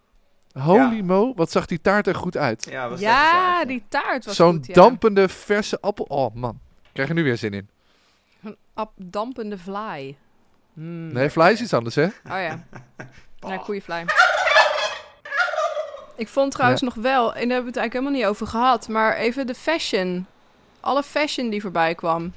Holy 0.53 0.97
Ja. 0.97 1.03
mo, 1.03 1.33
wat 1.35 1.51
zag 1.51 1.67
die 1.67 1.81
taart 1.81 2.07
er 2.07 2.15
goed 2.15 2.37
uit. 2.37 2.67
Ja, 2.71 2.89
was 2.89 3.01
Ja, 3.01 3.65
die 3.65 3.85
taart 3.89 4.25
was 4.25 4.37
Zo'n 4.37 4.55
goed, 4.55 4.67
ja. 4.67 4.75
dampende, 4.75 5.29
verse 5.29 5.81
appel. 5.81 6.05
Oh 6.05 6.35
man, 6.35 6.61
ik 6.83 6.91
krijg 6.93 7.09
er 7.09 7.15
nu 7.15 7.23
weer 7.23 7.37
zin 7.37 7.53
in. 7.53 7.69
Een 8.47 8.57
ap- 8.75 8.93
dampende 8.97 9.59
vlaai. 9.59 10.17
Mm. 10.73 11.13
Nee, 11.13 11.31
vlees 11.31 11.53
is 11.53 11.61
iets 11.61 11.73
anders, 11.75 11.95
hè? 11.95 12.05
Oh 12.05 12.11
ja. 12.25 12.65
Nee, 13.49 13.59
koeienvlaai. 13.59 14.05
Ik 16.17 16.29
vond 16.29 16.53
trouwens 16.53 16.81
nog 16.83 16.95
wel, 16.95 17.21
en 17.27 17.33
daar 17.33 17.41
hebben 17.41 17.49
we 17.49 17.67
het 17.67 17.77
eigenlijk 17.77 17.93
helemaal 17.93 18.13
niet 18.13 18.27
over 18.27 18.47
gehad, 18.47 18.89
maar 18.89 19.17
even 19.17 19.47
de 19.47 19.55
fashion. 19.55 20.27
Alle 20.81 21.03
fashion 21.03 21.51
die 21.51 21.61
voorbij 21.61 21.95
kwam. 21.95 22.33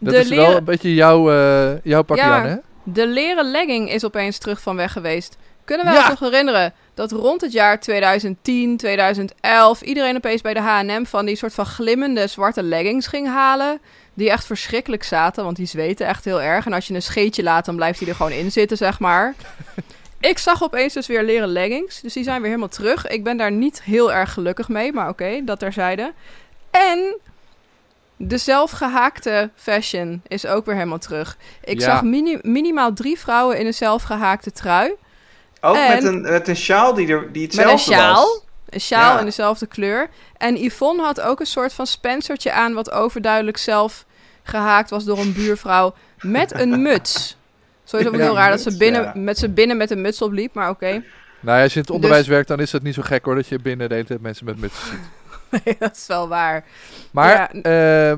Dat 0.00 0.12
de, 0.12 0.18
is 0.20 0.28
wel 0.28 0.56
een 0.56 0.64
beetje 0.64 0.94
jouw, 0.94 1.30
eh, 1.30 1.82
jouw 1.82 2.02
pakje 2.02 2.22
Ja. 2.24 2.40
aan, 2.40 2.46
hè? 2.46 2.56
de 2.82 3.06
leren 3.06 3.50
legging 3.50 3.90
is 3.90 4.04
opeens 4.04 4.38
terug 4.38 4.60
van 4.60 4.76
weg 4.76 4.92
geweest. 4.92 5.36
Kunnen 5.64 5.86
wij 5.86 5.94
Ja. 5.94 6.00
ons 6.00 6.08
nog 6.20 6.30
herinneren 6.30 6.72
dat 6.94 7.12
rond 7.12 7.40
het 7.40 7.52
jaar 7.52 7.80
2010, 7.80 8.76
2011 8.76 9.80
iedereen 9.82 10.16
opeens 10.16 10.40
bij 10.40 10.54
de 10.54 10.60
H&M 10.60 11.04
van 11.04 11.26
die 11.26 11.36
soort 11.36 11.54
van 11.54 11.66
glimmende 11.66 12.26
zwarte 12.26 12.62
leggings 12.62 13.06
ging 13.06 13.26
halen? 13.26 13.80
Die 14.18 14.30
echt 14.30 14.46
verschrikkelijk 14.46 15.02
zaten, 15.02 15.44
want 15.44 15.56
die 15.56 15.66
zweten 15.66 16.06
echt 16.06 16.24
heel 16.24 16.42
erg. 16.42 16.66
En 16.66 16.72
als 16.72 16.86
je 16.86 16.94
een 16.94 17.02
scheetje 17.02 17.42
laat, 17.42 17.64
dan 17.64 17.76
blijft 17.76 17.98
die 17.98 18.08
er 18.08 18.14
gewoon 18.14 18.32
in 18.32 18.52
zitten, 18.52 18.76
zeg 18.76 18.98
maar. 18.98 19.34
Ik 20.20 20.38
zag 20.38 20.62
opeens 20.62 20.92
dus 20.94 21.06
weer 21.06 21.22
leren 21.22 21.48
leggings. 21.48 22.00
Dus 22.00 22.12
die 22.12 22.24
zijn 22.24 22.38
weer 22.40 22.48
helemaal 22.50 22.68
terug. 22.68 23.06
Ik 23.06 23.24
ben 23.24 23.36
daar 23.36 23.52
niet 23.52 23.82
heel 23.82 24.12
erg 24.12 24.32
gelukkig 24.32 24.68
mee, 24.68 24.92
maar 24.92 25.08
oké, 25.08 25.40
dat 25.44 25.58
terzijde. 25.58 26.12
En 26.70 27.16
de 28.16 28.38
zelfgehaakte 28.38 29.50
fashion 29.54 30.22
is 30.26 30.46
ook 30.46 30.66
weer 30.66 30.74
helemaal 30.74 30.98
terug. 30.98 31.36
Ik 31.64 31.78
Ja. 31.80 31.84
zag 31.84 32.02
mini- 32.02 32.38
minimaal 32.42 32.92
drie 32.92 33.18
vrouwen 33.18 33.58
in 33.58 33.66
een 33.66 33.74
zelfgehaakte 33.74 34.50
trui. 34.52 34.92
Ook 35.60 35.76
En- 35.76 35.88
met, 35.94 36.04
een, 36.04 36.20
met 36.20 36.48
een 36.48 36.56
sjaal 36.56 36.94
die, 36.94 37.08
er, 37.08 37.32
die 37.32 37.42
Met 37.42 37.52
hetzelfde 37.56 37.92
een 37.92 37.98
sjaal. 37.98 38.14
was. 38.14 38.40
Een 38.68 38.80
sjaal 38.80 39.12
Ja. 39.12 39.18
in 39.18 39.24
dezelfde 39.24 39.66
kleur. 39.66 40.08
En 40.36 40.56
Yvonne 40.64 41.02
had 41.02 41.20
ook 41.20 41.40
een 41.40 41.46
soort 41.46 41.72
van 41.72 41.86
spencertje 41.86 42.52
aan... 42.52 42.72
wat 42.74 42.90
overduidelijk 42.90 43.56
zelf 43.56 44.06
gehaakt 44.48 44.90
was 44.90 45.04
door 45.04 45.18
een 45.18 45.32
buurvrouw... 45.32 45.94
met 46.20 46.60
een 46.60 46.82
muts. 46.82 47.36
Sowieso 47.84 48.12
Ja, 48.16 48.18
heel 48.22 48.34
raar 48.34 48.50
dat 48.50 48.58
muts, 48.64 48.72
ze 48.72 48.76
binnen, 48.78 49.02
ja. 49.02 49.12
met 49.14 49.38
ze 49.38 49.48
binnen 49.48 49.76
met 49.76 49.90
een 49.90 50.00
muts 50.00 50.22
opliep, 50.22 50.54
maar 50.54 50.70
oké. 50.70 51.02
Nou 51.40 51.56
ja, 51.56 51.62
als 51.62 51.72
je 51.72 51.78
in 51.78 51.84
het 51.84 51.94
onderwijs 51.94 52.22
Dus- 52.24 52.32
werkt, 52.32 52.48
dan 52.48 52.60
is 52.60 52.72
het 52.72 52.82
niet 52.82 52.94
zo 52.94 53.02
gek 53.04 53.24
hoor... 53.24 53.34
dat 53.34 53.46
je 53.46 53.58
binnen 53.58 53.88
de 53.88 53.94
hele 53.94 54.06
tijd 54.06 54.20
mensen 54.20 54.44
met 54.44 54.60
mutsen 54.60 54.86
ziet. 54.88 54.98
Nee, 55.64 55.76
dat 55.78 55.96
is 55.96 56.06
wel 56.06 56.28
waar. 56.28 56.64
Maar 57.10 57.30
Ja. 57.56 57.62
eh, 57.62 58.10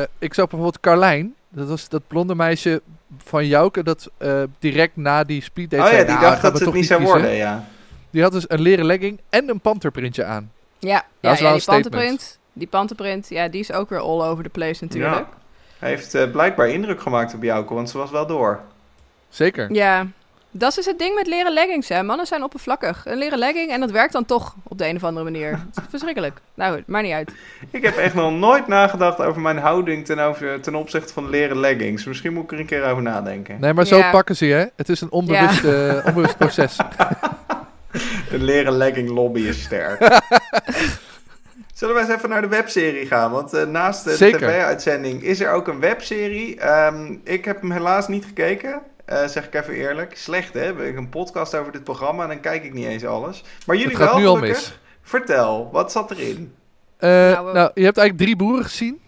eh, 0.00 0.06
ik 0.18 0.34
zag 0.34 0.44
bijvoorbeeld 0.48 0.80
Carlijn. 0.80 1.34
Dat 1.48 1.68
was 1.68 1.88
dat 1.88 2.02
blonde 2.06 2.34
meisje 2.34 2.82
van 3.24 3.46
Jouke. 3.46 3.82
Dat 3.82 4.10
eh, 4.16 4.42
direct 4.58 4.96
na 4.96 5.24
die 5.24 5.42
speeddate 5.42 5.82
Oh 5.82 5.90
ja, 5.90 5.96
die 5.98 6.06
"Nou, 6.06 6.20
dacht 6.20 6.42
dat 6.42 6.52
het 6.52 6.62
toch 6.62 6.74
niet 6.74 6.86
zou 6.86 7.00
kiezen." 7.00 7.18
worden, 7.18 7.36
ja. 7.36 7.64
Die 8.10 8.22
had 8.22 8.32
dus 8.32 8.44
een 8.46 8.60
leren 8.60 8.84
legging 8.84 9.20
en 9.28 9.48
een 9.48 9.60
panterprintje 9.60 10.24
aan. 10.24 10.52
Ja, 10.78 11.04
ja, 11.20 11.32
is 11.32 11.38
ja 11.38 11.44
wel 11.44 11.54
die 11.54 11.64
pantenprint. 11.64 12.38
Die 12.52 12.66
pantenprint, 12.66 13.28
ja, 13.28 13.48
die 13.48 13.60
is 13.60 13.72
ook 13.72 13.88
weer 13.88 13.98
all 14.00 14.22
over 14.22 14.44
the 14.44 14.50
place 14.50 14.84
natuurlijk. 14.84 15.14
Ja. 15.14 15.28
Hij 15.84 15.92
heeft 15.92 16.14
eh, 16.14 16.30
blijkbaar 16.30 16.68
indruk 16.68 17.00
gemaakt 17.00 17.34
op 17.34 17.42
jou, 17.42 17.64
want 17.68 17.90
ze 17.90 17.98
was 17.98 18.10
wel 18.10 18.26
door. 18.26 18.60
Zeker. 19.28 19.72
Ja, 19.72 20.06
dat 20.50 20.78
is 20.78 20.86
het 20.86 20.98
ding 20.98 21.14
met 21.14 21.26
leren 21.26 21.52
leggings, 21.52 21.88
hè. 21.88 22.02
Mannen 22.02 22.26
zijn 22.26 22.42
oppervlakkig. 22.42 23.02
Een 23.06 23.18
leren 23.18 23.38
legging 23.38 23.70
en 23.70 23.80
dat 23.80 23.90
werkt 23.90 24.12
dan 24.12 24.24
toch 24.24 24.54
op 24.62 24.78
de 24.78 24.88
een 24.88 24.96
of 24.96 25.04
andere 25.04 25.24
manier. 25.24 25.58
Verschrikkelijk. 25.88 26.40
Nou 26.54 26.74
goed, 26.74 26.86
maakt 26.86 27.04
niet 27.04 27.12
uit. 27.12 27.32
Ik 27.70 27.82
heb 27.82 27.96
echt 27.96 28.14
nog 28.14 28.32
nooit 28.32 28.66
nagedacht 28.66 29.18
over 29.18 29.40
mijn 29.40 29.58
houding 29.58 30.04
ten, 30.04 30.18
over, 30.18 30.60
ten 30.60 30.74
opzichte 30.74 31.12
van 31.12 31.28
leren 31.30 31.58
leggings. 31.58 32.04
Misschien 32.04 32.32
moet 32.32 32.44
ik 32.44 32.52
er 32.52 32.58
een 32.58 32.66
keer 32.66 32.84
over 32.84 33.02
nadenken. 33.02 33.56
Nee, 33.60 33.72
maar 33.72 33.86
zo 33.86 33.96
Ja. 33.96 34.10
pakken 34.10 34.36
ze 34.36 34.46
je, 34.46 34.54
hè? 34.54 34.64
Het 34.76 34.88
is 34.88 35.00
een 35.00 35.10
onbewust, 35.10 35.64
eh, 35.64 36.06
onbewust 36.06 36.36
proces. 36.36 36.76
De 38.30 38.38
leren 38.38 38.72
legging 38.72 39.08
lobby 39.08 39.40
is 39.40 39.62
sterk. 39.62 40.00
Zullen 41.84 41.98
we 41.98 42.06
eens 42.08 42.16
even 42.16 42.28
naar 42.28 42.40
de 42.42 42.48
webserie 42.48 43.06
gaan? 43.06 43.30
Want 43.30 43.52
eh, 43.52 43.66
naast 43.66 44.04
de 44.04 44.10
tv-uitzending 44.14 45.22
is 45.22 45.40
er 45.40 45.52
ook 45.52 45.68
een 45.68 45.80
webserie. 45.80 46.60
Ehm, 46.60 47.16
ik 47.24 47.44
heb 47.44 47.60
hem 47.60 47.70
helaas 47.70 48.08
niet 48.08 48.24
gekeken. 48.24 48.82
eh, 49.04 49.26
zeg 49.26 49.46
ik 49.46 49.54
even 49.54 49.74
eerlijk. 49.74 50.16
Slecht, 50.16 50.52
hè? 50.54 50.60
We 50.74 50.82
hebben 50.84 50.96
een 51.02 51.08
podcast 51.08 51.54
over 51.54 51.72
dit 51.72 51.84
programma 51.84 52.22
en 52.22 52.28
dan 52.28 52.40
kijk 52.40 52.64
ik 52.64 52.72
niet 52.72 52.86
eens 52.86 53.04
alles. 53.04 53.44
Maar 53.66 53.76
jullie 53.76 53.96
wel, 53.96 54.18
nu 54.18 54.26
al 54.26 54.36
mis. 54.36 54.78
Vertel, 55.02 55.68
wat 55.72 55.92
zat 55.92 56.10
erin? 56.10 56.54
Eh, 56.96 57.08
Nou, 57.10 57.52
nou, 57.52 57.70
je 57.74 57.84
hebt 57.84 57.98
eigenlijk 57.98 58.18
drie 58.18 58.36
boeren 58.36 58.64
gezien. 58.64 59.00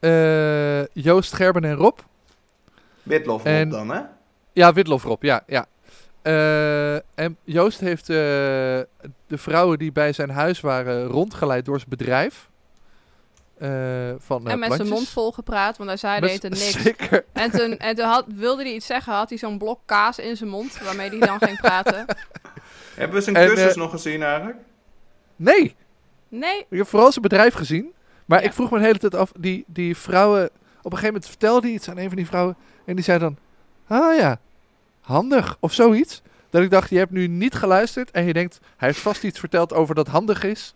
Eh, 0.00 0.86
Joost, 0.86 1.32
Gerben 1.32 1.64
en 1.64 1.74
Rob. 1.74 1.98
Witlof 3.02 3.44
En- 3.44 3.64
op 3.64 3.70
dan, 3.70 3.90
hè? 3.90 4.00
Ja, 4.52 4.72
Witlof 4.72 5.02
Rob, 5.02 5.22
ja. 5.22 5.42
ja. 5.46 5.66
Eh, 6.22 6.94
en 6.94 7.36
Joost 7.44 7.80
heeft 7.80 8.08
eh, 8.10 8.16
de 8.16 8.84
vrouwen 9.38 9.78
die 9.78 9.92
bij 9.92 10.12
zijn 10.12 10.30
huis 10.30 10.60
waren 10.60 11.06
rondgeleid 11.06 11.64
door 11.64 11.76
zijn 11.78 11.90
bedrijf. 11.90 12.50
Eh, 13.58 13.68
van, 14.18 14.46
eh, 14.46 14.52
en 14.52 14.58
met 14.58 14.72
zijn 14.72 14.88
mond 14.88 15.08
vol 15.08 15.32
gepraat, 15.32 15.76
want 15.76 15.88
hij 15.88 15.98
zei 15.98 16.14
de 16.14 16.20
Met- 16.20 16.28
hele 16.30 16.40
tijd 16.40 16.52
niks. 16.52 16.82
Zeker. 16.82 17.24
En 17.32 17.50
toen, 17.50 17.76
en 17.78 17.94
toen 17.94 18.04
had, 18.04 18.24
wilde 18.34 18.62
hij 18.62 18.72
iets 18.74 18.86
zeggen, 18.86 19.12
had 19.12 19.28
hij 19.28 19.38
zo'n 19.38 19.58
blok 19.58 19.80
kaas 19.84 20.18
in 20.18 20.36
zijn 20.36 20.50
mond, 20.50 20.78
waarmee 20.78 21.08
hij 21.08 21.18
dan 21.18 21.38
ging 21.40 21.60
praten. 21.60 22.04
Hebben 22.94 23.16
we 23.16 23.22
zijn 23.22 23.36
En, 23.36 23.56
eh, 23.68 23.74
nog 23.74 23.90
gezien 23.90 24.22
eigenlijk? 24.22 24.58
Nee, 25.36 25.74
Nee, 26.28 26.66
ik 26.70 26.78
heb 26.78 26.86
vooral 26.88 27.10
zijn 27.12 27.22
bedrijf 27.22 27.54
gezien. 27.54 27.92
Maar 28.26 28.40
Ja. 28.40 28.46
ik 28.46 28.52
vroeg 28.52 28.70
me 28.70 28.78
de 28.78 28.84
hele 28.84 28.98
tijd 28.98 29.14
af, 29.14 29.32
die, 29.38 29.64
die 29.66 29.96
vrouwen... 29.96 30.44
Op 30.44 30.52
een 30.92 30.98
gegeven 30.98 31.06
moment 31.06 31.26
vertelde 31.26 31.66
hij 31.66 31.76
iets 31.76 31.88
aan 31.88 31.96
een 31.98 32.08
van 32.08 32.16
die 32.16 32.26
vrouwen. 32.26 32.56
En 32.84 32.94
die 32.94 33.04
zei 33.04 33.18
dan, 33.18 33.36
ah 33.86 34.16
ja, 34.16 34.40
handig 35.02 35.56
of 35.60 35.72
zoiets. 35.72 36.22
Dat 36.50 36.62
ik 36.62 36.70
dacht, 36.70 36.90
je 36.90 36.98
hebt 36.98 37.10
nu 37.10 37.26
niet 37.26 37.54
geluisterd. 37.54 38.10
En 38.10 38.24
je 38.24 38.32
denkt, 38.32 38.58
hij 38.76 38.88
heeft 38.88 39.00
vast 39.00 39.24
iets 39.24 39.38
verteld 39.38 39.72
over 39.72 39.94
dat 39.94 40.08
handig 40.08 40.44
is. 40.44 40.74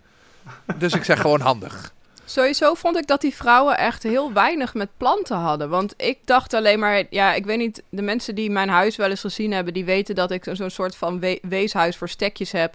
Dus 0.78 0.92
ik 0.94 1.04
zeg 1.04 1.20
gewoon 1.20 1.40
handig. 1.40 1.92
sowieso 2.24 2.74
vond 2.74 2.96
ik 2.96 3.06
dat 3.06 3.20
die 3.20 3.34
vrouwen 3.34 3.78
echt 3.78 4.02
heel 4.02 4.32
weinig 4.32 4.74
met 4.74 4.88
planten 4.96 5.36
hadden. 5.36 5.68
Want 5.68 5.94
ik 5.96 6.18
dacht 6.24 6.54
alleen 6.54 6.78
maar, 6.78 7.02
ja, 7.10 7.34
ik 7.34 7.44
weet 7.46 7.58
niet, 7.58 7.82
de 7.88 8.02
mensen 8.02 8.34
die 8.34 8.50
mijn 8.50 8.68
huis 8.68 8.96
wel 8.96 9.10
eens 9.10 9.20
gezien 9.20 9.52
hebben, 9.52 9.72
die 9.74 9.84
weten 9.84 10.14
dat 10.14 10.30
ik 10.30 10.46
zo'n 10.52 10.70
soort 10.70 10.96
van 10.96 11.20
we- 11.20 11.38
weeshuis 11.42 11.96
voor 11.96 12.08
stekjes 12.08 12.52
heb. 12.52 12.74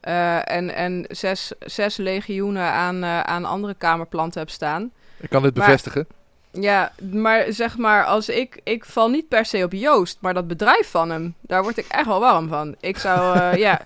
Eh, 0.00 0.36
en 0.50 0.74
en 0.74 1.04
zes, 1.08 1.52
zes 1.60 1.96
legioenen 1.96 2.62
aan, 2.70 3.02
eh, 3.02 3.20
aan 3.20 3.44
andere 3.44 3.74
kamerplanten 3.74 4.40
heb 4.40 4.50
staan. 4.50 4.90
Ik 5.20 5.30
kan 5.30 5.42
dit 5.42 5.56
Maar- 5.56 5.66
bevestigen. 5.66 6.06
Ja, 6.52 6.92
maar 7.12 7.44
zeg 7.48 7.76
maar, 7.76 8.04
als 8.04 8.28
ik, 8.28 8.60
ik 8.64 8.84
val 8.84 9.08
niet 9.08 9.28
per 9.28 9.44
se 9.44 9.64
op 9.64 9.72
Joost, 9.72 10.18
maar 10.20 10.34
dat 10.34 10.46
bedrijf 10.46 10.90
van 10.90 11.10
hem, 11.10 11.34
daar 11.40 11.62
word 11.62 11.76
ik 11.76 11.86
echt 11.88 12.06
wel 12.06 12.20
warm 12.20 12.48
van. 12.48 12.74
Ik 12.80 12.98
zou, 12.98 13.38
eh, 13.38 13.54
ja. 13.66 13.80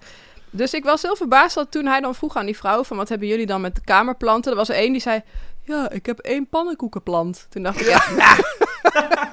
Dus 0.50 0.74
ik 0.74 0.84
was 0.84 1.02
heel 1.02 1.16
verbaasd 1.16 1.54
dat 1.54 1.70
toen 1.70 1.86
hij 1.86 2.00
dan 2.00 2.14
vroeg 2.14 2.36
aan 2.36 2.46
die 2.46 2.56
vrouw 2.56 2.84
van, 2.84 2.96
wat 2.96 3.08
hebben 3.08 3.28
jullie 3.28 3.46
dan 3.46 3.60
met 3.60 3.74
de 3.74 3.80
kamerplanten? 3.84 4.50
Er 4.50 4.56
was 4.56 4.68
er 4.68 4.74
één 4.74 4.92
die 4.92 5.00
zei, 5.00 5.22
ja, 5.62 5.90
ik 5.90 6.06
heb 6.06 6.18
één 6.18 6.48
pannenkoekenplant. 6.48 7.46
Toen 7.48 7.62
dacht 7.62 7.80
ik, 7.80 7.86
ja, 7.86 8.02
nou. 8.16 8.42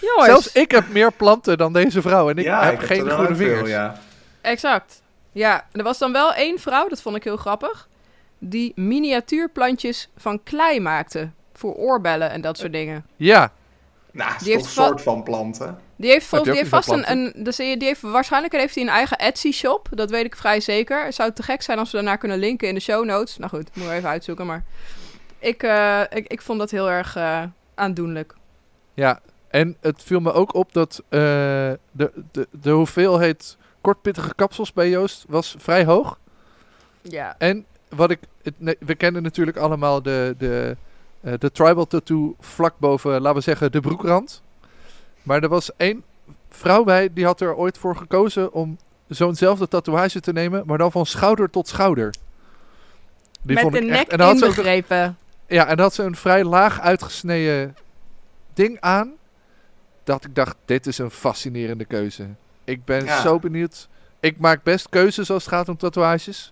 Jongens, 0.00 0.26
Zelfs 0.26 0.52
ik 0.52 0.70
heb 0.70 0.88
meer 0.88 1.12
planten 1.12 1.58
dan 1.58 1.72
deze 1.72 2.02
vrouw. 2.02 2.30
En 2.30 2.36
ik 2.38 2.44
ja, 2.44 2.64
heb 2.64 2.80
ik 2.80 2.86
geen 2.86 3.04
dan 3.04 3.10
groene 3.10 3.34
veel, 3.34 3.48
vingers. 3.48 3.70
ja. 3.70 3.98
exact. 4.40 5.02
Ja, 5.32 5.66
er 5.72 5.82
was 5.82 5.98
dan 5.98 6.12
wel 6.12 6.34
één 6.34 6.58
vrouw, 6.58 6.88
dat 6.88 7.02
vond 7.02 7.16
ik 7.16 7.24
heel 7.24 7.36
grappig, 7.36 7.88
die 8.38 8.72
miniatuurplantjes 8.76 10.08
van 10.16 10.42
klei 10.42 10.80
maakte. 10.80 11.30
Voor 11.52 11.74
oorbellen 11.74 12.30
en 12.30 12.40
dat 12.40 12.58
soort 12.58 12.72
dingen. 12.72 13.06
Ja, 13.16 13.52
Nou, 14.10 14.28
Die 14.30 14.38
toch 14.38 14.46
heeft 14.46 14.64
een 14.64 14.70
soort 14.70 15.02
van 15.02 15.22
planten. 15.22 15.78
Die 15.96 16.10
heeft, 16.10 16.26
vol- 16.26 16.38
Heb 16.38 16.46
je 16.46 16.52
die 16.52 16.60
heeft 16.60 16.74
vast 16.74 16.90
een, 16.90 17.10
een 17.10 17.44
dus 17.44 17.56
die 17.56 17.76
heeft, 17.78 18.00
waarschijnlijk 18.00 18.52
heeft 18.52 18.74
hij 18.74 18.84
een 18.84 18.90
eigen 18.90 19.18
Etsy-shop. 19.18 19.88
Dat 19.90 20.10
weet 20.10 20.24
ik 20.24 20.36
vrij 20.36 20.60
zeker. 20.60 21.04
Het 21.04 21.14
zou 21.14 21.32
te 21.32 21.42
gek 21.42 21.62
zijn 21.62 21.78
als 21.78 21.90
we 21.90 21.96
daarnaar 21.96 22.18
kunnen 22.18 22.38
linken 22.38 22.68
in 22.68 22.74
de 22.74 22.80
show 22.80 23.04
notes. 23.04 23.36
Nou 23.38 23.50
goed, 23.50 23.68
moeten 23.74 23.92
we 23.92 23.96
even 23.96 24.08
uitzoeken. 24.08 24.46
Maar 24.46 24.64
ik, 25.38 25.62
eh, 25.62 26.00
ik, 26.10 26.26
ik 26.26 26.42
vond 26.42 26.58
dat 26.58 26.70
heel 26.70 26.90
erg 26.90 27.16
eh, 27.16 27.42
aandoenlijk. 27.74 28.34
ja. 28.94 29.20
En 29.50 29.76
het 29.80 30.02
viel 30.02 30.20
me 30.20 30.32
ook 30.32 30.54
op 30.54 30.72
dat 30.72 31.02
eh, 31.08 31.18
de, 31.90 32.12
de, 32.30 32.48
de 32.50 32.70
hoeveelheid 32.70 33.56
kortpittige 33.80 34.34
kapsels 34.34 34.72
bij 34.72 34.88
Joost 34.88 35.24
was 35.28 35.54
vrij 35.58 35.84
hoog. 35.84 36.18
Ja. 37.02 37.34
En 37.38 37.66
wat 37.88 38.10
ik. 38.10 38.18
Het, 38.42 38.54
nee, 38.58 38.76
we 38.80 38.94
kennen 38.94 39.22
natuurlijk 39.22 39.56
allemaal 39.56 40.02
de, 40.02 40.34
de, 40.38 40.76
eh, 41.22 41.32
de 41.38 41.50
tribal 41.52 41.86
tattoo 41.86 42.34
vlak 42.40 42.74
boven, 42.78 43.20
laten 43.20 43.34
we 43.34 43.40
zeggen, 43.40 43.72
de 43.72 43.80
broekrand. 43.80 44.42
Maar 45.22 45.42
er 45.42 45.48
was 45.48 45.76
één 45.76 46.04
vrouw 46.50 46.84
bij 46.84 47.12
die 47.12 47.24
had 47.24 47.40
er 47.40 47.54
ooit 47.54 47.78
voor 47.78 47.96
gekozen 47.96 48.52
om 48.52 48.78
zo'nzelfde 49.08 49.68
tatoeage 49.68 50.20
te 50.20 50.32
nemen, 50.32 50.62
maar 50.66 50.78
dan 50.78 50.92
van 50.92 51.06
schouder 51.06 51.50
tot 51.50 51.68
schouder. 51.68 52.14
Die 53.42 53.54
Met 53.54 53.62
vond 53.62 53.74
de 53.74 53.80
ik 53.80 53.86
nek 53.88 53.98
echt. 53.98 54.08
En 54.08 54.18
dan 54.18 54.26
had 54.26 54.38
ze 54.38 54.44
ook, 54.44 54.50
inbegrepen. 54.50 55.16
ja, 55.46 55.62
en 55.66 55.76
dan 55.76 55.84
had 55.84 55.94
ze 55.94 56.02
een 56.02 56.16
vrij 56.16 56.44
laag 56.44 56.80
uitgesneden 56.80 57.76
ding 58.54 58.80
aan. 58.80 59.12
Dat 60.04 60.24
ik 60.24 60.34
dacht, 60.34 60.56
dit 60.64 60.86
is 60.86 60.98
een 60.98 61.10
fascinerende 61.10 61.84
keuze. 61.84 62.26
Ik 62.64 62.84
ben 62.84 63.04
Ja. 63.04 63.20
zo 63.20 63.38
benieuwd. 63.38 63.88
Ik 64.20 64.38
maak 64.38 64.62
best 64.62 64.88
keuzes 64.88 65.30
als 65.30 65.44
het 65.44 65.52
gaat 65.54 65.68
om 65.68 65.76
tatoeages. 65.76 66.51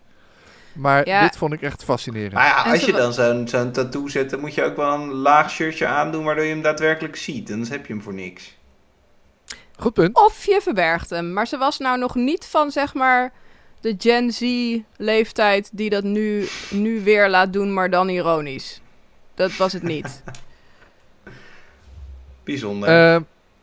Maar 0.72 1.06
Ja. 1.08 1.22
dit 1.22 1.36
vond 1.36 1.52
ik 1.52 1.62
echt 1.62 1.84
fascinerend. 1.84 2.32
Maar 2.32 2.46
ja, 2.46 2.70
als 2.72 2.84
je 2.84 2.92
dan 2.92 3.12
zo'n 3.12 3.48
zo'n 3.48 3.72
tattoo 3.72 4.08
zet, 4.08 4.30
dan 4.30 4.40
moet 4.40 4.54
je 4.54 4.62
ook 4.64 4.76
wel 4.76 4.94
een 4.94 5.12
laag 5.12 5.50
shirtje 5.50 5.86
aandoen 5.86 6.24
waardoor 6.24 6.44
je 6.44 6.50
hem 6.50 6.62
daadwerkelijk 6.62 7.16
ziet. 7.16 7.50
Anders 7.52 7.70
heb 7.70 7.86
je 7.86 7.92
hem 7.92 8.02
voor 8.02 8.14
niks. 8.14 8.58
Goed 9.76 9.92
punt. 9.94 10.16
Of 10.16 10.44
je 10.44 10.58
verbergt 10.62 11.10
hem. 11.10 11.32
Maar 11.32 11.46
ze 11.46 11.56
was 11.58 11.78
nou 11.78 11.98
nog 11.98 12.14
niet 12.14 12.46
van, 12.46 12.70
zeg 12.70 12.94
maar, 12.94 13.32
de 13.80 13.94
Gen 13.98 14.32
Z-leeftijd 14.32 15.68
die 15.72 15.90
dat 15.90 16.04
nu, 16.04 16.46
nu 16.70 17.00
weer 17.04 17.28
laat 17.28 17.52
doen, 17.52 17.74
maar 17.74 17.90
dan 17.90 18.08
ironisch. 18.08 18.80
Dat 19.34 19.56
was 19.56 19.72
het 19.72 19.82
niet. 19.82 20.22
Bijzonder. 22.44 22.88
Ehm, 22.88 23.22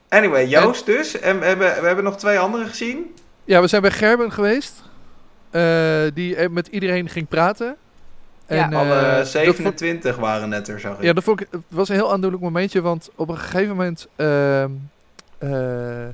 anyway, 0.09 0.47
Joost 0.47 0.85
dus. 0.85 1.19
En 1.19 1.39
we 1.39 1.45
hebben, 1.45 1.81
we 1.81 1.85
hebben 1.87 2.03
nog 2.03 2.17
twee 2.17 2.39
anderen 2.39 2.67
gezien. 2.67 3.15
ja, 3.45 3.61
we 3.61 3.67
zijn 3.67 3.81
bij 3.81 3.91
Gerben 3.91 4.31
geweest. 4.31 4.83
Eh, 5.49 6.01
die 6.13 6.35
eh, 6.35 6.49
met 6.49 6.67
iedereen 6.67 7.09
ging 7.09 7.27
praten. 7.27 7.75
Ja. 8.47 8.71
eh, 8.71 8.77
Alle 8.77 8.89
dat 9.01 9.15
vond- 9.15 9.27
27 9.27 10.15
waren 10.15 10.49
net 10.49 10.67
er, 10.67 10.79
zag 10.79 10.97
ik. 10.97 11.03
Ja, 11.03 11.13
dat 11.13 11.23
vond 11.23 11.41
ik, 11.41 11.47
het 11.51 11.61
was 11.69 11.89
een 11.89 11.95
heel 11.95 12.11
aandoenlijk 12.11 12.43
momentje, 12.43 12.81
want 12.81 13.09
op 13.15 13.29
een 13.29 13.37
gegeven 13.37 13.69
moment 13.75 14.07
ehm, 14.15 14.69
eh, 15.37 16.05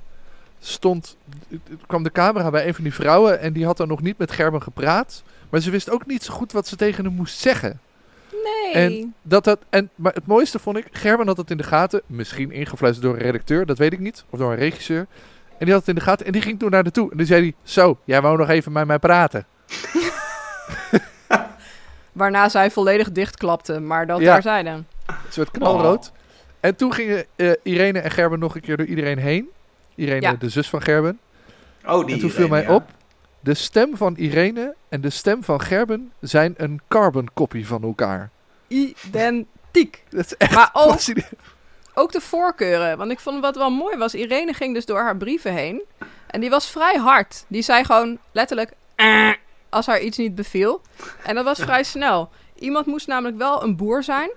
stond, 0.60 1.18
kwam 1.88 2.04
de 2.04 2.12
camera 2.12 2.50
bij 2.50 2.68
een 2.68 2.74
van 2.74 2.84
die 2.84 2.94
vrouwen 2.94 3.40
en 3.40 3.54
die 3.54 3.66
had 3.66 3.78
dan 3.78 3.88
nog 3.88 4.02
niet 4.02 4.18
met 4.18 4.32
Gerben 4.32 4.62
gepraat. 4.62 5.24
Maar 5.50 5.60
ze 5.62 5.72
wist 5.72 5.90
ook 5.90 6.06
niet 6.06 6.24
zo 6.24 6.34
goed 6.34 6.52
wat 6.52 6.68
ze 6.68 6.76
tegen 6.76 7.06
hem 7.06 7.14
moest 7.14 7.38
zeggen. 7.40 7.80
Nee. 8.44 8.74
En 8.74 9.14
dat 9.22 9.44
dat, 9.44 9.60
en, 9.70 9.90
maar 9.96 10.14
het 10.14 10.28
mooiste 10.28 10.60
vond 10.60 10.78
ik, 10.78 10.88
Gerben 10.92 11.28
had 11.28 11.38
het 11.38 11.52
in 11.52 11.58
de 11.58 11.64
gaten, 11.64 12.02
misschien 12.06 12.52
ingefluisterd 12.52 13.06
door 13.08 13.16
een 13.16 13.22
redacteur, 13.22 13.66
dat 13.66 13.78
weet 13.78 13.94
ik 13.94 14.00
niet, 14.00 14.24
of 14.30 14.40
door 14.40 14.52
een 14.52 14.58
regisseur. 14.58 15.06
En 15.58 15.66
die 15.66 15.72
had 15.74 15.80
het 15.80 15.88
in 15.90 15.96
de 15.96 16.02
gaten 16.02 16.26
en 16.26 16.32
die 16.32 16.42
ging 16.42 16.60
toen 16.60 16.72
naar 16.72 16.84
de 16.84 16.92
toe. 16.92 17.12
En 17.12 17.18
die 17.18 17.26
zei 17.26 17.42
hij, 17.42 17.54
zo, 17.64 17.98
jij 18.04 18.22
wou 18.22 18.38
nog 18.38 18.50
even 18.50 18.72
met 18.72 18.88
mij 18.88 19.00
praten. 19.00 19.46
Waarna 22.12 22.50
zij 22.50 22.72
volledig 22.72 23.12
dichtklapte, 23.12 23.80
maar 23.80 24.08
dat 24.08 24.20
Ja. 24.20 24.26
daar 24.26 24.42
zijn 24.42 24.66
dan. 24.66 24.86
Ze 25.30 25.40
werd 25.40 25.52
knalrood. 25.52 26.10
Oh. 26.14 26.22
En 26.60 26.76
toen 26.76 26.94
gingen 26.94 27.26
eh, 27.36 27.52
Irene 27.64 28.00
en 28.00 28.12
Gerben 28.12 28.40
nog 28.40 28.56
een 28.56 28.62
keer 28.62 28.78
door 28.78 28.86
iedereen 28.86 29.18
heen. 29.18 29.50
Irene, 29.96 30.22
Ja. 30.22 30.34
de 30.34 30.50
zus 30.50 30.70
van 30.70 30.82
Gerben. 30.82 31.20
Oh, 31.86 32.06
die 32.06 32.16
en 32.16 32.22
toen 32.22 32.30
viel 32.30 32.48
mij 32.48 32.62
ja. 32.62 32.74
op, 32.76 32.84
de 33.40 33.54
stem 33.54 33.98
van 33.98 34.16
Irene 34.16 34.76
en 34.90 35.02
de 35.02 35.10
stem 35.10 35.44
van 35.44 35.62
Gerben 35.62 36.12
zijn 36.20 36.54
een 36.58 36.82
carbon 36.88 37.30
copy 37.34 37.64
van 37.66 37.84
elkaar. 37.84 38.30
Identiek. 38.68 40.04
Dat 40.10 40.26
is 40.26 40.38
echt 40.38 40.54
Maar 40.56 40.70
ook. 40.74 41.00
Ook 41.94 42.12
de 42.12 42.22
voorkeuren. 42.22 42.98
Want 42.98 43.12
ik 43.12 43.20
vond 43.20 43.42
wat 43.42 43.56
wel 43.56 43.70
mooi 43.70 43.98
was, 43.98 44.14
Irene 44.14 44.54
ging 44.54 44.74
dus 44.74 44.86
door 44.86 45.00
haar 45.00 45.18
brieven 45.18 45.54
heen. 45.54 45.82
En 46.28 46.40
die 46.42 46.50
was 46.50 46.70
vrij 46.70 46.96
hard. 46.96 47.46
Die 47.48 47.62
zei 47.62 47.84
gewoon 47.84 48.18
letterlijk... 48.32 48.72
"Eh", 48.96 49.30
als 49.70 49.86
haar 49.86 50.00
iets 50.00 50.18
niet 50.18 50.36
beviel. 50.36 50.82
En 51.24 51.36
dat 51.36 51.44
was 51.44 51.60
vrij 51.70 51.84
snel. 51.84 52.30
Iemand 52.56 52.86
moest 52.86 53.08
namelijk 53.08 53.38
wel 53.38 53.64
een 53.64 53.76
boer 53.76 54.04
zijn. 54.04 54.32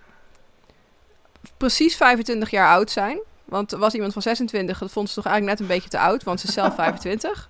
Precies 1.56 1.96
25 1.96 2.50
jaar 2.50 2.68
oud 2.68 2.90
zijn. 2.90 3.18
Want 3.44 3.72
er 3.72 3.78
was 3.78 3.94
iemand 3.94 4.12
van 4.12 4.22
26. 4.22 4.78
Dat 4.78 4.90
vond 4.90 5.08
ze 5.08 5.14
toch 5.14 5.26
eigenlijk 5.26 5.58
net 5.58 5.68
een 5.68 5.74
beetje 5.74 5.90
te 5.90 5.98
oud. 5.98 6.22
Want 6.22 6.40
ze 6.40 6.46
is 6.46 6.54
zelf 6.54 6.74
25. 6.84 7.48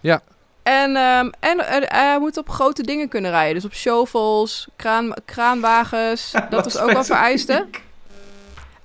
Ja. 0.00 0.20
En, 0.62 0.96
ehm, 0.96 1.30
en 1.40 1.58
eh, 1.68 1.82
hij 1.90 2.18
moet 2.18 2.36
op 2.36 2.48
grote 2.48 2.82
dingen 2.82 3.08
kunnen 3.08 3.30
rijden. 3.30 3.54
Dus 3.54 3.64
op 3.64 3.74
shovels, 3.74 4.68
kraan, 4.76 5.14
kraanwagens. 5.24 6.32
Dat 6.50 6.64
was 6.64 6.78
ook 6.78 6.90
wel 6.92 7.04
vereiste. 7.04 7.66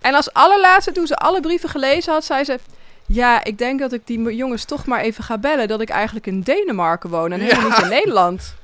En 0.03 0.13
als 0.15 0.33
allerlaatste, 0.33 0.91
toen 0.91 1.07
ze 1.07 1.15
alle 1.15 1.41
brieven 1.41 1.69
gelezen 1.69 2.13
had, 2.13 2.25
zei 2.25 2.43
ze... 2.43 2.59
Ja, 3.05 3.43
ik 3.43 3.57
denk 3.57 3.79
dat 3.79 3.93
ik 3.93 4.01
die 4.07 4.35
jongens 4.35 4.65
toch 4.65 4.85
maar 4.85 4.99
even 5.01 5.23
ga 5.23 5.37
bellen... 5.37 5.67
dat 5.67 5.81
ik 5.81 5.89
eigenlijk 5.89 6.27
in 6.27 6.41
Denemarken 6.41 7.09
woon 7.09 7.31
en 7.31 7.39
helemaal 7.39 7.69
niet 7.69 7.81
in 7.81 7.89
Nederland. 7.89 8.55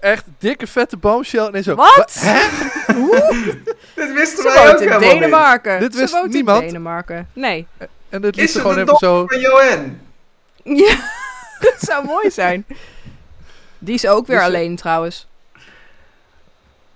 Echt 0.00 0.24
dikke 0.38 0.66
vette 0.66 0.96
bombshell. 0.96 1.46
En 1.46 1.62
zo, 1.62 1.74
Wat? 1.74 2.14
"Wa- 2.20 2.20
Hè? 2.20 2.40
Dit 3.94 4.12
wisten 4.12 4.42
Ze 4.42 4.42
wij 4.42 4.58
ook 4.58 4.66
woont 4.66 4.80
in 4.80 4.88
helemaal 4.88 5.00
niet. 5.00 5.10
Denemarken. 5.20 5.80
Dit 5.80 5.92
Ze 5.94 6.00
wist 6.00 6.12
woont 6.12 6.32
niemand. 6.32 6.60
in 6.60 6.66
Denemarken. 6.66 7.28
Nee. 7.32 7.66
En 8.08 8.20
dit 8.22 8.36
Is 8.36 8.40
liet 8.42 8.50
ze 8.50 8.60
gewoon 8.60 8.78
even 8.78 8.96
zo... 8.96 9.26
van 9.26 9.40
Johan? 9.40 9.98
Ja, 10.64 10.94
dat 11.60 11.74
zou 11.78 12.04
mooi 12.06 12.30
zijn. 12.30 12.66
Die 13.78 13.94
is 13.94 14.06
ook 14.06 14.26
weer 14.26 14.36
Dus, 14.36 14.46
eh, 14.46 14.52
alleen 14.54 14.76
trouwens. 14.76 15.26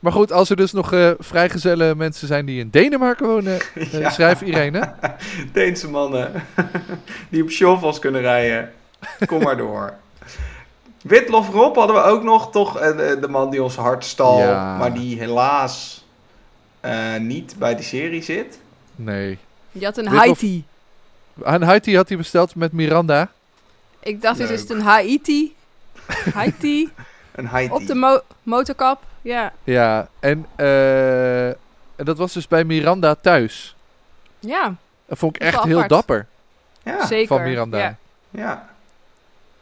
Maar 0.05 0.12
goed, 0.12 0.32
als 0.32 0.50
er 0.50 0.57
dus 0.57 0.72
nog 0.72 0.92
eh, 0.92 1.11
vrijgezelle 1.18 1.94
mensen 1.94 2.26
zijn 2.26 2.46
die 2.46 2.61
in 2.61 2.70
Denemarken 2.70 3.26
wonen, 3.26 3.61
eh, 3.74 3.92
Ja. 3.92 4.11
schrijf 4.11 4.42
Irene. 4.42 4.92
Deense 5.52 5.90
mannen 5.90 6.32
die 7.30 7.42
op 7.42 7.50
shovels 7.50 7.98
kunnen 7.98 8.20
rijden. 8.20 8.72
Kom 9.26 9.42
maar 9.42 9.57
door. 9.57 9.94
Witlof 11.02 11.48
Rob 11.50 11.76
hadden 11.76 11.96
we 11.96 12.02
ook 12.02 12.22
nog, 12.22 12.50
toch 12.50 12.78
eh, 12.78 12.96
de, 13.20 13.28
man 13.28 13.50
die 13.50 13.62
ons 13.62 13.76
hart 13.76 14.05
stal, 14.05 14.38
Ja. 14.38 14.76
maar 14.76 14.94
die 14.94 15.18
helaas 15.18 16.05
eh, 16.80 17.16
niet 17.18 17.55
bij 17.59 17.76
de 17.76 17.82
serie 17.82 18.22
zit. 18.22 18.59
Nee. 18.96 19.38
Je 19.72 19.84
had 19.84 19.96
een 19.96 20.05
Witlof- 20.05 20.20
Haiti. 20.24 20.64
Aan 21.44 21.62
Haiti 21.62 21.96
had 21.96 22.09
hij 22.09 22.16
besteld 22.16 22.55
met 22.55 22.72
Miranda. 22.72 23.30
Ik 24.00 24.22
dacht, 24.22 24.38
is 24.38 24.48
Leuk. 24.48 24.59
het 24.59 24.70
een 24.70 24.80
Haiti. 24.82 25.55
Haiti. 26.34 26.90
Een 27.34 27.46
Haiti. 27.46 27.72
Op 27.74 27.86
de 27.86 27.94
mo- 27.94 28.22
motorkap. 28.42 29.02
Ja. 29.25 29.53
Ja, 29.64 30.09
en, 30.20 30.47
eh, 30.57 31.49
en 31.49 32.05
dat 32.05 32.18
was 32.18 32.33
dus 32.33 32.49
bij 32.49 32.64
Miranda 32.64 33.14
thuis. 33.14 33.77
Ja, 34.39 34.75
Dat 35.07 35.18
vond 35.18 35.37
ik 35.37 35.43
echt 35.43 35.62
heel 35.62 35.75
apart. 35.75 35.89
dapper 35.89 36.27
ja, 36.83 37.07
zeker. 37.07 37.27
van 37.27 37.43
Miranda. 37.43 37.79
Ja. 37.79 37.97
ja. 38.31 38.68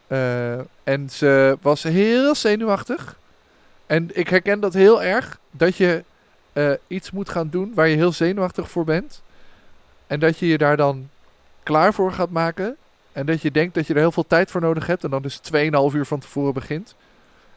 Eh, 0.07 0.65
en 0.83 1.09
ze 1.09 1.57
was 1.61 1.83
heel 1.83 2.35
zenuwachtig. 2.35 3.17
En 3.85 4.09
ik 4.13 4.29
herken 4.29 4.59
dat 4.59 4.73
heel 4.73 5.03
erg. 5.03 5.39
Dat 5.51 5.75
je 5.75 6.03
eh, 6.53 6.71
iets 6.87 7.11
moet 7.11 7.29
gaan 7.29 7.49
doen 7.49 7.71
waar 7.75 7.87
je 7.87 7.95
heel 7.95 8.11
zenuwachtig 8.11 8.69
voor 8.69 8.85
bent. 8.85 9.21
En 10.07 10.19
dat 10.19 10.37
je 10.37 10.47
je 10.47 10.57
daar 10.57 10.77
dan 10.77 11.09
klaar 11.63 11.93
voor 11.93 12.11
gaat 12.11 12.29
maken. 12.29 12.75
En 13.11 13.25
dat 13.25 13.41
je 13.41 13.51
denkt 13.51 13.73
dat 13.75 13.87
je 13.87 13.93
er 13.93 13.99
heel 13.99 14.11
veel 14.11 14.27
tijd 14.27 14.51
voor 14.51 14.61
nodig 14.61 14.87
hebt. 14.87 15.03
En 15.03 15.09
dan 15.09 15.21
dus 15.21 15.39
2,5 15.53 15.95
uur 15.95 16.05
van 16.05 16.19
tevoren 16.19 16.53
begint. 16.53 16.95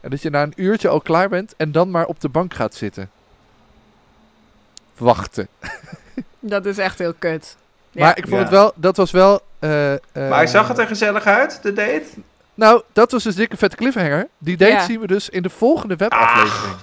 En 0.07 0.13
dat 0.13 0.23
je 0.23 0.31
na 0.31 0.43
een 0.43 0.53
uurtje 0.57 0.89
al 0.89 1.01
klaar 1.01 1.29
bent. 1.29 1.55
En 1.57 1.73
dan 1.73 1.91
maar 1.91 2.07
op 2.07 2.21
de 2.21 2.29
bank 2.29 2.55
gaat 2.55 2.75
zitten. 2.75 3.11
Wachten. 4.97 5.49
Dat 6.41 6.67
is 6.67 6.79
echt 6.79 6.99
heel 6.99 7.15
kut. 7.19 7.57
Ja. 7.91 8.01
Maar 8.05 8.19
ik 8.19 8.23
vond 8.23 8.35
Ja. 8.37 8.41
het 8.41 8.51
wel, 8.51 8.73
dat 8.75 8.97
was 8.97 9.11
wel. 9.11 9.41
eh, 9.59 9.93
eh, 9.93 9.99
Maar 10.13 10.49
zag 10.49 10.69
het 10.69 10.79
er 10.79 10.87
gezellig 10.87 11.25
uit, 11.25 11.59
de 11.63 11.73
date? 11.73 12.05
Nou, 12.55 12.83
dat 12.93 13.13
was 13.13 13.23
dus 13.23 13.35
dikke 13.35 13.57
vette 13.57 13.77
cliffhanger. 13.77 14.29
Die 14.39 14.57
date 14.57 14.73
Ja. 14.73 14.85
zien 14.85 15.01
we 15.01 15.07
dus 15.07 15.29
in 15.29 15.43
de 15.43 15.51
volgende 15.51 15.97
webaflevering. 15.97 16.77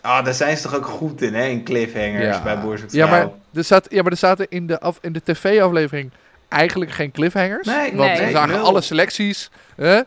Ah, 0.00 0.24
daar 0.24 0.34
zijn 0.34 0.56
ze 0.56 0.62
toch 0.62 0.74
ook 0.74 0.86
goed 0.86 1.22
in, 1.22 1.34
hè? 1.34 1.44
In 1.44 1.64
cliffhangers 1.64 2.36
Ja. 2.36 2.42
bij 2.42 2.60
Boer 2.60 2.78
Zoekt 2.78 2.92
Ja, 2.92 3.06
maar 3.06 3.28
er, 3.54 3.64
zat, 3.64 3.86
ja, 3.90 4.02
maar 4.02 4.12
er 4.12 4.18
zaten 4.18 4.46
in 4.48 4.66
de, 4.66 4.80
af, 4.80 4.98
in 5.00 5.12
de 5.12 5.22
tv-aflevering 5.22 6.10
eigenlijk 6.48 6.90
geen 6.90 7.10
cliffhangers. 7.10 7.66
Nee, 7.66 7.96
want 7.96 8.12
nee, 8.18 8.26
we 8.26 8.30
zagen 8.32 8.54
nul. 8.54 8.64
alle 8.64 8.80
selecties. 8.80 9.50
Hè? 9.76 10.00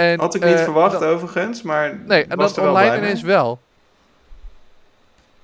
En, 0.00 0.20
Had 0.20 0.34
ik 0.34 0.44
niet 0.44 0.54
eh, 0.54 0.62
verwacht 0.62 1.04
overigens, 1.04 1.62
maar 1.62 1.98
nee, 2.06 2.22
en 2.22 2.30
er 2.30 2.36
wel 2.36 2.68
online 2.68 2.96
ineens 2.96 3.22
wel. 3.22 3.60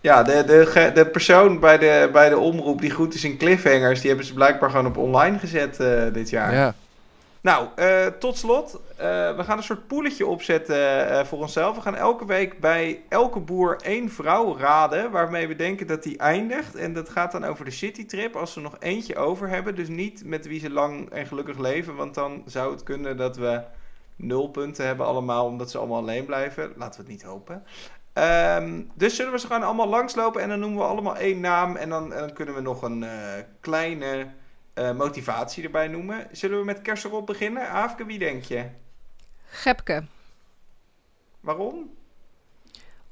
Ja, 0.00 0.22
de, 0.22 0.44
de, 0.44 0.90
de 0.94 1.06
persoon 1.06 1.60
bij 1.60 1.78
de, 1.78 2.08
bij 2.12 2.28
de 2.28 2.38
omroep 2.38 2.80
die 2.80 2.90
goed 2.90 3.14
is 3.14 3.24
in 3.24 3.36
cliffhangers, 3.36 4.00
die 4.00 4.08
hebben 4.08 4.26
ze 4.26 4.34
blijkbaar 4.34 4.70
gewoon 4.70 4.86
op 4.86 4.96
online 4.96 5.38
gezet 5.38 5.80
eh, 5.80 6.02
dit 6.12 6.30
jaar. 6.30 6.54
Ja. 6.54 6.74
Nou, 7.40 7.68
eh, 7.74 8.06
tot 8.18 8.36
slot, 8.36 8.80
we 8.96 9.42
gaan 9.44 9.56
een 9.56 9.62
soort 9.62 9.86
poeletje 9.86 10.26
opzetten 10.26 11.26
voor 11.26 11.38
onszelf. 11.38 11.76
We 11.76 11.82
gaan 11.82 11.96
elke 11.96 12.26
week 12.26 12.60
bij 12.60 13.00
elke 13.08 13.38
boer 13.38 13.76
één 13.82 14.10
vrouw 14.10 14.56
raden 14.58 15.10
waarmee 15.10 15.48
we 15.48 15.56
denken 15.56 15.86
dat 15.86 16.02
die 16.02 16.18
eindigt. 16.18 16.74
En 16.74 16.92
dat 16.92 17.08
gaat 17.08 17.32
dan 17.32 17.44
over 17.44 17.64
de 17.64 17.70
citytrip 17.70 18.36
als 18.36 18.52
ze 18.52 18.60
nog 18.60 18.76
eentje 18.78 19.16
over 19.16 19.48
hebben. 19.48 19.74
Dus 19.74 19.88
niet 19.88 20.24
met 20.24 20.46
wie 20.46 20.60
ze 20.60 20.70
lang 20.70 21.10
en 21.10 21.26
gelukkig 21.26 21.58
leven, 21.58 21.96
want 21.96 22.14
dan 22.14 22.42
zou 22.46 22.72
het 22.72 22.82
kunnen 22.82 23.16
dat 23.16 23.36
we 23.36 23.60
nul 24.16 24.48
punten 24.48 24.86
hebben 24.86 25.06
allemaal, 25.06 25.46
omdat 25.46 25.70
ze 25.70 25.78
allemaal 25.78 25.98
alleen 25.98 26.24
blijven. 26.24 26.72
Laten 26.76 27.00
we 27.00 27.06
het 27.06 27.16
niet 27.16 27.22
hopen. 27.22 27.64
Ehm, 28.12 28.82
dus 28.94 29.16
zullen 29.16 29.32
we 29.32 29.38
ze 29.38 29.46
gewoon 29.46 29.62
allemaal 29.62 29.88
langslopen 29.88 30.42
en 30.42 30.48
dan 30.48 30.60
noemen 30.60 30.78
we 30.78 30.84
allemaal 30.84 31.16
één 31.16 31.40
naam. 31.40 31.76
En 31.76 31.88
dan, 31.88 32.12
en 32.12 32.20
dan 32.20 32.32
kunnen 32.32 32.54
we 32.54 32.60
nog 32.60 32.82
een 32.82 33.02
eh, 33.02 33.42
kleine 33.60 34.26
eh, 34.74 34.92
motivatie 34.92 35.64
erbij 35.64 35.88
noemen. 35.88 36.28
Zullen 36.32 36.58
we 36.58 36.64
met 36.64 36.82
Kerserop 36.82 37.26
beginnen? 37.26 37.68
Aafke, 37.68 38.04
wie 38.04 38.18
denk 38.18 38.44
je? 38.44 38.64
Gepke. 39.48 40.04
Waarom? 41.40 41.90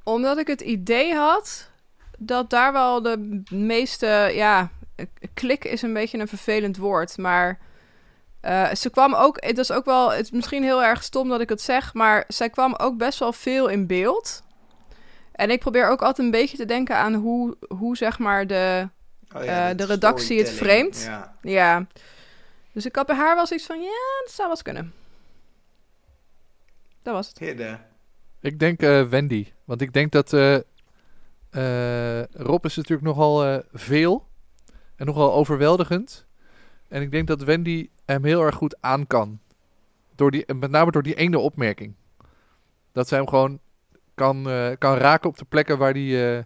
Omdat 0.03 0.39
ik 0.39 0.47
het 0.47 0.61
idee 0.61 1.15
had 1.15 1.71
dat 2.19 2.51
daar 2.51 2.73
wel 2.73 3.03
de 3.03 3.43
meeste, 3.51 4.31
ja, 4.35 4.71
klik 5.35 5.65
is 5.65 5.83
een 5.83 5.93
beetje 5.93 6.19
een 6.19 6.29
vervelend 6.29 6.77
woord, 6.77 7.19
maar 7.19 7.59
eh, 8.45 8.75
ze 8.75 8.91
kwam 8.91 9.15
ook, 9.15 9.45
het 9.45 9.59
is 9.59 9.73
ook 9.73 9.85
wel, 9.85 10.13
het 10.13 10.25
is 10.25 10.31
misschien 10.31 10.63
heel 10.63 10.83
erg 10.83 11.03
stom 11.03 11.29
dat 11.29 11.41
ik 11.41 11.49
het 11.49 11.61
zeg, 11.61 11.95
maar 11.95 12.25
zij 12.29 12.51
kwam 12.51 12.75
ook 12.75 12.97
best 12.97 13.19
wel 13.19 13.33
veel 13.33 13.69
in 13.69 13.87
beeld. 13.87 14.43
En 15.33 15.51
ik 15.51 15.61
probeer 15.61 15.89
ook 15.89 16.03
altijd 16.03 16.27
een 16.27 16.33
beetje 16.33 16.57
te 16.57 16.65
denken 16.65 16.97
aan 16.97 17.15
hoe, 17.15 17.57
hoe 17.69 17.97
zeg 17.97 18.19
maar 18.19 18.47
de, 18.47 18.89
Oh 19.35 19.45
Eh, 19.45 19.77
de 19.77 19.85
redactie 19.85 20.39
het 20.39 20.51
framed. 20.51 21.03
Ja. 21.03 21.37
ja. 21.43 21.87
Dus 22.73 22.87
ik 22.87 22.97
had 22.97 23.07
bij 23.07 23.17
haar 23.17 23.35
wel 23.35 23.47
zoiets 23.47 23.67
van, 23.67 23.81
ja, 23.81 24.23
dat 24.25 24.33
zou 24.33 24.43
wel 24.43 24.51
eens 24.51 24.63
kunnen. 24.63 24.93
Dat 27.03 27.15
was 27.15 27.29
het. 27.29 27.39
Hidde. 27.39 27.79
Ik 28.41 28.59
denk 28.59 28.83
eh, 28.83 29.03
Wendy. 29.03 29.47
Want 29.65 29.81
ik 29.81 29.93
denk 29.93 30.13
dat 30.13 30.33
eh, 30.33 30.55
eh, 31.51 32.25
Rob 32.33 32.65
is 32.65 32.77
natuurlijk 32.77 33.07
nogal 33.07 33.45
eh, 33.45 33.59
veel. 33.73 34.29
En 34.97 35.07
nogal 35.07 35.33
overweldigend. 35.33 36.27
En 36.89 37.03
ik 37.03 37.11
denk 37.11 37.27
dat 37.27 37.43
Wendy 37.43 37.89
hem 38.05 38.25
heel 38.25 38.43
erg 38.43 38.55
goed 38.55 38.77
aan 38.81 39.07
kan. 39.07 39.39
Door 40.15 40.31
die, 40.31 40.55
met 40.55 40.71
name 40.71 40.91
door 40.91 41.03
die 41.03 41.15
ene 41.15 41.39
opmerking. 41.39 41.95
Dat 42.93 43.09
zij 43.09 43.19
hem 43.19 43.29
gewoon 43.29 43.59
kan, 44.15 44.51
eh, 44.51 44.71
kan 44.79 44.97
raken 44.97 45.29
op 45.29 45.39
de 45.39 45.45
plekken 45.45 45.79
waar 45.79 45.93
die... 45.93 46.29
eh, 46.29 46.43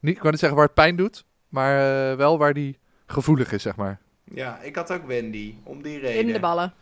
niet, 0.00 0.14
ik 0.14 0.20
wou 0.20 0.30
niet 0.30 0.40
zeggen 0.40 0.58
waar 0.58 0.66
het 0.66 0.76
pijn 0.76 0.96
doet. 0.96 1.24
Maar 1.48 2.10
eh, 2.10 2.16
wel 2.16 2.38
waar 2.38 2.54
die 2.54 2.78
gevoelig 3.06 3.52
is, 3.52 3.62
zeg 3.62 3.76
maar. 3.76 4.00
Ja, 4.24 4.60
ik 4.60 4.76
had 4.76 4.92
ook 4.92 5.06
Wendy, 5.06 5.54
om 5.62 5.82
die 5.82 5.98
reden. 5.98 6.26
In 6.26 6.32
de 6.32 6.40
ballen. 6.40 6.72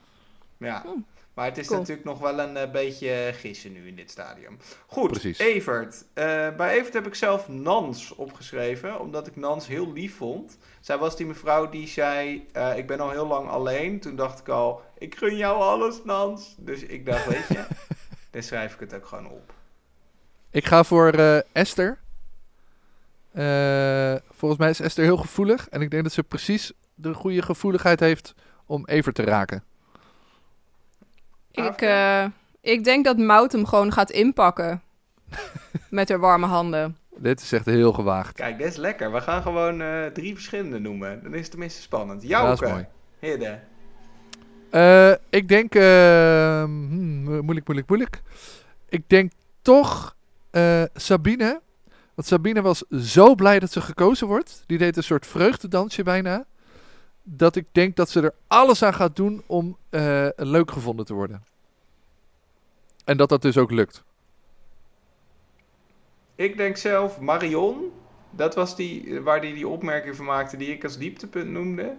Ja. 0.57 0.83
Oeh, 0.87 1.03
Maar 1.35 1.45
het 1.45 1.59
is 1.59 1.67
cool. 1.67 1.79
natuurlijk 1.79 2.07
nog 2.07 2.19
wel 2.19 2.39
een 2.39 2.57
eh, 2.57 2.71
beetje 2.71 3.31
gissen 3.35 3.73
nu 3.73 3.87
in 3.89 3.97
dit 3.97 4.11
stadium. 4.11 4.59
Goed, 4.87 5.11
Precies. 5.11 5.39
Evert. 5.39 6.05
Eh, 6.15 6.25
bij 6.57 6.79
Evert 6.79 6.95
heb 6.95 7.07
ik 7.07 7.15
zelf 7.15 7.49
Nans 7.49 8.15
opgeschreven, 8.15 9.01
omdat 9.01 9.27
ik 9.27 9.37
Nans 9.37 9.67
heel 9.67 9.93
lief 9.93 10.17
vond. 10.17 10.59
Zij 10.81 10.99
was 10.99 11.17
die 11.17 11.27
mevrouw 11.27 11.69
die 11.69 11.89
zei, 11.89 12.47
eh, 12.53 12.77
ik 12.77 12.87
ben 12.87 13.01
al 13.01 13.11
heel 13.11 13.27
lang 13.27 13.49
alleen. 13.49 14.01
Toen 14.01 14.17
dacht 14.17 14.39
ik 14.39 14.49
al, 14.49 14.83
ik 14.99 15.17
gun 15.17 15.37
jou 15.37 15.61
alles, 15.61 16.05
Nans. 16.05 16.55
Dus 16.59 16.83
ik 16.83 17.07
dacht, 17.07 17.27
weet 17.27 17.49
je, 17.49 17.67
dan 18.31 18.43
schrijf 18.43 18.75
ik 18.75 18.81
het 18.81 18.95
ook 18.95 19.07
gewoon 19.07 19.27
op. 19.27 19.55
Ik 20.51 20.67
ga 20.67 20.85
voor 20.85 21.13
eh, 21.13 21.39
Esther. 21.53 21.99
Eh, 23.33 24.15
volgens 24.31 24.61
mij 24.61 24.71
is 24.71 24.81
Esther 24.81 25.05
heel 25.05 25.17
gevoelig. 25.17 25.69
En 25.69 25.81
ik 25.81 25.91
denk 25.91 26.03
dat 26.03 26.13
ze 26.13 26.23
precies 26.23 26.73
de 26.95 27.15
goede 27.15 27.43
gevoeligheid 27.43 28.01
heeft 28.01 28.35
om 28.67 28.87
Evert 28.87 29.15
te 29.15 29.23
raken. 29.23 29.65
Ik, 31.53 31.81
eh, 31.81 32.25
ik 32.61 32.85
denk 32.85 33.05
dat 33.05 33.17
Mout 33.19 33.53
hem 33.53 33.67
gewoon 33.67 33.93
gaat 33.93 34.11
inpakken. 34.11 34.83
Met 35.91 36.09
haar 36.09 36.21
warme 36.21 36.47
handen. 36.47 36.97
Dit 37.17 37.41
is 37.41 37.53
echt 37.53 37.67
heel 37.67 37.93
gewaagd. 37.93 38.35
Kijk, 38.35 38.59
dit 38.59 38.67
is 38.67 38.77
lekker. 38.77 39.13
We 39.13 39.21
gaan 39.21 39.43
gewoon 39.43 39.81
eh, 39.81 40.07
drie 40.07 40.35
verschillende 40.35 40.79
noemen. 40.79 41.23
Dan 41.23 41.35
is 41.35 41.41
het 41.41 41.51
tenminste 41.51 41.81
spannend. 41.83 42.23
Ja, 42.23 42.43
dat 42.43 42.53
is 42.53 42.59
Jouke, 42.59 42.75
mooi. 42.75 42.87
Hidde. 43.19 43.59
Eh, 44.71 45.13
ik 45.31 45.49
denk... 45.49 45.75
eh, 45.75 46.63
hmm, 46.63 47.23
moeilijk, 47.25 47.67
moeilijk, 47.67 47.89
moeilijk. 47.89 48.23
Ik 48.89 49.09
denk 49.09 49.33
toch 49.63 50.17
eh, 50.51 50.83
Sabine. 50.95 51.61
Want 52.15 52.29
Sabine 52.29 52.63
was 52.63 52.85
zo 52.91 53.35
blij 53.35 53.59
dat 53.59 53.73
ze 53.73 53.81
gekozen 53.81 54.27
wordt. 54.27 54.63
Die 54.67 54.79
deed 54.79 54.97
een 54.97 55.03
soort 55.03 55.27
vreugdedansje 55.27 56.03
bijna. 56.03 56.45
Dat 57.23 57.57
ik 57.57 57.67
denk 57.73 57.97
dat 57.97 58.11
ze 58.11 58.21
er 58.21 58.35
alles 58.47 58.83
aan 58.83 58.95
gaat 58.95 59.17
doen 59.17 59.43
om 59.47 59.77
eh, 59.91 60.29
leuk 60.37 60.71
gevonden 60.71 61.07
te 61.07 61.15
worden. 61.15 61.45
En 63.05 63.17
dat 63.17 63.29
dat 63.29 63.43
dus 63.43 63.59
ook 63.59 63.71
lukt. 63.71 64.05
Ik 66.35 66.57
denk 66.57 66.77
zelf 66.77 67.21
Marion. 67.21 67.93
Dat 68.31 68.55
was 68.55 68.77
die 68.77 69.21
waar 69.21 69.41
die, 69.41 69.55
die 69.55 69.69
opmerking 69.69 70.17
van 70.17 70.25
maakte 70.25 70.57
die 70.57 70.69
ik 70.69 70.85
als 70.85 70.99
dieptepunt 70.99 71.51
noemde. 71.51 71.97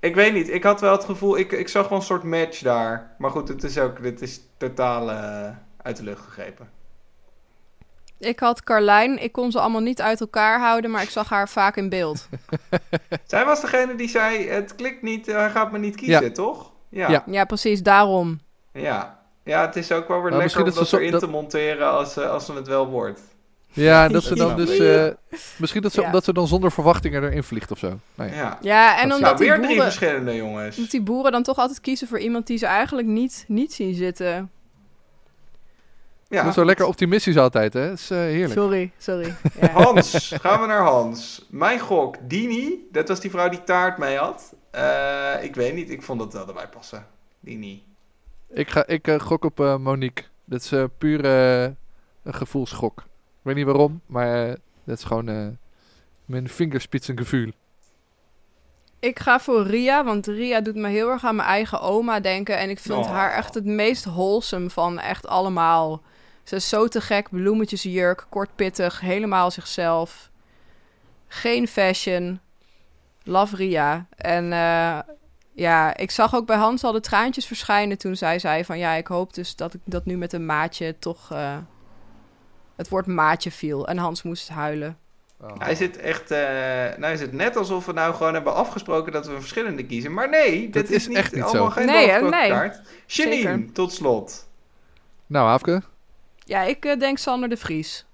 Ik 0.00 0.14
weet 0.14 0.32
niet, 0.32 0.48
ik 0.48 0.62
had 0.62 0.80
wel 0.80 0.92
het 0.92 1.04
gevoel, 1.04 1.38
ik, 1.38 1.52
ik 1.52 1.68
zag 1.68 1.88
wel 1.88 1.98
een 1.98 2.04
soort 2.04 2.22
match 2.22 2.58
daar. 2.58 3.14
Maar 3.18 3.30
goed, 3.30 3.48
het 3.48 3.64
is 3.64 3.78
ook, 3.78 4.02
dit 4.02 4.22
is 4.22 4.40
totaal 4.56 5.10
eh, 5.10 5.56
uit 5.76 5.96
de 5.96 6.02
lucht 6.02 6.24
gegrepen. 6.24 6.79
Ik 8.20 8.38
had 8.38 8.62
Carlijn. 8.64 9.22
Ik 9.22 9.32
kon 9.32 9.50
ze 9.50 9.60
allemaal 9.60 9.80
niet 9.80 10.00
uit 10.00 10.20
elkaar 10.20 10.60
houden, 10.60 10.90
maar 10.90 11.02
ik 11.02 11.10
zag 11.10 11.28
haar 11.28 11.48
vaak 11.48 11.76
in 11.76 11.88
beeld. 11.88 12.28
Zij 13.26 13.44
was 13.44 13.60
degene 13.60 13.94
die 13.94 14.08
zei, 14.08 14.48
het 14.48 14.74
klikt 14.74 15.02
niet, 15.02 15.26
hij 15.26 15.50
gaat 15.50 15.72
me 15.72 15.78
niet 15.78 15.96
kiezen, 15.96 16.32
toch? 16.32 16.72
Ja. 16.88 17.06
Ja. 17.06 17.10
ja. 17.12 17.22
Ja, 17.26 17.44
precies, 17.44 17.82
daarom. 17.82 18.40
Ja. 18.72 19.18
het 19.44 19.76
is 19.76 19.92
ook 19.92 20.08
wel 20.08 20.22
weer 20.22 20.30
Maar 20.30 20.40
lekker 20.40 20.58
om 20.58 20.64
dat 20.64 20.74
dat 20.74 20.92
erin 20.92 21.10
dat- 21.10 21.20
te 21.20 21.26
monteren 21.26 21.90
als, 21.90 22.16
eh, 22.16 22.30
als 22.30 22.44
ze 22.46 22.52
het 22.52 22.66
wel 22.66 22.86
wordt. 22.88 23.20
Ja, 23.72 24.08
dat 24.08 24.22
ze 24.22 24.34
dan 24.34 24.48
Ja. 24.48 24.54
dus... 24.54 24.78
eh, 24.78 25.06
misschien 25.58 25.82
dat 25.82 25.92
ze, 25.92 26.00
Ja. 26.00 26.06
omdat 26.06 26.24
ze 26.24 26.32
dan 26.32 26.46
zonder 26.46 26.72
verwachtingen 26.72 27.22
erin 27.24 27.42
vliegt 27.42 27.70
of 27.70 27.78
zo. 27.78 27.98
Nou 28.14 28.30
ja. 28.30 28.36
Ja. 28.36 28.58
Ja, 28.60 28.98
en 29.00 29.08
Dat 29.08 29.16
omdat 29.16 29.20
Nou, 29.20 29.36
die, 29.36 29.46
weer 29.46 29.54
drie 29.56 29.66
boeren, 29.66 29.84
verschillende 29.84 30.34
jongens. 30.36 30.76
omdat 30.76 30.90
die 30.90 31.02
boeren 31.02 31.32
dan 31.32 31.42
toch 31.42 31.58
altijd 31.58 31.80
kiezen 31.80 32.08
voor 32.08 32.18
iemand 32.18 32.46
die 32.46 32.58
ze 32.58 32.66
eigenlijk 32.66 33.08
niet, 33.08 33.44
niet 33.48 33.72
zien 33.72 33.94
zitten. 33.94 34.50
Ja. 36.30 36.52
Zo 36.52 36.64
lekker 36.64 36.86
optimistisch 36.86 37.36
altijd, 37.36 37.72
hè? 37.72 37.88
Dat 37.88 37.98
is 37.98 38.10
eh, 38.10 38.18
heerlijk. 38.18 38.52
Sorry, 38.60 38.92
sorry. 38.98 39.34
Ja. 39.60 39.68
Hans, 39.82 40.32
gaan 40.40 40.60
we 40.60 40.66
naar 40.66 40.82
Hans. 40.82 41.46
Mijn 41.50 41.78
gok, 41.78 42.16
Dini. 42.22 42.86
Dat 42.92 43.08
was 43.08 43.20
die 43.20 43.30
vrouw 43.30 43.48
die 43.48 43.64
taart 43.64 43.98
mee 43.98 44.16
had. 44.16 44.54
Eh, 44.70 45.34
ik 45.42 45.54
weet 45.54 45.74
niet, 45.74 45.90
ik 45.90 46.02
vond 46.02 46.18
dat 46.18 46.32
wel 46.32 46.46
erbij 46.48 46.68
passen. 46.68 47.06
Dini. 47.40 47.82
Ik, 48.48 48.70
ga, 48.70 48.86
ik 48.86 49.08
eh, 49.08 49.20
gok 49.20 49.44
op 49.44 49.58
Monique. 49.58 50.24
Dat 50.44 50.60
is 50.62 50.72
eh, 50.72 50.84
puur 50.98 51.24
een 51.24 52.34
gevoelsschok. 52.34 52.98
Ik 52.98 53.06
weet 53.42 53.54
niet 53.54 53.64
waarom, 53.64 54.00
maar 54.06 54.46
dat 54.84 54.98
is 54.98 55.04
gewoon 55.04 55.28
eh, 55.28 55.46
mijn 56.24 56.48
vingerspitsengevoel. 56.48 57.52
Ik 58.98 59.18
ga 59.18 59.40
voor 59.40 59.62
Ria, 59.66 60.04
want 60.04 60.26
Ria 60.26 60.60
doet 60.60 60.74
me 60.74 60.88
heel 60.88 61.08
erg 61.10 61.24
aan 61.24 61.36
mijn 61.36 61.48
eigen 61.48 61.80
oma 61.80 62.20
denken. 62.20 62.58
En 62.58 62.70
ik 62.70 62.78
vind 62.78 62.98
Oh. 62.98 63.10
haar 63.10 63.32
echt 63.32 63.54
het 63.54 63.64
meest 63.64 64.04
wholesome 64.04 64.70
van 64.70 64.98
echt 64.98 65.26
allemaal. 65.26 66.02
Ze 66.50 66.56
is 66.56 66.68
zo 66.68 66.88
te 66.88 67.00
gek, 67.00 67.28
bloemetjesjurk, 67.30 68.26
kort 68.28 68.48
pittig, 68.56 69.00
helemaal 69.00 69.50
zichzelf. 69.50 70.30
Geen 71.28 71.68
fashion. 71.68 72.40
Love 73.22 73.56
Ria. 73.56 74.06
En 74.16 74.52
eh, 74.52 74.98
ja, 75.52 75.96
ik 75.96 76.10
zag 76.10 76.34
ook 76.34 76.46
bij 76.46 76.56
Hans 76.56 76.84
al 76.84 76.92
de 76.92 77.00
traantjes 77.00 77.46
verschijnen 77.46 77.98
toen 77.98 78.16
zij 78.16 78.38
zei 78.38 78.64
van... 78.64 78.78
Ja, 78.78 78.92
ik 78.92 79.06
hoop 79.06 79.34
dus 79.34 79.56
dat 79.56 79.74
ik 79.74 79.80
dat 79.84 80.04
nu 80.04 80.16
met 80.16 80.32
een 80.32 80.46
maatje 80.46 80.98
toch... 80.98 81.30
eh, 81.32 81.56
het 82.76 82.88
woord 82.88 83.06
maatje 83.06 83.50
viel. 83.50 83.86
En 83.88 83.98
Hans 83.98 84.22
moest 84.22 84.48
huilen. 84.48 84.98
Hij 85.58 85.74
zit 85.74 85.96
echt, 85.96 86.30
eh, 86.30 86.38
nou 86.96 87.12
is 87.12 87.20
het 87.20 87.32
net 87.32 87.56
alsof 87.56 87.86
we 87.86 87.92
nou 87.92 88.14
gewoon 88.14 88.34
hebben 88.34 88.54
afgesproken 88.54 89.12
dat 89.12 89.26
we 89.26 89.40
verschillende 89.40 89.86
kiezen. 89.86 90.12
Maar 90.14 90.28
nee, 90.28 90.60
dit 90.60 90.72
Dat 90.72 90.84
is, 90.84 90.90
is 90.90 91.08
niet, 91.08 91.16
echt 91.16 91.34
niet 91.34 91.42
allemaal 91.42 91.64
zo. 91.66 91.70
geen 91.70 91.86
Nee, 91.86 92.10
hè? 92.10 92.20
doorgesproken 92.20 92.38
Nee. 92.40 92.50
kaart. 92.50 92.80
Janine, 93.06 93.36
Zeker. 93.36 93.72
tot 93.72 93.92
slot. 93.92 94.48
Nou, 95.26 95.48
Aafke. 95.48 95.82
Ja, 96.50 96.62
ik 96.62 96.84
eh, 96.84 96.98
denk 96.98 97.18
Sander 97.18 97.48
de 97.48 97.56
Vries. 97.56 98.04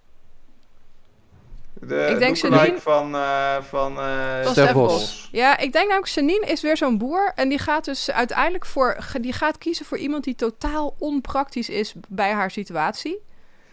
De 1.81 2.07
Ik 2.11 2.19
denk 2.19 2.37
Janine. 2.37 2.81
van, 2.81 3.15
eh 3.15 3.63
van, 3.63 3.99
eh, 3.99 4.43
Van 4.43 4.53
Stef 4.53 4.65
Stef 4.65 4.73
Bos. 4.73 4.93
Bos. 4.93 5.29
Ja, 5.33 5.59
ik 5.59 5.73
denk 5.73 5.89
namelijk, 5.89 6.13
Janine 6.13 6.47
is 6.47 6.63
weer 6.63 6.77
zo'n 6.77 6.99
boer. 6.99 7.33
En 7.35 7.49
die 7.49 7.59
gaat 7.59 7.85
dus 7.85 8.11
uiteindelijk 8.11 8.67
voor... 8.67 8.97
Die 9.21 9.33
gaat 9.33 9.59
kiezen 9.59 9.87
voor 9.87 9.99
iemand 9.99 10.25
die 10.25 10.35
totaal 10.35 10.95
onpraktisch 10.99 11.69
is 11.69 11.95
bij 12.09 12.33
haar 12.33 12.51
situatie. 12.51 13.19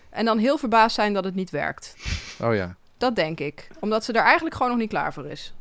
En 0.10 0.26
dan 0.26 0.38
heel 0.38 0.58
verbaasd 0.58 0.96
zijn 0.96 1.14
dat 1.14 1.24
het 1.24 1.36
niet 1.36 1.50
werkt. 1.50 1.96
Oh 2.42 2.56
ja. 2.56 2.76
Dat 2.98 3.16
denk 3.16 3.40
ik. 3.40 3.68
Omdat 3.80 4.04
ze 4.04 4.14
er 4.14 4.24
eigenlijk 4.24 4.56
gewoon 4.56 4.72
nog 4.72 4.80
niet 4.80 4.90
klaar 4.90 5.14
voor 5.14 5.26
is. 5.26 5.54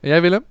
En 0.00 0.08
jij 0.08 0.20
Willem? 0.20 0.44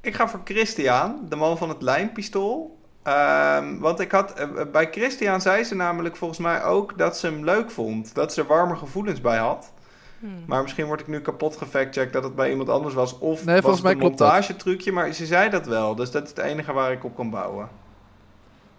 Ik 0.00 0.14
ga 0.14 0.28
voor 0.28 0.40
Christian, 0.44 1.26
de 1.28 1.36
man 1.36 1.58
van 1.58 1.68
het 1.68 1.82
lijnpistool. 1.82 2.78
Ehm, 3.02 3.78
want 3.78 4.00
ik 4.00 4.12
had, 4.12 4.32
eh, 4.32 4.46
bij 4.72 4.88
Christian 4.90 5.40
zei 5.40 5.64
ze 5.64 5.74
namelijk 5.74 6.16
volgens 6.16 6.38
mij 6.40 6.64
ook 6.64 6.98
dat 6.98 7.16
ze 7.18 7.26
hem 7.26 7.44
leuk 7.44 7.70
vond. 7.70 8.14
Dat 8.14 8.32
ze 8.32 8.40
er 8.40 8.46
warme 8.46 8.76
gevoelens 8.76 9.20
bij 9.20 9.38
had. 9.38 9.72
Hmm. 10.18 10.44
Maar 10.46 10.62
misschien 10.62 10.86
word 10.86 11.00
ik 11.00 11.06
nu 11.06 11.20
kapot 11.20 11.56
gefactcheckt 11.56 12.12
dat 12.12 12.22
het 12.22 12.34
bij 12.34 12.50
iemand 12.50 12.68
anders 12.68 12.94
was. 12.94 13.18
Of 13.18 13.44
Nee, 13.44 13.54
was 13.54 13.64
volgens 13.64 13.74
het 13.74 13.82
mij 13.82 13.92
een 13.92 13.98
klopt 13.98 14.18
dat. 14.18 14.28
montagetrucje. 14.32 14.92
Maar 14.92 15.12
ze 15.12 15.26
zei 15.26 15.50
dat 15.50 15.66
wel. 15.66 15.94
Dus 15.94 16.10
dat 16.10 16.22
is 16.22 16.28
het 16.28 16.38
enige 16.38 16.72
waar 16.72 16.92
ik 16.92 17.04
op 17.04 17.14
kan 17.16 17.30
bouwen. 17.30 17.68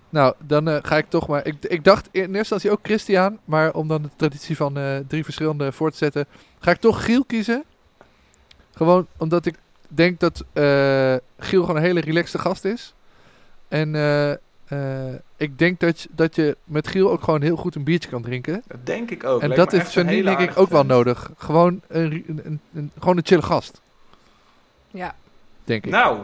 Nou, 0.10 0.34
dan 0.46 0.68
eh, 0.68 0.78
ga 0.82 0.98
ik 0.98 1.10
toch 1.10 1.28
maar... 1.28 1.46
Ik, 1.46 1.56
ik 1.66 1.84
dacht 1.84 2.08
in 2.12 2.22
eerste 2.22 2.38
instantie 2.38 2.72
ook 2.72 2.80
Christian. 2.84 3.38
Maar 3.46 3.74
om 3.74 3.88
dan 3.88 4.02
de 4.02 4.10
traditie 4.16 4.56
van 4.56 4.78
eh, 4.78 4.98
drie 5.08 5.24
verschillende 5.24 5.72
voor 5.72 5.92
te 5.92 5.98
zetten... 5.98 6.26
ga 6.60 6.72
ik 6.72 6.78
toch 6.80 7.06
Giel 7.06 7.24
kiezen. 7.26 7.64
Gewoon 8.74 9.08
omdat 9.18 9.46
ik 9.46 9.56
denk 9.88 10.20
dat 10.20 10.44
eh, 10.54 11.16
Giel 11.38 11.62
gewoon 11.62 11.76
een 11.76 11.82
hele 11.82 12.00
relaxte 12.02 12.40
gast 12.40 12.66
is. 12.66 12.94
En 13.72 13.96
eh, 13.96 14.32
eh, 14.32 15.14
ik 15.38 15.60
denk 15.60 15.80
dat 15.80 16.02
je, 16.02 16.10
dat 16.12 16.36
je 16.36 16.58
met 16.64 16.88
Giel 16.88 17.12
ook 17.12 17.24
gewoon 17.24 17.42
heel 17.42 17.56
goed 17.56 17.76
een 17.76 17.84
biertje 17.84 18.10
kan 18.10 18.22
drinken. 18.22 18.64
Dat 18.68 18.86
denk 18.86 19.12
ik 19.12 19.24
ook. 19.24 19.42
en 19.42 19.48
Lijkt 19.48 19.72
dat 19.72 19.82
is 19.82 19.96
hele 19.96 20.36
denk 20.36 20.40
ik 20.52 20.58
ook 20.58 20.70
wel 20.70 20.86
nodig. 20.86 21.32
Gewoon 21.38 21.82
een, 21.88 22.24
een, 22.28 22.42
een, 22.46 22.60
een- 22.74 22.92
gewoon 23.00 23.18
een 23.18 23.26
chille 23.26 23.42
gast, 23.42 23.82
Ja. 24.88 25.16
denk 25.64 25.86
ik. 25.86 25.92
Nou, 25.92 26.18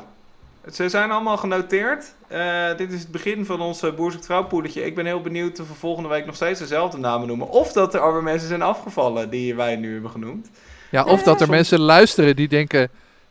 ze 0.74 0.90
zijn 0.90 1.12
allemaal 1.12 1.38
genoteerd. 1.38 2.14
Eh, 2.28 2.78
dit 2.78 2.92
is 2.92 3.00
het 3.00 3.12
begin 3.12 3.46
van 3.46 3.62
ons 3.62 3.84
uh, 3.84 3.94
Boer 3.94 4.12
zoekt 4.12 4.26
vrouw 4.26 4.44
poedertje. 4.46 4.86
Ik 4.86 4.96
ben 4.96 5.06
heel 5.06 5.22
benieuwd 5.22 5.60
of 5.60 5.68
we 5.68 5.74
volgende 5.74 6.10
week 6.10 6.26
nog 6.26 6.36
steeds 6.36 6.60
dezelfde 6.60 6.98
namen 6.98 7.28
noemen. 7.28 7.50
Of 7.50 7.72
dat 7.74 7.94
er 7.94 8.00
alweer 8.00 8.24
mensen 8.24 8.48
zijn 8.48 8.62
afgevallen 8.62 9.30
die 9.30 9.56
wij 9.56 9.76
nu 9.76 9.94
hebben 9.94 10.12
genoemd. 10.12 10.50
Ja, 10.92 11.04
of 11.04 11.24
dat 11.24 11.34
er 11.34 11.46
soms- 11.46 11.50
mensen 11.58 11.80
luisteren 11.80 12.36
die 12.36 12.48
denken... 12.48 12.90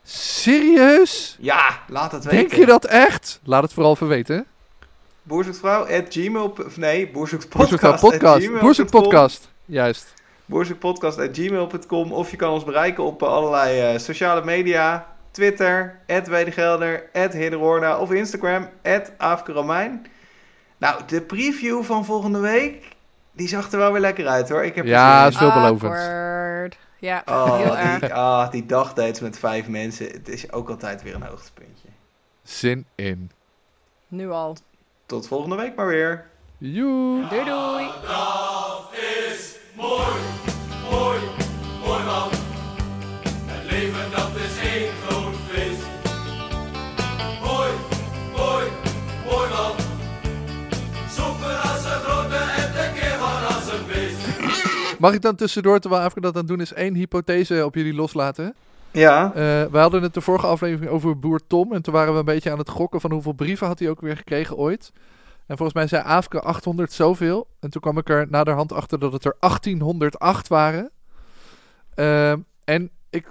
Serieus? 0.08 1.36
Ja, 1.40 1.78
laat 1.88 2.12
het 2.12 2.24
weten. 2.24 2.38
Denk 2.38 2.52
je 2.52 2.66
dat 2.66 2.84
echt? 2.84 3.40
Laat 3.44 3.62
het 3.62 3.72
vooral 3.72 3.92
even 3.92 4.08
weten. 4.08 4.46
Boerzoekvrouw 5.22 5.80
at 5.82 6.04
gmail... 6.08 6.54
of 6.66 6.76
Nee, 6.76 7.10
boerzoektpodcast 7.10 7.70
Boerzoek 7.70 7.92
at 7.94 8.00
podcast. 8.00 8.36
gmail.com. 8.36 8.60
Boerzoek 8.60 8.90
podcast. 8.90 9.50
Juist. 9.64 10.14
Boerzoekpodcast 10.44 11.18
at 11.18 11.28
gmail.com. 11.32 12.12
Of 12.12 12.30
je 12.30 12.36
kan 12.36 12.50
ons 12.50 12.64
bereiken 12.64 13.04
op 13.04 13.22
eh, 13.22 13.28
allerlei 13.28 13.80
eh, 13.80 13.98
sociale 13.98 14.44
media. 14.44 15.14
Twitter, 15.30 16.00
at 16.06 16.26
Wedegelder, 16.26 17.10
at 17.12 17.32
Hidderoorda 17.32 17.98
of 17.98 18.12
Instagram, 18.12 18.68
at 18.82 19.12
Aafke 19.18 19.52
Romein. 19.52 20.06
Nou, 20.78 21.00
de 21.06 21.20
preview 21.20 21.82
van 21.82 22.04
volgende 22.04 22.38
week, 22.38 22.88
die 23.32 23.48
zag 23.48 23.72
er 23.72 23.78
wel 23.78 23.92
weer 23.92 24.00
lekker 24.00 24.26
uit 24.26 24.48
hoor. 24.48 24.64
Ik 24.64 24.74
heb 24.74 24.86
Ja, 24.86 25.26
is 25.26 25.36
veelbelovend. 25.36 26.78
Ja, 26.98 27.22
Oh, 27.26 27.56
heel 27.56 27.76
erg. 27.76 28.00
die, 28.00 28.14
ah, 28.14 28.50
die 28.50 28.66
dagdates 28.66 29.20
met 29.20 29.38
vijf 29.38 29.68
mensen, 29.68 30.06
het 30.06 30.28
is 30.28 30.52
ook 30.52 30.68
altijd 30.68 31.02
weer 31.02 31.14
een 31.14 31.22
hoogtepuntje. 31.22 31.88
Zin 32.42 32.86
in. 32.94 33.30
Nu 34.08 34.30
al. 34.30 34.56
Tot 35.06 35.26
volgende 35.28 35.56
week 35.56 35.76
maar 35.76 35.86
weer. 35.86 36.26
Joe. 36.58 37.28
Doei 37.28 37.44
doei. 37.44 37.86
Mag 54.98 55.14
ik 55.14 55.22
dan 55.22 55.34
tussendoor, 55.36 55.78
terwijl 55.78 56.02
Afrika 56.02 56.20
dat 56.26 56.34
aan 56.34 56.40
het 56.40 56.48
doen 56.48 56.60
is, 56.60 56.72
één 56.72 56.94
hypothese 56.94 57.64
op 57.64 57.74
jullie 57.74 57.94
loslaten? 57.94 58.54
Ja, 58.90 59.28
Eh, 59.28 59.70
we 59.70 59.78
hadden 59.78 60.02
het 60.02 60.14
de 60.14 60.20
vorige 60.20 60.46
aflevering 60.46 60.90
over 60.90 61.18
boer 61.18 61.40
Tom. 61.46 61.72
En 61.72 61.82
toen 61.82 61.92
waren 61.92 62.12
we 62.12 62.18
een 62.18 62.24
beetje 62.24 62.50
aan 62.50 62.58
het 62.58 62.68
gokken 62.70 63.00
van 63.00 63.12
hoeveel 63.12 63.32
brieven 63.32 63.66
had 63.66 63.78
hij 63.78 63.90
ook 63.90 64.00
weer 64.00 64.16
gekregen 64.16 64.56
ooit. 64.56 64.92
En 65.46 65.56
volgens 65.56 65.72
mij 65.78 65.86
zei 65.86 66.02
Afke 66.02 66.40
800 66.40 66.92
zoveel. 66.92 67.48
En 67.60 67.70
toen 67.70 67.80
kwam 67.80 67.98
ik 67.98 68.08
er 68.08 68.26
naderhand 68.30 68.72
achter 68.72 68.98
dat 68.98 69.12
het 69.12 69.24
er 69.24 69.36
1808 69.40 70.48
waren. 70.48 70.90
Ehm, 71.94 72.38
en 72.64 72.90
ik, 73.10 73.26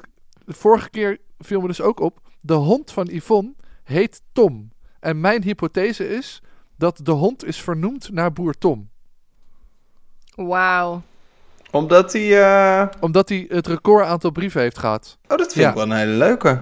de 0.46 0.54
vorige 0.54 0.90
keer 0.90 1.18
viel 1.40 1.62
me 1.62 1.68
dus 1.68 1.82
ook 1.82 2.00
op. 2.00 2.20
De 2.42 2.54
hond 2.54 2.92
van 2.92 3.08
Yvonne 3.12 3.54
heet 3.84 4.22
Tom. 4.32 4.72
En 5.00 5.20
mijn 5.20 5.44
hypothese 5.44 6.10
is 6.10 6.42
dat 6.78 7.00
de 7.04 7.12
hond 7.12 7.46
is 7.46 7.62
vernoemd 7.62 8.12
naar 8.12 8.34
boer 8.34 8.54
Tom. 8.58 8.90
Wauw. 10.36 11.02
Omdat 11.76 12.14
hij... 12.14 12.42
eh, 12.44 12.88
Omdat 13.00 13.30
hij 13.30 13.46
het 13.50 13.68
record 13.68 14.06
aantal 14.06 14.32
brieven 14.32 14.62
heeft 14.62 14.78
gehad. 14.78 15.18
Oh, 15.28 15.38
dat 15.38 15.54
vind 15.54 15.56
Ja. 15.66 15.70
ik 15.70 15.76
wel 15.76 15.84
een 15.84 15.92
hele 15.92 16.12
leuke. 16.12 16.62